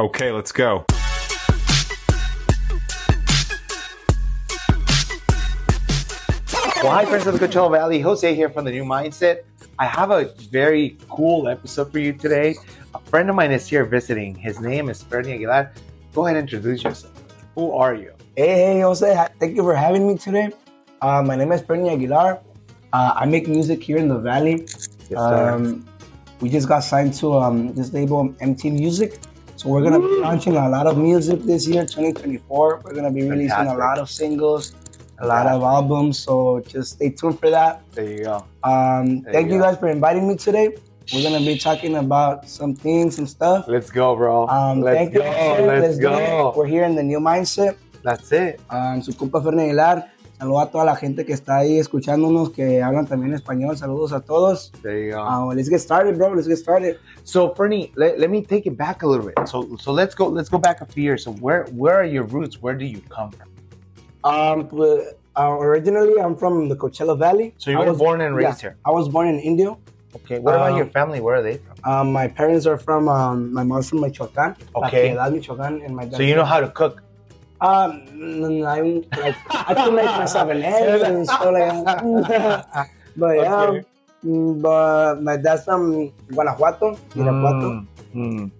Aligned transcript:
Okay, 0.00 0.32
let's 0.32 0.50
go. 0.50 0.84
Well, 6.82 6.92
hi, 6.92 7.04
friends 7.06 7.26
of 7.28 7.38
the 7.38 7.46
Coachella 7.46 7.70
Valley. 7.70 8.00
Jose 8.00 8.34
here 8.34 8.50
from 8.50 8.64
the 8.64 8.72
New 8.72 8.84
Mindset. 8.84 9.44
I 9.78 9.86
have 9.86 10.10
a 10.10 10.24
very 10.50 10.98
cool 11.08 11.48
episode 11.48 11.92
for 11.92 12.00
you 12.00 12.12
today. 12.12 12.56
A 12.94 12.98
friend 12.98 13.30
of 13.30 13.36
mine 13.36 13.52
is 13.52 13.66
here 13.68 13.84
visiting. 13.84 14.34
His 14.34 14.60
name 14.60 14.90
is 14.90 15.00
Ferny 15.02 15.32
Aguilar. 15.34 15.72
Go 16.12 16.26
ahead 16.26 16.36
and 16.38 16.44
introduce 16.52 16.82
yourself. 16.82 17.14
Who 17.54 17.70
are 17.72 17.94
you? 17.94 18.12
Hey, 18.36 18.48
hey, 18.74 18.80
Jose. 18.80 19.28
Thank 19.38 19.54
you 19.56 19.62
for 19.62 19.76
having 19.76 20.08
me 20.08 20.18
today. 20.18 20.50
Uh, 21.00 21.22
my 21.22 21.36
name 21.36 21.52
is 21.52 21.62
Ferny 21.62 21.88
Aguilar. 21.90 22.40
Uh, 22.92 23.12
I 23.14 23.26
make 23.26 23.46
music 23.48 23.80
here 23.82 23.96
in 23.98 24.08
the 24.08 24.18
Valley. 24.18 24.66
Yes, 25.08 25.16
Um, 25.16 25.86
we 26.40 26.50
just 26.50 26.68
got 26.68 26.80
signed 26.80 27.14
to 27.14 27.34
um, 27.38 27.72
this 27.74 27.92
label, 27.92 28.34
MT 28.40 28.70
Music. 28.70 29.18
So 29.64 29.70
we're 29.70 29.80
gonna 29.82 29.98
be 29.98 30.20
launching 30.20 30.56
a 30.58 30.68
lot 30.68 30.86
of 30.86 30.98
music 30.98 31.40
this 31.40 31.66
year, 31.66 31.86
2024. 31.86 32.82
We're 32.84 32.92
gonna 32.92 33.10
be 33.10 33.22
releasing 33.22 33.48
Fantastic. 33.48 33.78
a 33.78 33.80
lot 33.80 33.98
of 33.98 34.10
singles, 34.10 34.74
a 35.20 35.26
lot 35.26 35.46
of 35.46 35.62
albums. 35.62 36.18
So 36.18 36.60
just 36.68 36.96
stay 36.96 37.08
tuned 37.08 37.40
for 37.40 37.48
that. 37.48 37.80
there 37.92 38.04
you 38.04 38.24
go. 38.24 38.44
Um, 38.62 39.22
There 39.22 39.32
thank 39.32 39.50
you 39.50 39.58
guys 39.58 39.78
for 39.78 39.88
inviting 39.88 40.28
me 40.28 40.36
today. 40.36 40.76
We're 41.14 41.22
gonna 41.22 41.40
be 41.40 41.56
talking 41.56 41.96
about 41.96 42.46
some 42.46 42.74
things, 42.74 43.16
some 43.16 43.26
stuff. 43.26 43.64
Let's 43.66 43.88
go, 43.90 44.14
bro. 44.14 44.46
Um, 44.48 44.82
Let's 44.82 44.98
thank 44.98 45.14
go. 45.14 45.20
Let's 45.20 45.96
it. 45.96 46.02
go. 46.02 46.52
We're 46.54 46.66
here 46.66 46.84
in 46.84 46.94
the 46.94 47.02
new 47.02 47.18
mindset. 47.18 47.76
That's 48.02 48.32
it. 48.32 48.60
Um, 48.68 49.00
su 49.00 49.12
compa 49.12 49.40
Aguilar. 49.40 50.04
Saludos 50.44 50.62
a 50.62 50.70
toda 50.70 50.84
la 50.84 50.96
gente 50.96 51.24
que 51.24 51.32
está 51.32 51.56
ahí 51.56 51.78
escuchándonos, 51.78 52.50
que 52.50 52.82
hablan 52.82 53.06
también 53.06 53.32
español. 53.32 53.78
Saludos 53.78 54.12
a 54.12 54.20
todos. 54.20 54.70
There 54.82 55.06
you 55.06 55.12
go. 55.12 55.22
Uh, 55.22 55.54
let's 55.54 55.70
get 55.70 55.80
started, 55.80 56.18
bro. 56.18 56.34
Let's 56.34 56.46
get 56.46 56.58
started. 56.58 56.98
So, 57.24 57.54
Ferny, 57.54 57.92
let, 57.96 58.18
let 58.18 58.28
me 58.28 58.42
take 58.42 58.66
it 58.66 58.76
back 58.76 59.02
a 59.04 59.06
little 59.06 59.24
bit. 59.24 59.36
So, 59.48 59.74
so 59.80 59.90
let's 59.90 60.14
go. 60.14 60.28
Let's 60.28 60.50
go 60.50 60.58
back 60.58 60.82
a 60.82 60.84
few 60.84 61.02
years. 61.02 61.24
So, 61.24 61.32
where 61.32 61.64
where 61.72 61.94
are 61.94 62.04
your 62.04 62.24
roots? 62.24 62.60
Where 62.60 62.74
do 62.74 62.84
you 62.84 63.00
come 63.08 63.30
from? 63.30 63.48
Um, 64.22 64.68
but, 64.70 65.18
uh, 65.34 65.50
originally, 65.58 66.20
I'm 66.20 66.36
from 66.36 66.68
the 66.68 66.76
Coachella 66.76 67.18
Valley. 67.18 67.54
So, 67.56 67.70
you 67.70 67.78
were 67.78 67.86
was, 67.86 67.98
born 67.98 68.20
and 68.20 68.36
raised 68.36 68.62
yeah, 68.62 68.72
here. 68.72 68.76
I 68.84 68.90
was 68.90 69.08
born 69.08 69.28
in 69.28 69.40
Indio. 69.40 69.78
Okay. 70.14 70.40
What 70.40 70.56
about 70.56 70.72
Um, 70.72 70.76
your 70.76 70.86
family? 70.86 71.20
Where 71.22 71.36
are 71.36 71.42
they 71.42 71.56
from? 71.56 71.90
Um, 71.90 72.12
my 72.12 72.28
parents 72.28 72.66
are 72.66 72.76
from, 72.76 73.08
um, 73.08 73.50
my 73.52 73.64
mom's 73.64 73.88
from 73.88 74.00
Michoacán. 74.00 74.56
La 74.76 74.88
Okay. 74.88 75.08
Piedad, 75.08 75.32
Michoacán, 75.32 75.82
and 75.86 75.96
my 75.96 76.04
dad. 76.04 76.18
So 76.18 76.22
you 76.22 76.34
know 76.36 76.44
how 76.44 76.60
to 76.60 76.68
cook. 76.68 77.02
Um, 77.64 78.04
I'm 78.12 78.60
like, 78.60 79.34
I 79.48 79.72
can 79.72 79.94
make 79.96 80.04
myself 80.20 80.50
an 80.50 80.60
and 80.62 81.24
stuff 81.24 81.48
like 81.48 81.72
that. 81.88 82.88
but 83.16 83.32
yeah, 83.40 83.62
Okay. 83.72 83.84
but 84.60 85.22
my 85.22 85.36
dad's 85.36 85.64
from 85.64 86.12
Guanajuato, 86.28 86.96
Irapuato. 87.16 87.68
Mm, 87.72 87.88
mm. 88.14 88.50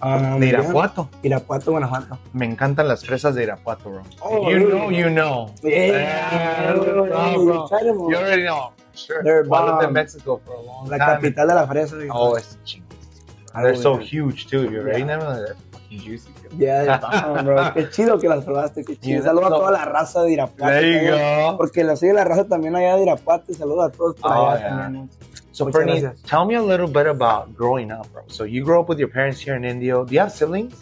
Um, 0.00 0.40
De 0.40 0.46
yeah. 0.46 0.52
Irapuato. 0.62 1.08
Irapuato, 1.22 1.70
Guanajuato. 1.70 2.18
Me 2.32 2.46
encantan 2.46 2.88
las 2.88 3.04
fresas 3.04 3.34
de 3.34 3.42
Irapuato, 3.44 3.90
bro. 3.90 4.02
Oh, 4.22 4.48
you 4.50 4.56
really? 4.58 4.72
know, 4.72 4.90
you 4.90 5.10
know. 5.10 5.54
Yeah, 5.62 6.72
bro. 6.74 7.06
You 8.10 8.16
already 8.16 8.42
know. 8.44 8.72
Sure. 8.94 9.22
They're 9.22 9.44
lived 9.44 9.82
in. 9.84 9.92
Mexico 9.92 10.40
for 10.44 10.54
a 10.54 10.60
long 10.60 10.88
La 10.88 10.98
time. 10.98 11.22
capital 11.22 11.46
de 11.48 11.54
la 11.54 11.66
fresa. 11.66 11.96
Oh, 12.10 12.34
it's. 12.34 12.58
Ah, 13.54 13.62
They're 13.62 13.74
so 13.76 13.96
huge 13.96 14.46
too. 14.46 14.62
You 14.70 14.80
already 14.80 15.00
Yeah. 15.06 15.16
know, 15.18 15.34
they're 15.34 15.56
fucking 15.72 15.98
juicy. 16.00 16.30
Too. 16.50 16.56
Yeah, 16.58 17.42
bro. 17.44 17.72
Qué 17.74 17.90
chido 17.90 18.18
que 18.18 18.28
las 18.28 18.44
probaste, 18.44 18.84
qué 18.84 18.96
chido. 18.98 19.22
Saludos 19.22 19.46
a 19.46 19.56
toda 19.56 19.70
la 19.72 19.84
raza 19.84 20.22
de 20.22 20.32
Irapuato. 20.32 21.56
Porque 21.56 21.84
la 21.84 21.96
sigue 21.96 22.12
la 22.12 22.24
raza 22.24 22.44
también 22.46 22.74
allá 22.76 22.96
de 22.96 23.02
Irapuato. 23.02 23.52
Saludos 23.54 23.88
a 23.88 23.96
todos 23.96 24.14
por 24.16 24.30
Oh, 24.32 24.50
allá 24.50 24.58
yeah. 24.60 24.68
también. 24.78 25.10
So, 25.52 25.64
Muchas 25.64 25.80
Bernie, 25.84 26.00
gracias. 26.00 26.22
tell 26.22 26.44
me 26.46 26.54
a 26.54 26.62
little 26.62 26.86
bit 26.86 27.06
about 27.08 27.56
growing 27.56 27.90
up, 27.90 28.06
bro. 28.12 28.22
So, 28.28 28.44
you 28.44 28.62
grew 28.64 28.78
up 28.80 28.88
with 28.88 28.98
your 28.98 29.08
parents 29.10 29.40
here 29.40 29.56
in 29.56 29.64
Indio. 29.64 30.04
Do 30.04 30.14
you 30.14 30.20
have 30.20 30.30
siblings? 30.32 30.74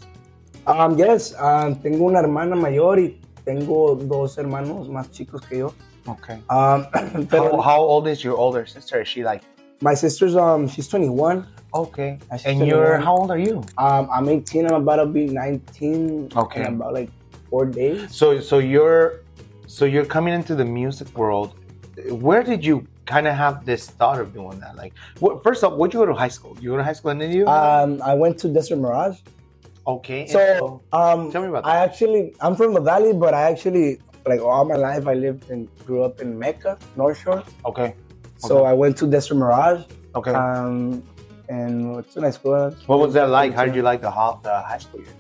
Um, 0.67 0.99
yes, 0.99 1.35
um, 1.39 1.77
tengo 1.77 2.05
una 2.05 2.19
hermana 2.19 2.57
mayor 2.57 2.99
y 2.99 3.19
tengo 3.45 3.95
dos 3.95 4.37
hermanos 4.37 4.89
más 4.89 5.11
chicos 5.13 5.41
que 5.49 5.59
yo. 5.59 5.73
Okay. 6.09 6.39
Um, 6.51 6.87
How, 7.31 7.61
how 7.61 7.81
old 7.81 8.07
is 8.07 8.23
your 8.23 8.37
older 8.37 8.67
sister? 8.67 9.01
Is 9.01 9.09
she 9.09 9.25
like? 9.25 9.43
My 9.81 9.95
sister's 9.95 10.37
um, 10.37 10.69
she's 10.69 10.89
21. 10.89 11.47
Okay. 11.75 12.19
My 12.31 12.37
sister's 12.37 12.61
And 12.61 12.67
you're 12.67 12.97
21. 12.99 13.03
how 13.03 13.17
old 13.17 13.31
are 13.31 13.39
you? 13.39 13.63
Um, 13.79 14.09
I'm 14.13 14.29
18. 14.29 14.67
I'm 14.67 14.75
about 14.83 14.97
to 14.97 15.07
be 15.07 15.27
19. 15.27 16.33
Okay. 16.35 16.61
In 16.65 16.75
about 16.75 16.95
like 16.95 17.11
four 17.51 17.67
days. 17.67 18.15
So 18.15 18.41
so 18.41 18.59
you're 18.59 19.21
so 19.67 19.85
you're 19.85 20.07
coming 20.07 20.33
into 20.35 20.55
the 20.55 20.65
music 20.65 21.17
world. 21.17 21.55
Where 22.11 22.43
did 22.43 22.65
you 22.65 22.87
kind 23.07 23.27
of 23.29 23.35
have 23.35 23.65
this 23.65 23.89
thought 23.89 24.21
of 24.21 24.33
doing 24.35 24.59
that? 24.61 24.77
Like, 24.77 24.93
what, 25.21 25.43
first 25.43 25.63
off, 25.65 25.75
where'd 25.75 25.93
you 25.95 26.01
go 26.01 26.07
to 26.07 26.15
high 26.15 26.29
school? 26.29 26.57
You 26.61 26.71
go 26.71 26.77
to 26.77 26.85
high 26.85 26.93
school 26.93 27.11
in 27.11 27.21
Indio? 27.23 27.47
Um, 27.47 28.01
I 28.03 28.15
went 28.15 28.39
to 28.41 28.49
Desert 28.49 28.79
Mirage. 28.79 29.19
okay. 29.87 30.23
and 30.23 30.31
So, 30.31 30.83
um, 30.93 31.31
Tell 31.33 31.41
me 31.43 31.49
about 31.49 31.65
I 31.65 31.77
actually, 31.79 32.35
I'm 32.41 32.55
from 32.55 32.75
the 32.75 32.81
valley, 32.81 33.13
but 33.15 33.33
I 33.33 33.43
actually, 33.51 33.99
like 34.27 34.41
all 34.41 34.65
my 34.65 34.75
life, 34.77 35.07
I 35.07 35.15
lived 35.15 35.51
and 35.51 35.69
grew 35.87 36.03
up 36.03 36.21
in 36.21 36.39
Mecca, 36.39 36.79
North 36.97 37.19
Shore. 37.23 37.43
okay. 37.65 37.95
So 38.39 38.65
I 38.65 38.73
went 38.73 38.97
to 38.99 39.07
Desert 39.07 39.35
Mirage. 39.37 39.83
Okay. 40.15 40.33
Um, 40.33 41.03
and 41.49 41.97
it's 41.99 42.17
a 42.17 42.21
nice 42.21 42.35
school. 42.35 42.75
what 42.87 42.99
was 42.99 43.15
that 43.15 43.29
like? 43.31 43.55
How 43.55 43.65
did 43.65 43.75
you 43.75 43.83
like 43.83 44.01
the, 44.01 44.11
ho- 44.11 44.41
the 44.43 44.61
high 44.63 44.79
school 44.79 45.01
years? 45.01 45.13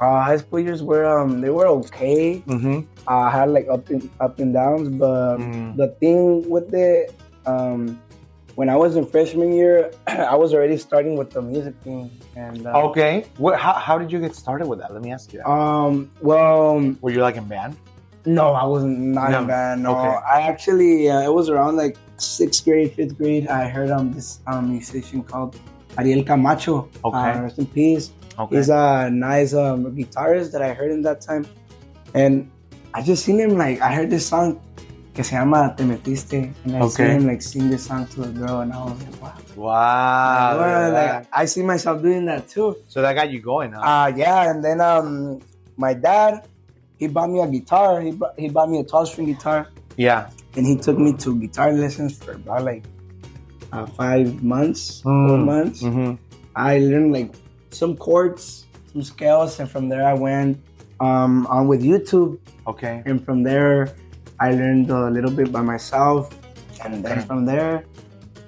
Uh, 0.00 0.22
high 0.22 0.36
school 0.36 0.58
years 0.60 0.82
were 0.82 1.06
um 1.06 1.40
they 1.40 1.50
were 1.50 1.66
okay. 1.68 2.42
Mm-hmm. 2.48 2.80
Uh, 3.06 3.10
I 3.10 3.30
had 3.30 3.50
like 3.50 3.68
up 3.68 3.88
and 3.90 4.10
up 4.20 4.38
and 4.40 4.52
downs, 4.52 4.88
but 4.88 5.36
Mm. 5.38 5.76
the 5.76 5.88
thing 6.00 6.48
with 6.50 6.74
it, 6.74 7.14
um, 7.46 8.00
when 8.56 8.68
I 8.68 8.76
was 8.76 8.96
in 8.96 9.06
freshman 9.06 9.52
year, 9.52 9.92
I 10.06 10.34
was 10.34 10.52
already 10.52 10.76
starting 10.78 11.16
with 11.16 11.30
the 11.30 11.40
music 11.42 11.74
thing, 11.84 12.10
and 12.36 12.66
uh, 12.66 12.88
Okay. 12.90 13.26
What, 13.38 13.58
how, 13.58 13.72
how 13.74 13.96
did 13.96 14.10
you 14.12 14.20
get 14.20 14.34
started 14.34 14.66
with 14.66 14.80
that? 14.80 14.92
Let 14.92 15.02
me 15.02 15.12
ask 15.12 15.32
you 15.32 15.38
that. 15.38 15.48
um, 15.48 16.10
well, 16.20 16.94
Were 17.00 17.10
you 17.10 17.22
like 17.22 17.36
in 17.36 17.44
band? 17.46 17.76
no, 18.26 18.52
I 18.52 18.64
wasn't 18.64 18.98
not 18.98 19.30
No. 19.30 19.40
in 19.42 19.46
band. 19.46 19.82
No, 19.84 19.96
Okay. 19.96 20.16
I 20.34 20.40
actually 20.42 21.08
uh, 21.08 21.20
it 21.22 21.32
was 21.32 21.48
around 21.50 21.76
like 21.76 21.96
sixth 22.16 22.64
grade, 22.64 22.92
fifth 22.94 23.16
grade. 23.18 23.48
I 23.48 23.68
heard 23.68 23.90
um 23.90 24.12
this 24.12 24.40
um 24.46 24.70
musician 24.70 25.22
called 25.22 25.56
Ariel 25.98 26.24
Camacho. 26.24 26.88
Okay. 27.04 27.16
uh, 27.18 27.42
rest 27.42 27.58
in 27.58 27.66
peace. 27.66 28.10
Okay. 28.38 28.56
He's 28.56 28.68
a 28.68 29.08
nice 29.10 29.54
um, 29.54 29.94
guitarist 29.94 30.50
that 30.52 30.60
I 30.62 30.74
heard 30.74 30.90
in 30.90 31.02
that 31.02 31.20
time. 31.20 31.46
And 32.14 32.50
I 32.92 33.00
just 33.02 33.24
seen 33.24 33.38
him 33.38 33.56
like, 33.56 33.80
I 33.80 33.94
heard 33.94 34.10
this 34.10 34.26
song 34.26 34.60
que 35.14 35.22
se 35.22 35.36
llama 35.38 35.72
Te 35.76 35.84
Metiste. 35.84 36.52
And 36.64 36.76
I 36.76 36.80
Okay. 36.80 36.90
seen 36.94 37.06
him 37.22 37.26
like 37.28 37.42
sing 37.42 37.70
this 37.70 37.86
song 37.86 38.06
to 38.08 38.24
a 38.24 38.28
girl 38.28 38.60
and 38.60 38.72
I 38.72 38.82
was 38.84 38.98
like, 39.04 39.22
wow. 39.22 39.34
wow. 39.54 40.58
Well, 40.58 40.90
look 40.90 40.94
like, 40.94 41.26
I 41.32 41.44
see 41.44 41.62
myself 41.62 42.02
doing 42.02 42.24
that 42.26 42.48
too. 42.48 42.76
so 42.88 43.02
that 43.02 43.14
got 43.14 43.30
you 43.30 43.38
going, 43.40 43.70
huh? 43.72 43.80
Uh, 43.80 44.12
yeah, 44.16 44.50
and 44.50 44.64
then 44.64 44.80
um, 44.80 45.40
my 45.76 45.94
dad, 45.94 46.48
he 46.98 47.06
bought 47.06 47.30
me 47.30 47.40
a 47.40 47.46
guitar. 47.46 48.00
He, 48.00 48.10
bought, 48.10 48.34
he 48.38 48.48
bought 48.48 48.68
me 48.68 48.80
a 48.80 48.84
12 48.84 49.08
string 49.08 49.26
guitar. 49.26 49.68
yeah. 49.96 50.30
And 50.56 50.64
he 50.66 50.76
took 50.76 50.98
me 50.98 51.12
to 51.14 51.34
guitar 51.40 51.72
lessons 51.72 52.16
for 52.18 52.32
about 52.32 52.64
like 52.64 52.84
uh, 53.72 53.86
five 53.86 54.42
months, 54.42 55.00
four 55.02 55.12
Mm. 55.38 55.44
months. 55.44 55.82
Mm-hmm. 55.82 56.14
I 56.54 56.78
learned 56.78 57.12
like 57.12 57.34
some 57.70 57.96
chords, 57.96 58.66
some 58.92 59.02
scales, 59.02 59.58
and 59.58 59.68
from 59.68 59.88
there 59.88 60.06
I 60.06 60.14
went 60.14 60.62
um, 61.00 61.46
on 61.48 61.66
with 61.66 61.82
YouTube. 61.82 62.38
Okay. 62.66 63.02
And 63.04 63.24
from 63.24 63.42
there, 63.42 63.90
I 64.38 64.52
learned 64.52 64.90
a 64.90 65.10
little 65.10 65.30
bit 65.30 65.50
by 65.50 65.60
myself. 65.62 66.30
And 66.84 67.04
then 67.04 67.22
from 67.26 67.46
there, 67.46 67.84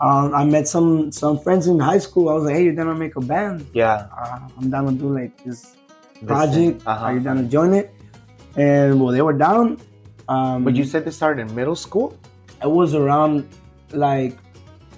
um, 0.00 0.34
I 0.34 0.44
met 0.44 0.68
some 0.68 1.10
some 1.10 1.38
friends 1.40 1.66
in 1.66 1.80
high 1.80 1.98
school. 1.98 2.28
I 2.28 2.34
was 2.34 2.44
like, 2.44 2.54
"Hey, 2.54 2.64
you're 2.64 2.74
down 2.76 2.86
to 2.86 2.94
make 2.94 3.16
a 3.16 3.20
band? 3.20 3.66
Yeah. 3.72 4.06
Uh, 4.14 4.46
I'm 4.58 4.70
down 4.70 4.86
to 4.86 4.92
do 4.92 5.08
like 5.10 5.32
this 5.42 5.74
This 6.20 6.24
project. 6.28 6.86
Uh-huh. 6.86 7.04
Are 7.06 7.14
you 7.14 7.20
down 7.20 7.36
to 7.38 7.44
join 7.48 7.72
it?" 7.74 7.90
And 8.56 9.00
well, 9.00 9.10
they 9.12 9.22
were 9.22 9.32
down. 9.36 9.80
Um, 10.28 10.64
But 10.64 10.74
you 10.76 10.84
said 10.84 11.04
this 11.04 11.16
started 11.16 11.48
in 11.48 11.54
middle 11.54 11.76
school? 11.76 12.16
it 12.62 12.70
was 12.70 12.94
around 12.94 13.46
like 13.92 14.38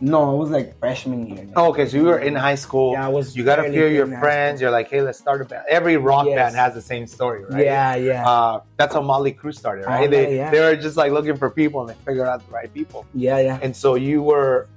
no, 0.00 0.34
it 0.34 0.38
was 0.38 0.50
like 0.50 0.78
freshman 0.78 1.26
year. 1.26 1.48
Oh, 1.56 1.70
okay. 1.70 1.88
So 1.88 1.96
you 1.96 2.04
were 2.04 2.20
in 2.20 2.36
high 2.36 2.54
school. 2.54 2.92
Yeah, 2.92 3.06
I 3.06 3.08
was. 3.08 3.36
You 3.36 3.42
gotta 3.44 3.64
of 3.66 3.74
your 3.74 4.06
friends. 4.06 4.60
You're 4.60 4.70
like, 4.70 4.88
hey, 4.88 5.02
let's 5.02 5.18
start 5.18 5.42
a 5.42 5.44
band. 5.44 5.64
Every 5.68 5.96
rock 5.96 6.26
Yes. 6.26 6.36
band 6.36 6.54
has 6.54 6.74
the 6.74 6.80
same 6.80 7.06
story, 7.08 7.44
right? 7.44 7.64
Yeah, 7.64 7.96
yeah. 7.96 8.28
Uh, 8.28 8.60
that's 8.76 8.94
how 8.94 9.02
Mötley 9.02 9.34
Crüe 9.36 9.52
started, 9.54 9.86
right? 9.86 10.06
Oh, 10.06 10.10
they, 10.10 10.36
yeah. 10.36 10.50
they 10.50 10.60
were 10.60 10.76
just 10.76 10.96
like 10.96 11.10
looking 11.10 11.36
for 11.36 11.50
people 11.50 11.80
and 11.80 11.90
they 11.90 11.98
figured 12.04 12.28
out 12.28 12.46
the 12.46 12.52
right 12.52 12.72
people. 12.72 13.06
yeah, 13.12 13.38
yeah. 13.40 13.58
And 13.60 13.74
so 13.74 13.96
you 13.96 14.22
were, 14.22 14.68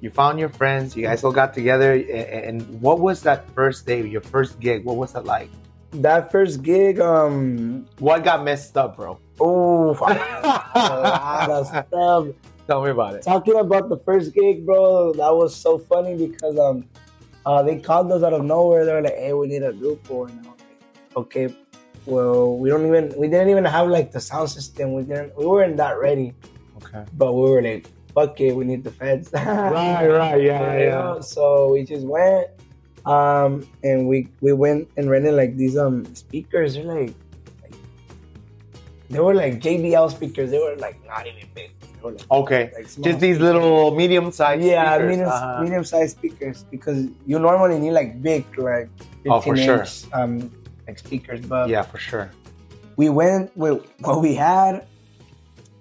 you 0.00 0.08
found 0.08 0.38
your 0.40 0.48
friends. 0.48 0.96
You 0.96 1.02
guys 1.04 1.22
all 1.24 1.32
got 1.32 1.52
together. 1.52 1.92
And, 1.92 2.62
and 2.62 2.80
what 2.80 3.00
was 3.00 3.20
that 3.22 3.50
first 3.50 3.84
day, 3.84 4.00
your 4.06 4.22
first 4.22 4.58
gig? 4.60 4.84
What 4.86 4.96
was 4.96 5.12
that 5.12 5.26
like? 5.26 5.50
That 5.92 6.30
first 6.30 6.62
gig, 6.62 7.00
um, 7.00 7.86
What 7.98 8.22
got 8.22 8.44
messed 8.44 8.76
up, 8.76 8.96
bro? 8.96 9.18
oh, 9.40 9.90
a 9.90 9.94
lot 10.04 11.50
of 11.50 11.66
stuff. 11.66 12.26
Tell 12.66 12.84
me 12.84 12.90
about 12.90 13.14
it. 13.16 13.22
Talking 13.22 13.58
about 13.58 13.88
the 13.88 13.96
first 13.98 14.32
gig, 14.32 14.64
bro, 14.64 15.12
that 15.14 15.34
was 15.34 15.54
so 15.56 15.78
funny 15.78 16.14
because 16.16 16.56
um, 16.58 16.84
uh, 17.44 17.62
they 17.62 17.80
called 17.80 18.12
us 18.12 18.22
out 18.22 18.32
of 18.32 18.44
nowhere. 18.44 18.84
They 18.84 18.92
were 18.92 19.02
like, 19.02 19.16
"Hey, 19.16 19.32
we 19.32 19.48
need 19.48 19.64
a 19.64 19.72
group," 19.72 20.08
and 20.10 20.18
I 20.18 20.22
was 20.22 20.46
like, 20.46 21.16
"Okay." 21.16 21.54
Well, 22.06 22.56
we 22.56 22.70
don't 22.70 22.86
even 22.86 23.12
we 23.18 23.26
didn't 23.28 23.48
even 23.50 23.64
have 23.64 23.88
like 23.88 24.12
the 24.12 24.20
sound 24.20 24.50
system. 24.50 24.92
We 24.94 25.02
didn't 25.02 25.36
we 25.36 25.46
weren't 25.46 25.76
that 25.78 25.98
ready, 25.98 26.32
Okay. 26.76 27.04
but 27.18 27.32
we 27.32 27.50
were 27.50 27.60
like, 27.62 27.88
"Fuck 28.14 28.40
it, 28.40 28.54
we 28.54 28.64
need 28.64 28.84
the 28.84 28.92
feds." 28.92 29.32
Right, 29.34 30.06
right, 30.06 30.40
yeah, 30.40 30.78
You 30.78 30.90
know? 30.90 31.20
So 31.20 31.72
we 31.72 31.84
just 31.84 32.06
went. 32.06 32.46
Um, 33.06 33.66
and 33.82 34.08
we 34.08 34.28
we 34.40 34.52
went 34.52 34.88
and 34.96 35.08
rented 35.10 35.34
like 35.34 35.56
these 35.56 35.76
um 35.76 36.04
speakers. 36.14 36.74
They're 36.74 36.84
like, 36.84 37.14
like 37.62 37.74
they 39.08 39.20
were 39.20 39.34
like 39.34 39.60
JBL 39.60 40.10
speakers. 40.10 40.50
They 40.50 40.58
were 40.58 40.76
like 40.76 41.04
not 41.06 41.26
even 41.26 41.48
big. 41.54 41.70
Like, 42.02 42.20
Okay. 42.30 42.70
like 42.74 42.86
Just 43.02 43.20
these 43.20 43.38
little 43.38 43.94
medium 43.94 44.32
sized 44.32 44.62
yeah 44.64 44.94
speakers. 44.94 45.08
medium 45.10 45.28
Uh-huh. 45.28 45.62
medium 45.62 45.84
sized 45.84 46.16
speakers 46.16 46.64
because 46.70 47.06
you 47.26 47.38
normally 47.38 47.78
need 47.78 47.92
like 47.92 48.22
big 48.22 48.44
like 48.58 48.88
15 49.24 49.32
Oh, 49.32 49.40
for 49.40 49.56
sure. 49.56 49.84
um 50.12 50.50
like 50.86 50.98
speakers. 50.98 51.40
But 51.40 51.68
Yeah, 51.68 51.82
for 51.82 51.98
sure. 51.98 52.30
we 52.96 53.08
went 53.08 53.54
with 53.56 53.84
what 54.00 54.20
we 54.20 54.34
had, 54.34 54.86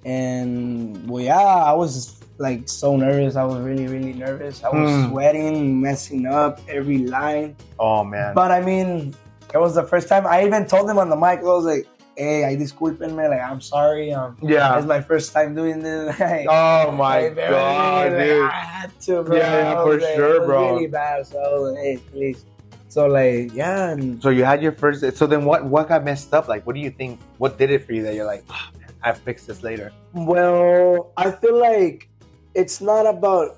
and 0.05 1.09
well, 1.09 1.23
yeah, 1.23 1.37
I 1.39 1.73
was 1.73 2.19
like 2.39 2.67
so 2.69 2.95
nervous. 2.95 3.35
I 3.35 3.43
was 3.43 3.59
really, 3.59 3.87
really 3.87 4.13
nervous. 4.13 4.63
I 4.63 4.69
was 4.69 4.89
Hmm. 4.89 5.09
sweating, 5.11 5.81
messing 5.81 6.25
up 6.25 6.59
every 6.69 6.99
line. 6.99 7.55
Oh 7.79 8.03
man. 8.03 8.33
But 8.33 8.51
I 8.51 8.61
mean, 8.61 9.13
it 9.53 9.57
was 9.57 9.75
the 9.75 9.83
first 9.83 10.07
time. 10.07 10.25
I 10.25 10.45
even 10.45 10.65
told 10.65 10.87
them 10.89 10.97
on 10.97 11.09
the 11.09 11.15
mic. 11.17 11.39
I 11.39 11.43
was 11.43 11.65
like, 11.65 11.85
"Hey, 12.15 12.45
I 12.45 12.55
disculpenme. 12.55 13.15
Like, 13.29 13.41
I'm 13.41 13.61
sorry. 13.61 14.13
Um, 14.13 14.37
Yeah. 14.41 14.77
it's 14.77 14.87
my 14.87 15.01
first 15.01 15.33
time 15.33 15.53
doing 15.55 15.79
this. 15.83 16.17
Like, 16.19 16.47
Oh 16.49 16.91
my 16.91 17.27
like, 17.27 17.35
god, 17.35 18.09
dude. 18.09 18.43
I 18.43 18.51
had 18.59 18.99
to, 19.01 19.23
bro. 19.23 19.37
Yeah, 19.37 19.57
yeah, 19.75 19.83
for 19.83 19.93
like, 19.99 20.15
sure, 20.15 20.35
it 20.35 20.39
was 20.39 20.47
bro. 20.47 20.73
Really 20.75 20.87
bad. 20.87 21.27
So 21.27 21.39
I 21.39 21.47
was 21.53 21.73
like, 21.73 21.83
hey, 21.83 21.97
please. 22.11 22.45
So 22.89 23.05
like, 23.07 23.53
yeah, 23.53 23.89
and 23.91 24.21
So 24.23 24.29
you 24.29 24.43
had 24.43 24.63
your 24.63 24.71
first. 24.71 25.03
So 25.15 25.27
then, 25.27 25.45
what 25.45 25.63
what 25.65 25.87
got 25.89 26.03
messed 26.03 26.33
up? 26.33 26.47
Like, 26.47 26.65
what 26.65 26.73
do 26.73 26.81
you 26.81 26.89
think? 26.89 27.19
What 27.37 27.57
did 27.57 27.69
it 27.69 27.85
for 27.85 27.93
you 27.93 28.01
that 28.03 28.15
you're 28.15 28.25
like, 28.25 28.43
oh, 28.49 28.65
man, 28.79 28.89
I 29.03 29.11
fix 29.13 29.45
this 29.45 29.61
later? 29.61 29.91
Well, 30.13 31.11
I 31.15 31.29
feel 31.31 31.57
like 31.59 32.08
it's 32.55 32.81
not 32.81 33.05
about 33.05 33.57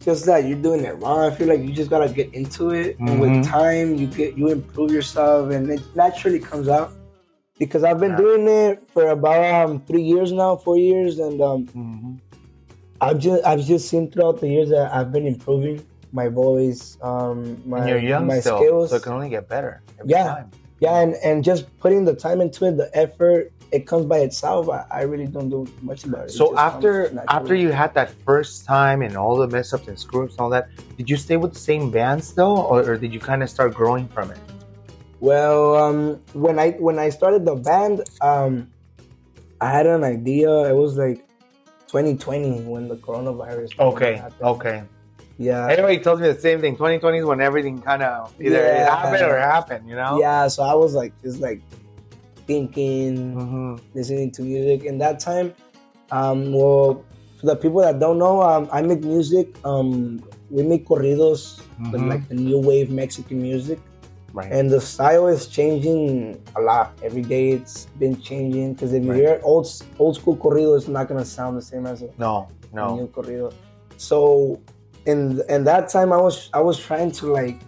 just 0.00 0.26
that 0.26 0.44
you're 0.44 0.58
doing 0.58 0.84
it 0.84 1.00
wrong. 1.00 1.20
I 1.20 1.34
feel 1.34 1.48
like 1.48 1.60
you 1.60 1.72
just 1.72 1.90
gotta 1.90 2.08
get 2.12 2.32
into 2.34 2.70
it, 2.70 2.98
and 2.98 3.08
Mhm. 3.08 3.20
with 3.20 3.44
time, 3.46 3.94
you 3.96 4.06
get 4.06 4.36
you 4.36 4.48
improve 4.48 4.90
yourself, 4.90 5.50
and 5.50 5.70
it 5.70 5.80
naturally 5.94 6.38
comes 6.40 6.68
out. 6.68 6.92
Because 7.58 7.84
I've 7.84 8.00
been 8.00 8.12
Yeah. 8.12 8.16
doing 8.26 8.48
it 8.48 8.82
for 8.92 9.08
about 9.10 9.70
um, 9.70 9.80
three 9.86 10.02
years 10.02 10.32
now, 10.32 10.56
four 10.56 10.76
years, 10.76 11.18
and 11.20 11.40
um, 11.40 11.66
Mm-hmm. 11.66 12.12
I've 13.00 13.18
just 13.18 13.44
I've 13.44 13.60
just 13.64 13.88
seen 13.88 14.10
throughout 14.10 14.40
the 14.40 14.48
years 14.48 14.70
that 14.70 14.92
I've 14.92 15.12
been 15.12 15.26
improving 15.26 15.82
my 16.12 16.28
voice, 16.28 16.96
um, 17.02 17.60
my 17.66 17.86
you're 17.88 17.98
young 17.98 18.26
my 18.26 18.40
still, 18.40 18.58
skills. 18.58 18.90
so 18.90 18.96
it 18.96 19.02
can 19.02 19.12
only 19.12 19.28
get 19.28 19.48
better. 19.48 19.82
Every 20.00 20.10
Yeah. 20.10 20.24
Time. 20.24 20.50
yeah, 20.80 21.00
and 21.00 21.14
and 21.24 21.44
just 21.44 21.64
putting 21.78 22.04
the 22.04 22.14
time 22.14 22.40
into 22.40 22.64
it, 22.66 22.76
the 22.76 22.90
effort, 22.96 23.52
it 23.72 23.86
comes 23.86 24.06
by 24.06 24.18
itself. 24.18 24.68
I, 24.68 24.84
I 24.90 25.02
really 25.02 25.26
don't 25.26 25.48
do 25.50 25.66
much 25.82 26.04
about 26.04 26.22
it. 26.24 26.30
It 26.30 26.32
So 26.32 26.50
just 26.50 26.58
after 26.60 27.24
after 27.28 27.54
you 27.54 27.70
had 27.72 27.92
that 27.94 28.10
first 28.24 28.64
time 28.64 29.02
and 29.02 29.16
all 29.16 29.36
the 29.36 29.48
mess 29.48 29.72
ups 29.72 29.88
and 29.88 29.98
screw 29.98 30.24
ups 30.24 30.32
and 30.34 30.40
all 30.40 30.50
that, 30.50 30.68
did 30.96 31.08
you 31.10 31.16
stay 31.16 31.36
with 31.36 31.52
the 31.54 31.58
same 31.58 31.90
band 31.90 32.22
still, 32.24 32.58
or, 32.70 32.80
or 32.90 32.96
did 32.96 33.12
you 33.12 33.20
kind 33.20 33.42
of 33.42 33.50
start 33.50 33.74
growing 33.74 34.06
from 34.08 34.30
it? 34.30 34.38
Well, 35.20 35.74
um, 35.76 36.20
when 36.34 36.58
I 36.58 36.72
when 36.72 36.98
I 36.98 37.08
started 37.08 37.44
the 37.44 37.54
band, 37.56 38.02
um, 38.20 38.70
I 39.60 39.70
had 39.70 39.86
an 39.86 40.04
idea. 40.04 40.50
It 40.70 40.74
was 40.76 40.96
like 40.96 41.24
2020 41.88 42.62
when 42.62 42.88
the 42.88 42.96
coronavirus. 42.96 43.78
Okay, 43.78 44.16
happened. 44.16 44.42
okay. 44.42 44.82
Yeah, 45.36 45.66
Everybody 45.66 45.98
tells 45.98 46.20
me 46.20 46.28
the 46.30 46.38
same 46.38 46.60
thing. 46.60 46.74
2020 46.74 47.18
is 47.18 47.24
when 47.24 47.40
everything 47.40 47.82
kind 47.82 48.04
of 48.04 48.32
either 48.40 48.54
it 48.56 48.76
Yeah. 48.76 48.94
happened 48.96 49.22
or 49.24 49.36
it 49.36 49.42
happened. 49.42 49.88
You 49.88 49.96
know. 49.96 50.20
yeah. 50.20 50.46
So 50.46 50.62
I 50.62 50.74
was 50.74 50.94
like 50.94 51.12
just 51.22 51.40
like 51.40 51.60
thinking, 52.46 53.34
hmm 53.34 53.76
listening 53.94 54.30
to 54.32 54.42
music, 54.42 54.86
and 54.86 55.00
that 55.00 55.20
time, 55.20 55.54
um, 56.10 56.52
well, 56.52 57.04
for 57.40 57.46
the 57.46 57.56
people 57.56 57.80
that 57.80 57.98
don't 58.00 58.18
know, 58.18 58.42
um, 58.42 58.68
I 58.72 58.82
make 58.82 59.02
music. 59.02 59.54
Um, 59.64 60.22
we 60.50 60.62
make 60.62 60.86
corridos, 60.86 61.60
with 61.92 62.00
Mhm. 62.02 62.08
like 62.08 62.28
the 62.28 62.34
new 62.34 62.58
wave 62.58 62.90
Mexican 62.90 63.40
music. 63.42 63.78
Right. 64.34 64.50
and 64.50 64.68
the 64.68 64.80
style 64.80 65.28
is 65.28 65.46
changing 65.46 66.42
a 66.56 66.60
lot 66.60 66.90
every 67.04 67.22
day 67.22 67.50
it's 67.54 67.86
been 68.02 68.20
changing 68.20 68.72
because 68.74 68.92
if 68.92 69.04
you 69.04 69.10
Right. 69.14 69.20
hear 69.20 69.40
old 69.44 69.70
old 70.00 70.16
school 70.16 70.34
corrido 70.36 70.74
it's 70.76 70.88
not 70.88 71.06
gonna 71.06 71.24
sound 71.24 71.56
the 71.56 71.62
same 71.62 71.86
as 71.86 72.02
a 72.02 72.10
no, 72.18 72.48
no. 72.72 72.96
new 72.96 73.06
corrido 73.14 73.52
so 73.96 74.58
in 75.06 75.40
in 75.48 75.62
that 75.70 75.88
time 75.88 76.12
i 76.12 76.16
was 76.20 76.50
i 76.52 76.58
was 76.60 76.80
trying 76.82 77.12
to 77.12 77.30
like 77.30 77.60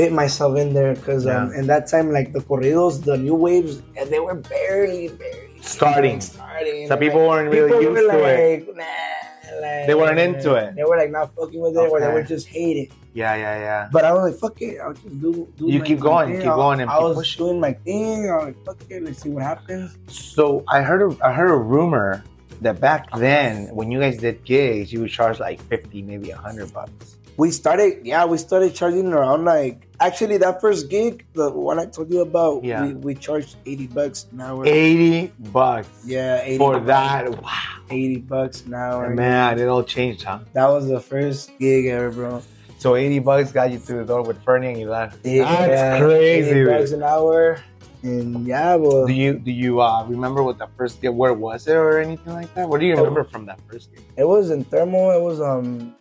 fit 0.00 0.12
myself 0.12 0.56
in 0.56 0.72
there 0.72 0.94
because 0.94 1.26
um, 1.26 1.52
in 1.52 1.66
that 1.66 1.86
time 1.86 2.10
like 2.10 2.32
the 2.32 2.40
corridos 2.40 3.04
the 3.04 3.16
new 3.18 3.34
waves 3.34 3.82
and 3.98 4.08
they 4.12 4.18
were 4.26 4.34
barely 4.54 5.08
barely 5.08 5.60
Starting. 5.60 6.20
starting 6.22 6.88
So 6.88 6.96
people 6.96 7.20
like, 7.20 7.28
weren't 7.30 7.50
really 7.52 7.68
people 7.68 7.82
used 7.82 8.06
were 8.08 8.12
to 8.12 8.24
it. 8.24 8.66
like, 8.66 8.76
Nah, 8.76 9.60
like, 9.60 9.86
They 9.88 9.94
weren't 9.94 10.18
into 10.18 10.54
it. 10.54 10.74
they 10.76 10.84
were 10.84 10.96
like 10.96 11.10
not 11.10 11.26
fucking 11.36 11.60
with 11.60 11.76
it 11.76 11.84
or 11.92 12.00
they 12.00 12.06
Okay. 12.06 12.14
would 12.14 12.26
just 12.26 12.46
hate 12.48 12.76
it 12.84 12.88
Yeah, 13.12 13.34
yeah, 13.44 13.56
yeah. 13.66 13.88
but 13.92 14.02
I 14.08 14.10
was 14.14 14.22
like, 14.30 14.40
fuck 14.40 14.56
it. 14.62 14.78
I'll 14.80 14.94
just 14.94 15.20
do. 15.20 15.32
do 15.58 15.64
You 15.74 15.80
keep 15.82 16.00
going, 16.00 16.28
thing. 16.32 16.40
keep 16.46 16.56
going 16.64 16.80
and 16.80 16.88
I 16.88 16.98
was 17.00 17.16
pushing. 17.16 17.44
doing 17.44 17.60
my 17.60 17.74
thing. 17.84 18.30
I 18.30 18.36
was 18.36 18.44
like, 18.46 18.58
fuck 18.64 18.78
it. 18.88 19.02
Let's 19.04 19.20
see 19.22 19.28
what 19.36 19.42
happens. 19.42 19.98
So 20.08 20.64
I 20.68 20.80
heard 20.80 21.02
a, 21.08 21.10
I 21.28 21.30
heard 21.38 21.50
a 21.50 21.60
rumor 21.74 22.24
that 22.64 22.80
back 22.80 23.02
then 23.26 23.66
when 23.78 23.90
you 23.92 23.98
guys 24.00 24.16
did 24.16 24.36
gigs, 24.44 24.92
you 24.92 25.00
would 25.02 25.10
charge 25.10 25.40
like 25.40 25.60
fifty, 25.72 26.00
maybe 26.10 26.30
a 26.30 26.36
hundred 26.46 26.72
bucks. 26.72 27.16
We 27.40 27.50
started, 27.50 28.04
yeah, 28.04 28.26
we 28.26 28.36
started 28.36 28.74
charging 28.74 29.08
around 29.14 29.46
like. 29.46 29.86
Actually, 29.98 30.36
that 30.44 30.60
first 30.60 30.90
gig, 30.90 31.24
the 31.32 31.50
one 31.50 31.78
I 31.78 31.86
told 31.86 32.12
you 32.12 32.20
about, 32.20 32.64
Yeah. 32.64 32.84
we, 32.84 32.94
we 33.06 33.12
charged 33.14 33.56
eighty 33.64 33.86
bucks 33.86 34.26
an 34.32 34.40
hour. 34.42 34.60
Eighty 34.66 35.32
bucks 35.52 35.88
Yeah, 36.04 36.42
80 36.42 36.58
for 36.58 36.72
bucks- 36.74 36.86
that. 36.86 37.42
Wow, 37.42 37.50
Eighty 37.90 38.16
bucks 38.34 38.56
an 38.66 38.74
hour. 38.74 39.08
man, 39.08 39.58
it 39.58 39.68
all 39.72 39.82
changed, 39.96 40.22
huh? 40.24 40.40
That 40.52 40.68
was 40.68 40.84
the 40.88 41.00
first 41.00 41.52
gig 41.58 41.86
ever, 41.86 42.10
bro. 42.10 42.42
So 42.76 42.96
eighty 42.96 43.20
bucks 43.20 43.52
got 43.52 43.70
you 43.72 43.78
through 43.78 44.00
the 44.04 44.08
door 44.12 44.22
with 44.22 44.38
Ferny 44.44 44.68
and 44.72 44.78
you 44.80 44.90
left. 44.90 45.24
Yeah, 45.24 45.44
That's 45.66 46.02
crazy. 46.04 46.50
80 46.50 46.64
bucks 46.72 46.90
an 46.92 47.02
hour, 47.02 47.56
and 48.02 48.46
yeah, 48.46 48.74
well, 48.76 49.06
Do 49.06 49.12
you 49.14 49.32
do 49.38 49.50
you 49.64 49.80
uh, 49.80 50.04
remember 50.14 50.42
what 50.42 50.56
the 50.58 50.68
first 50.76 51.00
gig? 51.00 51.12
Where 51.22 51.32
was 51.32 51.66
it 51.68 51.76
or 51.76 52.00
anything 52.00 52.34
like 52.34 52.52
that? 52.54 52.68
What 52.68 52.80
do 52.80 52.86
you 52.86 52.96
remember 52.96 53.24
from 53.24 53.44
that 53.46 53.60
first 53.68 53.92
gig? 53.92 54.04
it 54.16 54.26
was 54.28 54.50
in 54.50 54.64
thermal. 54.64 55.10
It 55.18 55.22
was 55.30 55.40
um, 55.40 55.94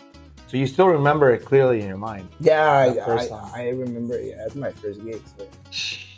So 0.50 0.58
you 0.58 0.66
still 0.66 0.88
remember 0.88 1.32
it 1.32 1.46
clearly 1.46 1.82
in 1.82 1.88
your 1.88 1.98
mind. 1.98 2.28
yeah, 2.40 2.68
I, 2.68 2.88
I. 3.14 3.52
I 3.54 3.70
remember. 3.70 4.20
Yeah, 4.20 4.46
it's 4.48 4.56
my 4.56 4.72
first 4.72 5.06
gig. 5.06 5.22
So. 5.38 5.48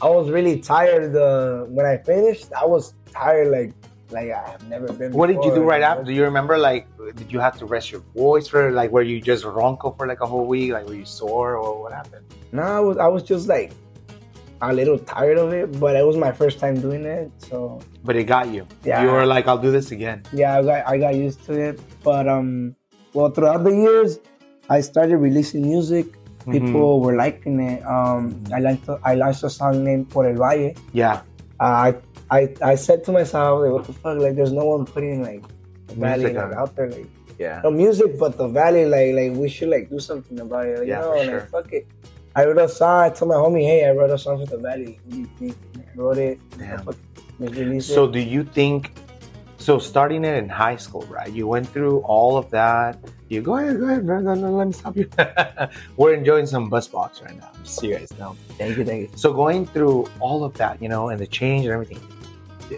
I 0.02 0.10
was 0.10 0.30
really 0.30 0.62
tired. 0.62 1.12
The 1.12 1.66
when 1.68 1.86
I 1.86 1.98
finished, 1.98 2.48
I 2.54 2.66
was 2.66 2.94
tired. 3.12 3.50
Like 3.52 3.74
like 4.10 4.32
I 4.32 4.52
have 4.52 4.64
never 4.70 4.94
been. 4.94 5.12
What 5.12 5.28
did 5.28 5.44
you 5.44 5.54
do 5.54 5.64
right 5.64 5.82
after? 5.82 6.06
Do 6.06 6.14
you 6.14 6.24
remember 6.24 6.58
like 6.58 6.88
did 7.16 7.30
you 7.30 7.40
have 7.40 7.58
to 7.60 7.66
rest 7.66 7.92
your 7.92 8.00
voice 8.16 8.48
for 8.48 8.72
like 8.72 8.90
were 8.92 9.02
you 9.02 9.20
just 9.20 9.44
ronco 9.44 9.98
for 9.98 10.08
like 10.08 10.22
a 10.22 10.26
whole 10.26 10.46
week? 10.46 10.72
Like 10.72 10.88
were 10.88 10.96
you 10.96 11.06
sore 11.06 11.58
or 11.58 11.84
what 11.84 11.92
happened? 11.92 12.26
No, 12.54 12.62
I 12.62 12.80
was 12.80 12.98
I 12.98 13.08
was 13.08 13.24
just 13.24 13.50
like 13.50 13.74
a 14.62 14.72
little 14.72 14.98
tired 14.98 15.40
of 15.40 15.52
it, 15.52 15.78
but 15.78 15.98
it 15.98 16.06
was 16.06 16.16
my 16.16 16.32
first 16.32 16.60
time 16.60 16.80
doing 16.80 17.04
it, 17.04 17.32
so 17.40 17.82
But 18.04 18.16
it 18.16 18.26
got 18.26 18.48
you. 18.48 18.68
Yeah. 18.84 19.02
You 19.04 19.10
were 19.10 19.26
like, 19.26 19.48
I'll 19.48 19.58
do 19.58 19.72
this 19.72 19.92
again. 19.92 20.24
yeah, 20.32 20.58
I 20.58 20.64
got 20.64 20.88
I 20.88 20.98
got 20.98 21.16
used 21.16 21.44
to 21.46 21.54
it. 21.54 21.80
But 22.04 22.28
um, 22.30 22.76
well, 23.14 23.30
throughout 23.30 23.64
the 23.64 23.72
years, 23.72 24.20
I 24.70 24.82
started 24.82 25.18
releasing 25.18 25.62
music. 25.62 26.06
Mm-hmm. 26.42 26.52
People 26.52 27.02
were 27.02 27.16
liking 27.16 27.60
it. 27.60 27.86
Um, 27.86 28.44
I 28.54 28.60
liked 28.60 28.90
I 29.04 29.16
launched 29.16 29.44
a 29.44 29.50
song 29.50 29.84
named 29.84 30.10
Por 30.10 30.26
el 30.26 30.36
Valle. 30.36 30.74
Yeah. 30.94 31.22
Uh, 31.60 31.92
I 31.92 31.96
I 32.32 32.56
I 32.62 32.76
said 32.76 33.04
to 33.06 33.12
myself, 33.12 33.62
like, 33.62 33.72
what 33.72 33.86
the 33.86 33.94
fuck? 33.94 34.18
Like, 34.18 34.36
there's 34.36 34.52
no 34.54 34.66
one 34.66 34.86
putting 34.86 35.22
like 35.22 35.44
the 35.88 35.96
valley 35.96 36.34
like, 36.34 36.54
out 36.54 36.76
there, 36.76 36.90
like. 36.90 37.08
Yeah. 37.38 37.60
no 37.64 37.72
music, 37.72 38.20
but 38.20 38.38
the 38.38 38.48
valley, 38.48 38.86
like, 38.86 39.16
like 39.16 39.32
we 39.38 39.50
should 39.50 39.70
like 39.70 39.90
do 39.90 40.00
something 40.00 40.40
about 40.40 40.68
it. 40.68 40.80
Like, 40.80 40.88
Yeah, 40.88 41.00
you 41.00 41.06
for 41.06 41.16
know, 41.18 41.24
sure. 41.24 41.40
like 41.40 41.50
fuck 41.50 41.74
it. 41.74 41.88
I 42.36 42.46
wrote 42.46 42.60
a 42.60 42.70
song. 42.70 43.02
I 43.02 43.10
told 43.10 43.30
my 43.30 43.36
homie, 43.36 43.64
hey, 43.64 43.88
I 43.88 43.92
wrote 43.92 44.12
a 44.12 44.18
song 44.18 44.46
for 44.46 44.46
the 44.46 44.58
valley. 44.62 45.00
What 45.06 45.10
do 45.10 45.20
you 45.20 45.30
think? 45.40 45.58
I 45.76 45.98
wrote 46.00 46.18
it. 46.18 46.40
Damn. 46.58 46.84
Fuck 46.84 46.96
it. 46.96 47.24
Let's 47.40 47.58
release 47.58 47.88
So 47.88 48.08
do 48.08 48.20
you 48.20 48.44
think 48.44 48.94
so 49.62 49.78
starting 49.78 50.26
it 50.26 50.36
in 50.36 50.50
high 50.50 50.76
school, 50.76 51.04
right? 51.04 51.32
You 51.32 51.48
went 51.48 51.68
through 51.70 52.00
all 52.00 52.38
of 52.38 52.50
that. 52.52 52.98
You 53.30 53.42
go 53.42 53.58
ahead, 53.58 53.80
go 53.80 53.86
ahead, 53.86 54.04
no, 54.06 54.20
no, 54.20 54.34
no, 54.34 54.52
let 54.52 54.68
me 54.68 54.74
stop 54.74 54.98
you. 54.98 55.10
We're 55.98 56.14
enjoying 56.14 56.48
some 56.48 56.70
BuzzBox 56.70 57.24
right 57.24 57.38
now. 57.38 57.52
So 57.64 57.86
you 57.86 57.98
guys 57.98 58.12
know. 58.18 58.36
Thank 58.58 58.78
you, 58.78 58.84
thank 58.84 59.02
you. 59.02 59.18
So 59.18 59.32
going 59.34 59.66
through 59.66 60.10
all 60.20 60.44
of 60.44 60.54
that, 60.56 60.82
you 60.82 60.90
know, 60.90 61.10
and 61.10 61.20
the 61.20 61.28
change 61.28 61.66
and 61.66 61.74
everything, 61.74 62.02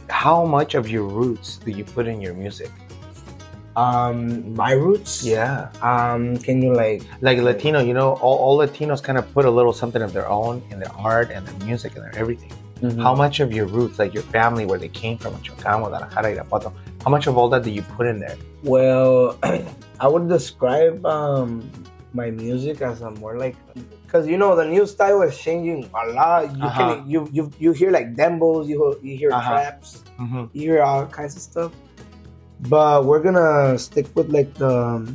how 0.10 0.46
much 0.46 0.76
of 0.76 0.90
your 0.90 1.04
roots 1.04 1.58
do 1.58 1.72
you 1.72 1.84
put 1.84 2.08
in 2.08 2.22
your 2.22 2.34
music? 2.34 2.72
Um, 3.76 4.54
my 4.54 4.74
roots. 4.74 5.24
Yeah. 5.24 5.72
Um, 5.82 6.38
can 6.38 6.62
you 6.62 6.74
like? 6.74 7.02
Like 7.22 7.40
Latino, 7.40 7.80
you 7.80 7.94
know, 7.94 8.14
all, 8.16 8.38
all 8.38 8.58
Latinos 8.58 9.02
kind 9.02 9.18
of 9.18 9.32
put 9.34 9.46
a 9.46 9.50
little 9.50 9.74
something 9.74 10.02
of 10.02 10.14
their 10.14 10.28
own 10.28 10.62
in 10.70 10.80
their 10.80 10.94
art 10.94 11.32
and 11.32 11.48
their 11.48 11.66
music 11.66 11.96
and 11.96 12.04
their 12.04 12.16
everything. 12.16 12.52
Mm-hmm. 12.84 13.00
How 13.00 13.16
much 13.16 13.40
of 13.40 13.54
your 13.54 13.66
roots, 13.66 13.98
like 13.98 14.14
your 14.14 14.24
family, 14.24 14.66
where 14.66 14.78
they 14.78 14.90
came 14.90 15.18
from, 15.18 15.34
Michoacán, 15.36 15.80
Guadalajara, 15.80 16.36
Irapuato, 16.36 16.74
how 17.04 17.10
much 17.10 17.28
of 17.28 17.38
all 17.38 17.48
that 17.50 17.64
do 17.64 17.72
you 17.72 17.82
put 17.96 18.08
in 18.08 18.20
there? 18.20 18.36
Well, 18.64 19.40
I 20.04 20.08
would 20.08 20.28
describe 20.28 21.06
um 21.06 21.64
my 22.14 22.30
music 22.30 22.82
as 22.82 23.02
a 23.02 23.10
more 23.12 23.38
like 23.40 23.56
because 24.06 24.28
you 24.28 24.38
know 24.38 24.56
the 24.56 24.66
new 24.66 24.86
style 24.86 25.22
is 25.24 25.38
changing 25.38 25.90
a 25.96 26.04
lot. 26.12 26.52
You 26.58 26.64
Uh-huh. 26.68 26.96
can 27.00 27.10
you 27.10 27.20
you 27.32 27.44
you 27.58 27.72
hear 27.72 27.90
like 27.90 28.16
dembows, 28.20 28.68
you 28.68 28.78
you 29.02 29.16
hear 29.18 29.32
Uh-huh. 29.32 29.50
traps. 29.50 30.04
Mm-hmm. 30.20 30.44
you 30.54 30.62
hear 30.76 30.84
all 30.84 31.06
kinds 31.08 31.36
of 31.40 31.42
stuff. 31.42 31.72
But 32.70 33.06
we're 33.06 33.24
gonna 33.24 33.80
stick 33.80 34.08
with 34.16 34.30
like 34.30 34.54
the 34.56 35.08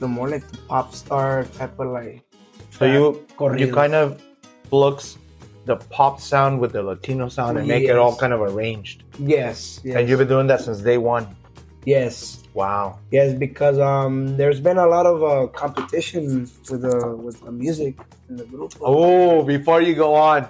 the 0.00 0.08
more 0.08 0.28
like 0.30 0.46
the 0.50 0.58
pop 0.70 0.94
star 0.94 1.44
type 1.58 1.74
of 1.78 1.90
like 1.92 2.22
So 2.70 2.86
you 2.86 3.26
you 3.58 3.68
kind 3.74 3.94
of 3.94 4.22
flux 4.70 5.18
the 5.64 5.76
pop 5.76 6.20
sound 6.20 6.60
with 6.60 6.72
the 6.72 6.82
Latino 6.82 7.28
sound 7.28 7.58
and 7.58 7.66
make 7.68 7.84
it 7.84 7.96
all 7.96 8.14
kind 8.16 8.32
of 8.32 8.40
arranged. 8.40 9.04
yes, 9.18 9.80
yes, 9.84 9.96
And 9.96 10.08
you've 10.08 10.18
been 10.18 10.28
doing 10.28 10.46
that 10.48 10.60
since 10.60 10.78
day 10.80 10.98
one. 10.98 11.26
yes, 11.84 12.42
Wow. 12.54 12.98
yes, 13.10 13.32
because 13.32 13.78
um, 13.78 14.36
there's 14.36 14.60
been 14.60 14.76
a 14.78 14.86
lot 14.86 15.06
of 15.06 15.22
uh, 15.22 15.46
competition 15.62 16.50
with 16.70 16.82
the 16.82 17.16
with 17.16 17.40
the 17.44 17.50
music 17.52 17.94
in 18.28 18.36
the 18.36 18.44
group. 18.44 18.72
Oh, 18.80 19.42
before 19.42 19.80
you 19.80 19.94
go 19.94 20.14
on, 20.14 20.40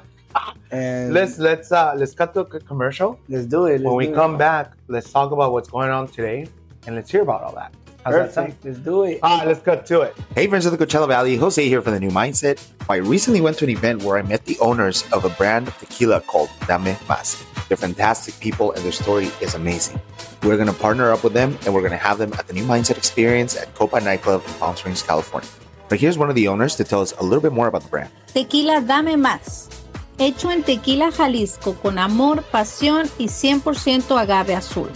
and 0.72 1.12
let's 1.14 1.38
let's 1.38 1.70
uh 1.70 1.92
let's 2.00 2.14
cut 2.14 2.34
to 2.34 2.40
a 2.40 2.44
commercial. 2.72 3.10
let's 3.28 3.46
do 3.46 3.66
it. 3.66 3.72
Let's 3.72 3.84
When 3.84 3.96
we 3.96 4.08
come 4.20 4.34
it. 4.34 4.38
back, 4.48 4.72
let's 4.88 5.10
talk 5.12 5.30
about 5.30 5.52
what's 5.52 5.68
going 5.76 5.90
on 5.90 6.08
today 6.08 6.48
and 6.86 6.96
let's 6.96 7.10
hear 7.10 7.22
about 7.22 7.42
all 7.44 7.54
that. 7.54 7.72
How's 8.04 8.14
that 8.14 8.32
sound? 8.32 8.46
perfect. 8.48 8.64
Let's 8.64 8.78
do 8.78 9.04
it. 9.04 9.20
Ah, 9.22 9.44
let's 9.46 9.60
cut 9.60 9.86
to 9.86 10.00
it. 10.02 10.16
Hey, 10.34 10.46
friends 10.48 10.66
of 10.66 10.76
the 10.76 10.84
Coachella 10.84 11.06
Valley, 11.06 11.36
Jose 11.36 11.66
here 11.66 11.80
from 11.80 11.92
the 11.94 12.00
New 12.00 12.10
Mindset. 12.10 12.64
I 12.88 12.96
recently 12.96 13.40
went 13.40 13.58
to 13.58 13.64
an 13.64 13.70
event 13.70 14.02
where 14.02 14.18
I 14.18 14.22
met 14.22 14.44
the 14.44 14.58
owners 14.58 15.04
of 15.12 15.24
a 15.24 15.28
brand 15.30 15.68
of 15.68 15.78
tequila 15.78 16.20
called 16.20 16.50
Dame 16.66 16.96
Mas. 17.08 17.44
They're 17.68 17.76
fantastic 17.76 18.38
people 18.40 18.72
and 18.72 18.84
their 18.84 18.92
story 18.92 19.30
is 19.40 19.54
amazing. 19.54 20.00
We're 20.42 20.56
going 20.56 20.66
to 20.66 20.74
partner 20.74 21.12
up 21.12 21.22
with 21.22 21.32
them 21.32 21.56
and 21.64 21.72
we're 21.72 21.80
going 21.80 21.92
to 21.92 21.96
have 21.96 22.18
them 22.18 22.32
at 22.34 22.48
the 22.48 22.52
New 22.54 22.64
Mindset 22.64 22.96
Experience 22.98 23.56
at 23.56 23.72
Copa 23.74 24.00
Nightclub 24.00 24.42
in 24.46 24.54
Palm 24.54 24.76
Springs, 24.76 25.02
California. 25.02 25.48
But 25.88 26.00
here's 26.00 26.18
one 26.18 26.28
of 26.28 26.34
the 26.34 26.48
owners 26.48 26.74
to 26.76 26.84
tell 26.84 27.00
us 27.02 27.12
a 27.18 27.22
little 27.22 27.40
bit 27.40 27.52
more 27.52 27.68
about 27.68 27.82
the 27.82 27.88
brand. 27.88 28.10
Tequila 28.26 28.80
Dame 28.80 29.16
Más. 29.16 29.68
Hecho 30.18 30.50
en 30.50 30.62
Tequila 30.62 31.10
Jalisco 31.10 31.74
con 31.74 31.98
amor, 31.98 32.42
pasión 32.42 33.08
y 33.18 33.26
100% 33.26 34.18
agave 34.18 34.54
azul. 34.54 34.90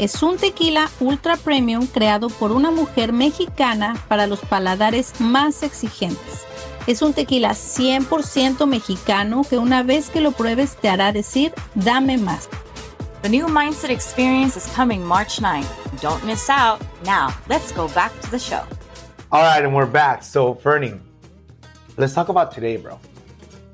Es 0.00 0.22
un 0.22 0.38
tequila 0.38 0.88
ultra 0.98 1.36
premium 1.36 1.86
creado 1.86 2.30
por 2.30 2.52
una 2.52 2.70
mujer 2.70 3.12
mexicana 3.12 4.02
para 4.08 4.26
los 4.26 4.40
paladares 4.40 5.20
más 5.20 5.62
exigentes. 5.62 6.46
Es 6.86 7.02
un 7.02 7.12
tequila 7.12 7.50
100% 7.50 8.64
mexicano 8.64 9.42
que 9.44 9.58
una 9.58 9.82
vez 9.82 10.08
que 10.08 10.22
lo 10.22 10.32
pruebes 10.32 10.76
te 10.76 10.88
hará 10.88 11.12
decir 11.12 11.52
dame 11.74 12.16
más. 12.16 12.48
The 13.20 13.28
new 13.28 13.46
Mindset 13.46 13.90
Experience 13.90 14.56
is 14.56 14.66
coming 14.74 15.04
March 15.04 15.38
9th. 15.38 15.68
Don't 16.00 16.24
miss 16.24 16.48
out. 16.48 16.80
Now, 17.04 17.28
let's 17.50 17.70
go 17.70 17.86
back 17.88 18.18
to 18.22 18.30
the 18.30 18.38
show. 18.38 18.62
All 19.30 19.42
right, 19.42 19.62
and 19.62 19.74
we're 19.74 19.84
back. 19.84 20.22
So, 20.22 20.54
Fernie, 20.54 20.98
let's 21.98 22.14
talk 22.14 22.30
about 22.30 22.52
today, 22.52 22.78
bro. 22.78 22.98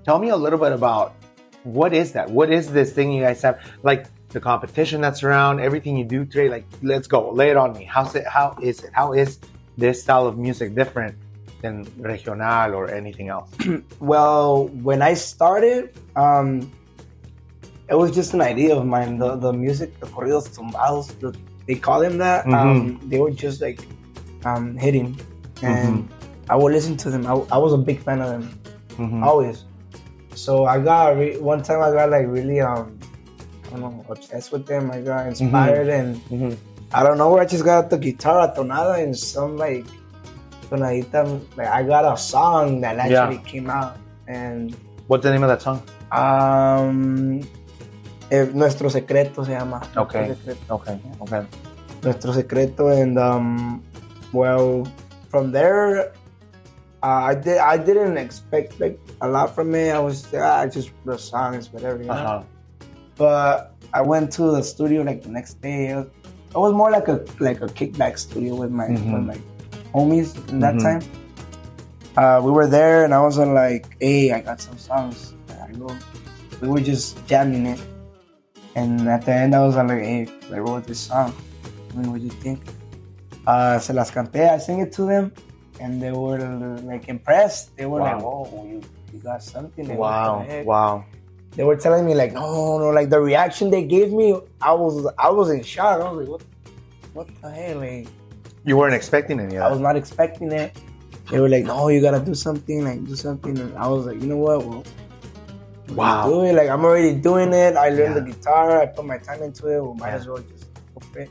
Tell 0.04 0.18
me 0.18 0.30
a 0.30 0.36
little 0.36 0.58
bit 0.58 0.72
about 0.72 1.14
what 1.62 1.94
is 1.94 2.10
that? 2.14 2.28
What 2.28 2.50
is 2.50 2.72
this 2.72 2.92
thing 2.92 3.12
you 3.12 3.22
guys 3.22 3.42
have? 3.42 3.60
Like 3.84 4.06
the 4.36 4.40
competition 4.40 5.00
that's 5.00 5.22
around, 5.22 5.60
everything 5.60 5.96
you 5.96 6.04
do 6.04 6.26
today. 6.26 6.50
Like, 6.50 6.66
let's 6.82 7.06
go, 7.08 7.30
lay 7.30 7.48
it 7.48 7.56
on 7.56 7.72
me. 7.72 7.84
How's 7.84 8.14
it? 8.14 8.26
How 8.28 8.54
is 8.60 8.84
it? 8.84 8.90
How 8.92 9.14
is 9.14 9.38
this 9.78 10.02
style 10.02 10.26
of 10.26 10.36
music 10.36 10.74
different 10.74 11.16
than 11.62 11.88
regional 11.96 12.74
or 12.78 12.84
anything 13.00 13.28
else? 13.30 13.48
Well, 14.12 14.68
when 14.88 15.00
I 15.00 15.14
started, 15.14 15.96
um, 16.16 16.70
it 17.88 17.94
was 18.02 18.10
just 18.14 18.34
an 18.34 18.42
idea 18.42 18.76
of 18.76 18.84
mine. 18.84 19.16
The 19.16 19.36
the 19.36 19.52
music, 19.54 19.88
the 20.00 20.06
corridos 20.14 20.46
tumbados, 20.54 21.06
the, 21.20 21.32
they 21.66 21.76
call 21.86 22.00
them 22.00 22.18
that. 22.18 22.44
Um, 22.46 23.00
they 23.08 23.18
were 23.18 23.30
just 23.46 23.62
like 23.62 23.80
um, 24.44 24.76
hitting, 24.76 25.16
and 25.62 26.06
I 26.52 26.56
would 26.60 26.72
listen 26.76 26.94
to 27.04 27.08
them. 27.08 27.24
I, 27.26 27.32
I 27.56 27.56
was 27.56 27.72
a 27.72 27.78
big 27.90 27.98
fan 28.06 28.20
of 28.20 28.28
them, 28.34 28.44
Mhm. 29.00 29.24
always. 29.24 29.64
So 30.34 30.66
I 30.66 30.76
got 30.90 31.16
re- 31.16 31.38
one 31.40 31.62
time 31.62 31.80
I 31.80 31.88
got 31.98 32.10
like 32.10 32.26
really 32.28 32.60
um, 32.60 32.98
I 33.76 33.80
don't 33.80 34.06
obsessed 34.08 34.52
with 34.52 34.66
them. 34.66 34.90
I 34.90 35.00
got 35.00 35.26
inspired, 35.26 35.88
and 35.88 36.16
Mhm. 36.32 36.56
I 36.92 37.02
don't 37.02 37.18
know 37.18 37.28
where 37.30 37.42
I 37.42 37.46
just 37.46 37.64
got 37.64 37.90
the 37.90 37.98
guitar 37.98 38.48
tonada 38.54 39.02
and 39.02 39.12
some 39.16 39.56
like 39.56 39.84
tonadita. 40.70 41.40
Like 41.56 41.68
I 41.68 41.82
got 41.82 42.04
a 42.08 42.16
song 42.16 42.80
that 42.80 42.96
actually 42.96 43.38
came 43.44 43.68
out, 43.68 43.96
and 44.26 44.74
What's 45.06 45.22
the 45.22 45.30
name 45.30 45.44
of 45.44 45.50
that 45.52 45.62
song? 45.62 45.82
um, 46.10 47.40
eh, 48.30 48.48
nuestro 48.54 48.88
secreto 48.88 49.44
se 49.44 49.52
llama. 49.52 49.82
Okay. 49.96 50.26
Nuestro 50.26 50.54
secreto. 50.54 50.74
Okay, 50.74 50.96
okay. 51.20 51.42
Nuestro 52.02 52.32
secreto, 52.32 52.88
and 52.88 53.18
um, 53.18 53.82
well, 54.32 54.86
from 55.28 55.52
there, 55.52 56.12
uh, 57.02 57.30
I 57.30 57.34
did. 57.34 57.58
I 57.58 57.76
didn't 57.76 58.16
expect 58.16 58.80
like 58.80 58.98
a 59.20 59.28
lot 59.28 59.54
from 59.54 59.74
it. 59.74 59.90
I 59.92 59.98
was 59.98 60.26
ah, 60.34 60.66
just 60.66 60.90
the 61.04 61.18
songs, 61.18 61.70
whatever. 61.72 61.98
You 62.02 62.08
know? 62.08 62.14
Uh-huh. 62.14 62.42
But 63.16 63.74
I 63.92 64.02
went 64.02 64.32
to 64.34 64.42
the 64.52 64.62
studio 64.62 65.02
like 65.02 65.22
the 65.22 65.28
next 65.30 65.60
day. 65.60 65.88
It 65.90 65.96
was, 65.96 66.06
it 66.54 66.58
was 66.58 66.72
more 66.74 66.90
like 66.90 67.08
a 67.08 67.24
like 67.40 67.60
a 67.60 67.66
kickback 67.66 68.18
studio 68.18 68.54
with 68.56 68.70
my 68.70 68.86
Mhm. 68.88 69.12
with 69.12 69.24
my 69.24 69.38
homies 69.94 70.36
in 70.50 70.60
that 70.60 70.74
Mhm. 70.76 70.82
time. 70.82 71.02
Uh, 72.16 72.40
we 72.42 72.50
were 72.50 72.66
there, 72.66 73.04
and 73.04 73.12
I 73.12 73.20
was 73.20 73.36
like, 73.38 73.84
"Hey, 74.00 74.32
I 74.32 74.40
got 74.40 74.60
some 74.60 74.78
songs." 74.78 75.34
I 75.52 75.72
go. 75.72 75.88
We 76.62 76.68
were 76.68 76.80
just 76.80 77.20
jamming 77.26 77.66
it, 77.66 77.80
and 78.74 79.06
at 79.08 79.24
the 79.26 79.32
end, 79.34 79.54
I 79.54 79.60
was 79.66 79.76
like, 79.76 79.88
"Hey, 80.00 80.28
I 80.52 80.58
wrote 80.58 80.86
this 80.86 81.00
song. 81.00 81.32
I 81.92 81.96
mean, 81.96 82.10
what 82.12 82.20
do 82.20 82.26
you 82.26 82.36
think?" 82.40 82.60
Uh, 83.46 83.78
se 83.78 83.92
las 83.92 84.10
canté. 84.10 84.48
I 84.48 84.58
sang 84.58 84.80
it 84.80 84.92
to 84.96 85.04
them, 85.04 85.32
and 85.78 86.00
they 86.00 86.10
were 86.12 86.40
like 86.84 87.08
impressed. 87.08 87.76
They 87.76 87.84
were 87.86 88.00
like, 88.00 88.16
Wow. 88.22 88.48
"Whoa, 88.48 88.64
you, 88.64 88.80
you 89.12 89.18
got 89.20 89.42
something!" 89.42 89.86
Like, 89.88 89.98
Wow, 89.98 90.44
wow. 90.64 91.04
They 91.56 91.64
were 91.64 91.76
telling 91.76 92.04
me 92.06 92.14
like 92.14 92.32
no 92.32 92.78
no 92.78 92.90
like 92.90 93.08
the 93.10 93.18
reaction 93.20 93.70
they 93.70 93.82
gave 93.82 94.12
me 94.12 94.38
i 94.60 94.72
was 94.72 95.06
i 95.18 95.28
was 95.30 95.50
in 95.50 95.62
shock. 95.62 96.00
I 96.00 96.10
was 96.10 96.18
like 96.20 96.28
what 96.28 96.42
what 97.14 97.28
the 97.42 97.50
hell 97.50 97.78
like 97.78 98.08
You 98.64 98.76
weren't 98.76 98.94
expecting 98.94 99.40
any 99.40 99.56
i 99.58 99.68
was 99.70 99.80
not 99.80 99.96
expecting 99.96 100.52
it. 100.52 100.76
They 101.30 101.40
were 101.40 101.48
like 101.48 101.64
no 101.64 101.88
you 101.88 102.00
gotta 102.00 102.20
do 102.24 102.34
something 102.34 102.84
like 102.84 103.04
do 103.04 103.16
something. 103.16 103.58
And 103.58 103.76
i 103.78 103.86
was 103.88 104.06
like 104.06 104.20
you 104.20 104.28
know 104.28 104.36
what? 104.46 104.64
Well 104.66 104.84
Wow. 105.94 106.28
do 106.28 106.42
it. 106.44 106.52
Like 106.60 106.68
i'm 106.68 106.84
already 106.84 107.14
doing 107.14 107.52
it. 107.52 107.76
I 107.76 107.88
learned 107.90 108.14
Yeah. 108.16 108.20
the 108.20 108.26
guitar. 108.32 108.80
I 108.82 108.86
put 108.86 109.04
my 109.06 109.18
time 109.18 109.42
into 109.42 109.66
it. 109.68 109.80
Well 109.80 109.94
might 109.94 110.10
Yeah. 110.10 110.16
as 110.20 110.26
well 110.28 110.42
just 110.52 110.66
for 111.12 111.18
it. 111.20 111.30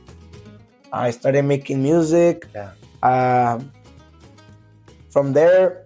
I 0.91 1.11
started 1.11 1.43
making 1.45 1.83
music. 1.83 2.47
Yeah. 2.55 2.71
um 3.03 3.71
from 5.09 5.33
there 5.33 5.84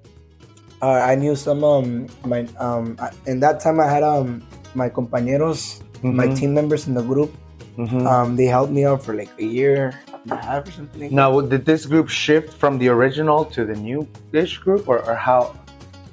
uh, 0.81 1.00
i 1.03 1.15
knew 1.15 1.36
some 1.36 1.63
um 1.63 2.07
my 2.25 2.48
um 2.59 2.95
I- 3.00 3.12
in 3.27 3.39
that 3.41 3.59
time 3.59 3.79
i 3.79 3.88
had 3.88 4.03
um 4.03 4.41
my 4.75 4.89
compañeros 4.89 5.81
my 6.03 6.27
Mhm. 6.27 6.38
team 6.39 6.51
members 6.53 6.88
in 6.88 6.93
the 6.93 7.03
group 7.03 7.31
Mhm. 7.77 8.03
um, 8.07 8.36
they 8.36 8.45
helped 8.45 8.71
me 8.75 8.83
out 8.86 9.00
for 9.03 9.15
like 9.15 9.31
a 9.39 9.43
year 9.43 9.95
and 10.24 10.31
a 10.31 10.36
half 10.36 10.67
or 10.67 10.71
something. 10.71 11.15
Now, 11.15 11.39
did 11.39 11.63
this 11.63 11.86
group 11.88 12.09
shift 12.12 12.51
from 12.59 12.75
the 12.77 12.89
original 12.91 13.45
to 13.55 13.63
the 13.63 13.71
new-ish 13.75 14.59
group, 14.59 14.83
or, 14.91 15.00
or 15.07 15.15
how 15.15 15.55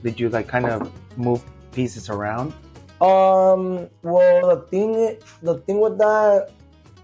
did 0.07 0.15
you 0.23 0.31
like 0.31 0.47
kind 0.47 0.67
of 0.71 0.87
move 1.19 1.43
pieces 1.75 2.07
around? 2.09 2.55
Um. 3.03 3.91
Well, 4.07 4.47
the 4.55 4.63
thing, 4.71 5.19
the 5.43 5.59
thing 5.67 5.83
with 5.83 5.99
that, 5.99 6.55